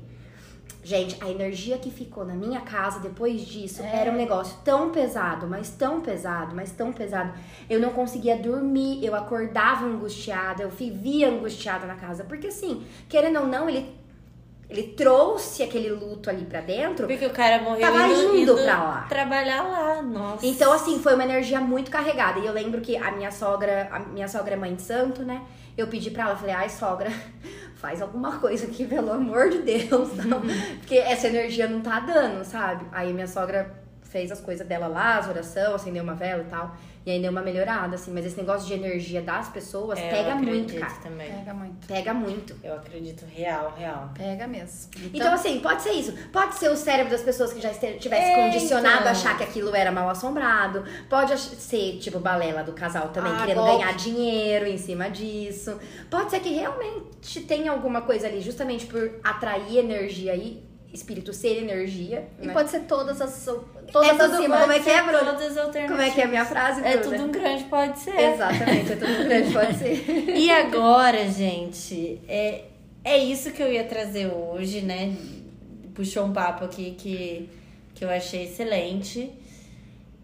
Gente, 0.88 1.22
a 1.22 1.28
energia 1.28 1.76
que 1.76 1.90
ficou 1.90 2.24
na 2.24 2.32
minha 2.32 2.62
casa 2.62 2.98
depois 3.00 3.42
disso 3.42 3.82
era 3.82 4.10
um 4.10 4.14
negócio 4.16 4.56
tão 4.64 4.88
pesado, 4.88 5.46
mas 5.46 5.68
tão 5.68 6.00
pesado, 6.00 6.56
mas 6.56 6.70
tão 6.72 6.94
pesado. 6.94 7.34
Eu 7.68 7.78
não 7.78 7.90
conseguia 7.90 8.38
dormir, 8.38 9.04
eu 9.04 9.14
acordava 9.14 9.84
angustiada, 9.84 10.62
eu 10.62 10.70
vivia 10.70 11.28
angustiada 11.28 11.86
na 11.86 11.94
casa. 11.94 12.24
Porque 12.24 12.46
assim, 12.46 12.86
querendo 13.06 13.40
ou 13.40 13.46
não, 13.46 13.68
ele, 13.68 13.94
ele 14.70 14.84
trouxe 14.84 15.62
aquele 15.62 15.90
luto 15.90 16.30
ali 16.30 16.46
pra 16.46 16.62
dentro. 16.62 17.06
Porque 17.06 17.26
o 17.26 17.34
cara 17.34 17.60
morreu 17.62 17.82
Tava 17.82 18.06
indo, 18.08 18.36
indo 18.38 18.54
pra 18.54 18.82
lá. 18.82 19.06
trabalhar 19.10 19.62
lá. 19.64 20.00
Nossa. 20.00 20.46
Então, 20.46 20.72
assim, 20.72 20.98
foi 21.00 21.12
uma 21.12 21.24
energia 21.24 21.60
muito 21.60 21.90
carregada. 21.90 22.38
E 22.38 22.46
eu 22.46 22.52
lembro 22.54 22.80
que 22.80 22.96
a 22.96 23.10
minha 23.12 23.30
sogra, 23.30 23.90
a 23.92 23.98
minha 23.98 24.26
sogra 24.26 24.54
é 24.54 24.56
mãe 24.56 24.74
de 24.74 24.80
santo, 24.80 25.22
né? 25.22 25.42
Eu 25.78 25.86
pedi 25.86 26.10
pra 26.10 26.24
ela, 26.24 26.36
falei, 26.36 26.54
ai, 26.54 26.68
sogra, 26.68 27.08
faz 27.76 28.02
alguma 28.02 28.38
coisa 28.40 28.66
aqui, 28.66 28.84
pelo 28.84 29.12
amor 29.12 29.48
de 29.48 29.58
Deus. 29.58 30.12
Não. 30.26 30.42
Porque 30.80 30.96
essa 30.96 31.28
energia 31.28 31.68
não 31.68 31.80
tá 31.80 32.00
dando, 32.00 32.44
sabe? 32.44 32.84
Aí 32.90 33.12
minha 33.12 33.28
sogra 33.28 33.80
fez 34.02 34.32
as 34.32 34.40
coisas 34.40 34.66
dela 34.66 34.88
lá, 34.88 35.18
as 35.18 35.28
orações, 35.28 35.68
acendeu 35.68 36.02
uma 36.02 36.14
vela 36.14 36.42
e 36.42 36.46
tal. 36.46 36.76
E 37.08 37.10
aí 37.10 37.22
deu 37.22 37.30
uma 37.30 37.40
melhorada, 37.40 37.94
assim. 37.94 38.12
Mas 38.12 38.26
esse 38.26 38.36
negócio 38.36 38.68
de 38.68 38.74
energia 38.74 39.22
das 39.22 39.48
pessoas 39.48 39.98
É, 39.98 40.10
pega 40.10 40.34
muito, 40.34 40.74
cara. 40.78 40.92
também. 41.02 41.32
Pega 41.32 41.54
muito. 41.54 41.86
Pega 41.88 42.12
muito. 42.12 42.54
Eu 42.62 42.74
acredito 42.74 43.24
real, 43.34 43.72
real. 43.78 44.10
Pega 44.14 44.46
mesmo. 44.46 44.90
Então, 45.14 45.32
assim, 45.32 45.58
pode 45.60 45.80
ser 45.80 45.92
isso. 45.92 46.12
Pode 46.30 46.56
ser 46.56 46.68
o 46.68 46.76
cérebro 46.76 47.10
das 47.10 47.22
pessoas 47.22 47.50
que 47.50 47.62
já 47.62 47.70
este- 47.70 47.94
tivesse 47.94 48.30
É, 48.32 48.34
condicionado 48.44 48.96
então. 48.96 49.08
a 49.08 49.12
achar 49.12 49.38
que 49.38 49.42
aquilo 49.42 49.74
era 49.74 49.90
mal 49.90 50.10
assombrado. 50.10 50.84
Pode 51.08 51.38
ser, 51.38 51.96
tipo, 51.98 52.18
balela 52.18 52.62
do 52.62 52.72
casal 52.74 53.08
também, 53.08 53.32
Ah, 53.32 53.38
querendo 53.46 53.62
golpe. 53.64 53.78
ganhar 53.84 53.96
dinheiro 53.96 54.66
em 54.66 54.76
cima 54.76 55.08
disso. 55.08 55.78
Pode 56.10 56.30
ser 56.30 56.40
que 56.40 56.50
realmente 56.50 57.40
tenha 57.40 57.70
alguma 57.72 58.02
coisa 58.02 58.26
ali, 58.26 58.42
justamente 58.42 58.84
por 58.84 59.18
atrair 59.24 59.78
energia 59.78 60.32
aí, 60.32 60.62
espírito 60.92 61.32
ser 61.32 61.58
energia. 61.62 62.28
E 62.40 62.46
né? 62.46 62.52
pode 62.52 62.70
ser 62.70 62.80
todas 62.80 63.20
as. 63.20 63.44
Todas 63.92 64.08
É 64.08 64.10
as 64.12 64.18
tudo- 64.18 64.34
acima. 64.34 64.58
como 64.60 64.72
é 64.72 64.80
que 64.80 64.90
é, 64.90 65.02
Bruna? 65.02 65.18
Todas 65.18 65.42
as 65.52 65.56
alternativas. 65.58 65.90
Como 65.90 66.02
é 66.02 66.10
que 66.10 66.20
é 66.20 66.24
a 66.24 66.28
minha 66.28 66.44
frase, 66.44 66.80
É 66.84 66.96
Bruna? 66.96 67.16
tudo 67.18 67.28
um 67.28 67.32
grande 67.32 67.64
pode 67.64 67.98
ser. 68.00 68.18
Exatamente, 68.18 68.92
é 68.92 68.96
tudo 68.96 69.24
grande, 69.24 69.52
pode 69.52 69.78
ser. 69.78 70.28
E 70.36 70.50
agora, 70.50 71.28
gente, 71.28 72.20
é, 72.28 72.64
é 73.04 73.18
isso 73.18 73.50
que 73.52 73.62
eu 73.62 73.72
ia 73.72 73.84
trazer 73.84 74.26
hoje, 74.26 74.80
né? 74.82 75.14
Puxou 75.94 76.24
um 76.26 76.32
papo 76.32 76.64
aqui 76.64 76.94
que, 76.98 77.48
que 77.94 78.04
eu 78.04 78.10
achei 78.10 78.44
excelente. 78.44 79.30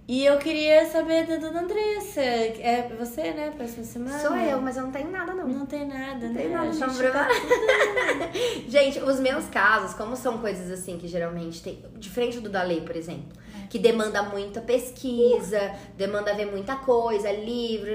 E 0.07 0.27
eu 0.27 0.37
queria 0.37 0.85
saber 0.87 1.27
da 1.27 1.37
dona 1.37 1.63
Andressa. 1.63 2.21
É 2.21 2.95
você, 2.99 3.33
né? 3.33 3.53
Próxima 3.57 3.85
semana? 3.85 4.19
Sou 4.19 4.37
eu, 4.37 4.61
mas 4.61 4.77
eu 4.77 4.83
não 4.83 4.93
tenho 4.93 5.11
nada, 5.11 5.33
não. 5.33 5.49
Não 5.49 5.67
tem 5.67 5.87
nada, 5.87 6.27
Não 6.27 6.35
né? 6.35 6.43
tem 6.43 6.51
nada, 6.51 6.73
gente 6.73 7.11
tá 7.11 7.29
Gente, 8.69 9.01
os 9.01 9.19
meus 9.19 9.47
casos, 9.47 9.95
como 9.95 10.15
são 10.15 10.39
coisas 10.39 10.71
assim 10.71 10.99
que 10.99 11.09
geralmente 11.09 11.63
tem. 11.63 11.83
Diferente 11.97 12.39
do 12.41 12.51
da 12.51 12.63
lei, 12.63 12.83
por 12.83 12.95
exemplo. 12.95 13.33
Que 13.71 13.79
demanda 13.79 14.23
muita 14.23 14.61
pesquisa, 14.61 15.73
demanda 15.97 16.35
ver 16.35 16.47
muita 16.47 16.77
coisa, 16.77 17.33
livro. 17.33 17.91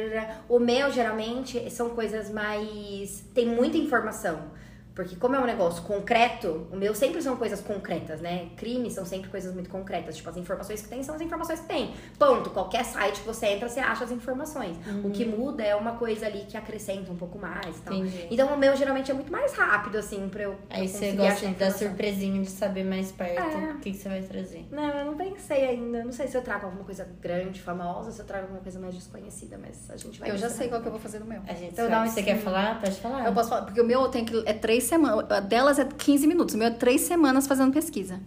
O 0.50 0.58
meu, 0.58 0.92
geralmente, 0.92 1.70
são 1.70 1.92
coisas 1.92 2.32
mais. 2.32 3.24
tem 3.36 3.46
muita 3.46 3.78
informação. 3.78 4.59
Porque 5.00 5.16
como 5.16 5.34
é 5.34 5.40
um 5.40 5.46
negócio 5.46 5.82
concreto, 5.84 6.68
o 6.74 6.76
meu 6.76 6.94
sempre 6.94 7.22
são 7.22 7.38
coisas 7.38 7.62
concretas, 7.62 8.20
né? 8.20 8.50
Crimes 8.58 8.92
são 8.92 9.06
sempre 9.06 9.30
coisas 9.30 9.54
muito 9.54 9.70
concretas. 9.70 10.18
Tipo, 10.18 10.30
as 10.30 10.36
informações 10.36 10.82
que 10.82 10.90
tem 10.90 11.02
são 11.02 11.16
as 11.16 11.22
informações 11.22 11.62
que 11.62 11.68
tem. 11.68 11.94
Ponto. 12.18 12.50
Qualquer 12.50 12.84
site 12.84 13.22
que 13.22 13.26
você 13.26 13.46
entra, 13.46 13.70
você 13.70 13.80
acha 13.80 14.04
as 14.04 14.12
informações. 14.12 14.76
O 15.02 15.10
que 15.10 15.24
muda 15.24 15.64
é 15.64 15.74
uma 15.74 15.94
coisa 15.94 16.26
ali 16.26 16.40
que 16.40 16.58
acrescenta 16.58 17.10
um 17.14 17.16
pouco 17.16 17.40
mais 17.40 17.78
e 17.78 17.82
tal. 17.82 17.94
Entendi. 17.94 18.28
Então 18.30 18.54
o 18.54 18.58
meu 18.58 18.76
geralmente 18.76 19.10
é 19.10 19.14
muito 19.14 19.32
mais 19.32 19.54
rápido, 19.54 19.98
assim, 19.98 20.28
pra 20.28 20.44
eu. 20.44 20.58
Aí 20.70 20.86
você 20.86 21.14
gosta 21.14 21.32
achar 21.32 21.46
da 21.46 21.52
informação. 21.52 21.88
surpresinha 21.88 22.42
de 22.42 22.50
saber 22.50 22.84
mais 22.84 23.10
perto 23.14 23.40
É. 23.42 23.72
o 23.72 23.80
que, 23.80 23.92
que 23.92 23.98
você 23.98 24.10
vai 24.10 24.22
trazer. 24.22 24.68
Não, 24.70 24.84
eu 24.84 25.06
não 25.06 25.16
pensei 25.16 25.64
ainda. 25.64 26.04
Não 26.04 26.12
sei 26.12 26.28
se 26.28 26.36
eu 26.36 26.42
trago 26.42 26.66
alguma 26.66 26.84
coisa 26.84 27.08
grande, 27.22 27.62
famosa, 27.62 28.12
se 28.12 28.20
eu 28.22 28.26
trago 28.26 28.44
alguma 28.44 28.60
coisa 28.60 28.78
mais 28.78 28.94
desconhecida, 28.94 29.58
mas 29.58 29.90
a 29.90 29.96
gente 29.96 30.20
vai 30.20 30.30
Eu 30.30 30.36
já 30.36 30.50
sei 30.50 30.68
qual 30.68 30.82
que 30.82 30.88
eu 30.88 30.92
vou 30.92 31.00
fazer 31.00 31.20
no 31.20 31.26
meu. 31.26 31.42
A 31.48 31.54
gente 31.54 31.72
Então 31.72 31.90
dá 31.90 32.02
um 32.02 32.06
Você 32.06 32.22
quer 32.22 32.38
falar? 32.38 32.82
Pode 32.82 33.00
falar. 33.00 33.26
Eu 33.26 33.34
posso 33.34 33.48
falar, 33.48 33.62
porque 33.62 33.80
o 33.80 33.86
meu 33.86 34.10
tem 34.10 34.26
que. 34.26 34.44
É 34.46 34.52
três 34.54 34.89
semanas. 34.90 35.26
A 35.32 35.40
delas 35.40 35.80
é 35.80 35.86
15 35.86 36.28
minutos. 36.28 36.56
O 36.56 36.58
meu 36.58 36.68
é 36.68 36.72
três 36.72 37.02
semanas 37.02 37.48
fazendo 37.48 37.72
pesquisa. 37.72 38.20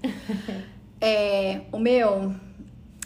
é, 1.00 1.62
o 1.70 1.78
meu. 1.78 2.32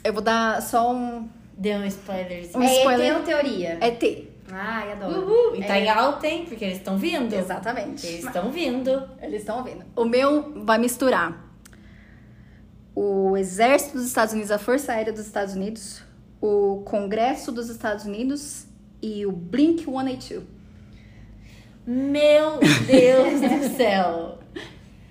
Eu 0.04 0.12
vou 0.12 0.22
dar 0.22 0.62
só 0.62 0.92
um. 0.94 1.28
Deu 1.56 1.78
um 1.78 1.84
spoilerzinho. 1.86 2.58
Um 2.58 2.62
é 2.62 2.76
spoiler. 2.78 3.10
ET 3.12 3.16
ou 3.16 3.22
teoria? 3.24 3.78
É 3.80 3.90
T. 3.90 4.28
Ai, 4.52 4.92
adoro. 4.92 5.22
Uhul. 5.22 5.56
E 5.56 5.64
tá 5.64 5.76
É. 5.76 5.84
em 5.84 5.88
alta, 5.88 6.26
hein? 6.26 6.44
Porque 6.48 6.64
eles 6.64 6.76
estão 6.78 6.96
vindo. 6.96 7.34
Exatamente. 7.34 8.06
Eles 8.06 8.24
estão 8.24 8.52
vindo. 8.52 9.02
Eles 9.20 9.40
estão 9.40 9.58
ouvindo. 9.58 9.84
O 9.96 10.04
meu 10.04 10.64
vai 10.64 10.78
misturar 10.78 11.44
o 12.94 13.36
Exército 13.36 13.96
dos 13.98 14.06
Estados 14.06 14.32
Unidos, 14.32 14.50
a 14.50 14.58
Força 14.58 14.92
Aérea 14.92 15.12
dos 15.12 15.26
Estados 15.26 15.54
Unidos, 15.54 16.02
o 16.40 16.82
Congresso 16.86 17.50
dos 17.52 17.68
Estados 17.68 18.04
Unidos 18.04 18.66
e 19.02 19.26
o 19.26 19.32
Blink 19.32 19.84
182. 19.84 20.44
Meu 21.86 22.58
Deus 22.86 23.40
do 23.40 23.76
céu. 23.76 24.38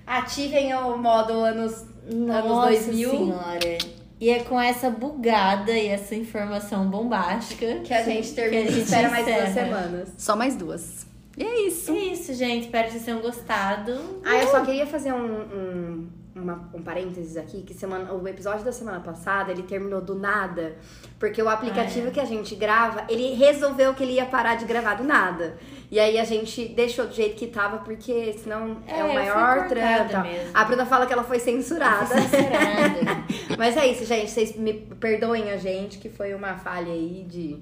Ativem 0.06 0.74
o 0.74 0.98
modo 0.98 1.34
anos, 1.34 1.86
anos 2.12 2.28
Nossa 2.28 2.70
2000 2.70 3.10
senhora. 3.10 3.78
E 4.20 4.30
é 4.30 4.40
com 4.44 4.60
essa 4.60 4.90
bugada 4.90 5.72
e 5.72 5.88
essa 5.88 6.16
informação 6.16 6.90
bombástica 6.90 7.80
que 7.84 7.94
a 7.94 8.04
gente 8.04 8.34
termina 8.34 8.64
a 8.64 8.66
e 8.66 8.68
gente 8.70 8.84
espera 8.84 9.10
mais 9.10 9.26
duas 9.26 9.50
semanas. 9.50 10.10
Só 10.18 10.36
mais 10.36 10.56
duas. 10.56 11.06
E 11.38 11.44
é 11.44 11.68
isso. 11.68 11.92
É 11.92 11.98
isso, 11.98 12.34
gente. 12.34 12.66
Espero 12.66 12.86
que 12.86 12.92
vocês 12.92 13.06
tenham 13.06 13.20
gostado. 13.20 14.22
Ah, 14.24 14.38
eu 14.38 14.48
só 14.48 14.64
queria 14.64 14.86
fazer 14.86 15.14
um, 15.14 15.42
um, 15.42 16.08
uma- 16.36 16.70
um 16.74 16.82
parênteses 16.82 17.38
aqui, 17.38 17.62
que 17.64 17.74
semana, 17.74 18.12
o 18.14 18.28
episódio 18.28 18.66
da 18.66 18.72
semana 18.72 19.00
passada, 19.00 19.52
ele 19.52 19.64
terminou 19.64 20.02
do 20.02 20.14
nada, 20.16 20.76
porque 21.18 21.42
o 21.42 21.48
aplicativo 21.48 22.08
Ah, 22.08 22.10
é. 22.10 22.12
que 22.12 22.20
a 22.20 22.26
gente 22.26 22.56
grava, 22.56 23.06
ele 23.10 23.34
resolveu 23.34 23.94
que 23.94 24.04
ele 24.04 24.14
ia 24.14 24.26
parar 24.26 24.56
de 24.56 24.66
gravar 24.66 24.96
do 24.96 25.04
nada. 25.06 25.58
E 25.90 25.98
aí 26.00 26.18
a 26.20 26.26
gente 26.26 26.68
deixou 26.68 27.08
do 27.08 27.14
jeito 27.14 27.36
que 27.38 27.48
tava, 27.48 27.78
porque 27.78 28.34
senão 28.34 28.78
é, 28.86 29.00
É, 29.00 29.04
o 29.06 29.14
maior 29.14 29.68
trampo. 29.70 30.14
A 30.54 30.64
Bruna 30.66 30.86
fala 30.86 31.06
que 31.06 31.14
ela 31.14 31.24
foi 31.24 31.40
censurada. 31.40 32.06
Sincerada. 32.08 33.24
Mas 33.58 33.78
é 33.78 33.88
isso, 33.88 34.04
gente. 34.06 34.30
Vocês 34.30 34.56
me 34.58 34.74
perdoem 34.74 35.52
a 35.52 35.58
gente, 35.58 35.98
que 36.00 36.10
foi 36.10 36.34
uma 36.34 36.56
falha 36.58 36.92
aí 36.92 37.26
de 37.30 37.60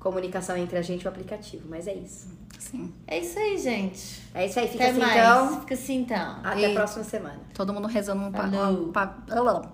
comunicação 0.00 0.56
entre 0.56 0.76
a 0.76 0.82
gente 0.82 1.02
e 1.02 1.06
o 1.06 1.08
aplicativo. 1.08 1.62
Mas 1.68 1.86
é 1.86 1.94
isso. 1.94 2.28
Sim. 2.58 2.92
é 3.06 3.18
isso 3.20 3.38
aí, 3.38 3.56
gente. 3.58 4.20
É 4.34 4.46
isso 4.46 4.58
aí, 4.58 4.68
fica 4.68 4.84
Até 4.84 4.90
assim 4.92 5.00
mais. 5.00 5.16
então. 5.16 5.60
Fica 5.60 5.74
assim 5.74 5.96
então. 6.00 6.36
Até 6.42 6.64
a 6.66 6.70
E- 6.70 6.74
próxima 6.74 7.04
semana. 7.04 7.40
Todo 7.54 7.72
mundo 7.72 7.86
rezando 7.86 8.22
um 8.22 8.32
pa... 8.32 8.48
Falou. 8.50 8.88
pa... 8.92 9.72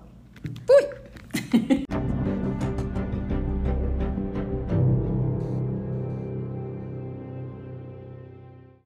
Fui! 0.66 0.88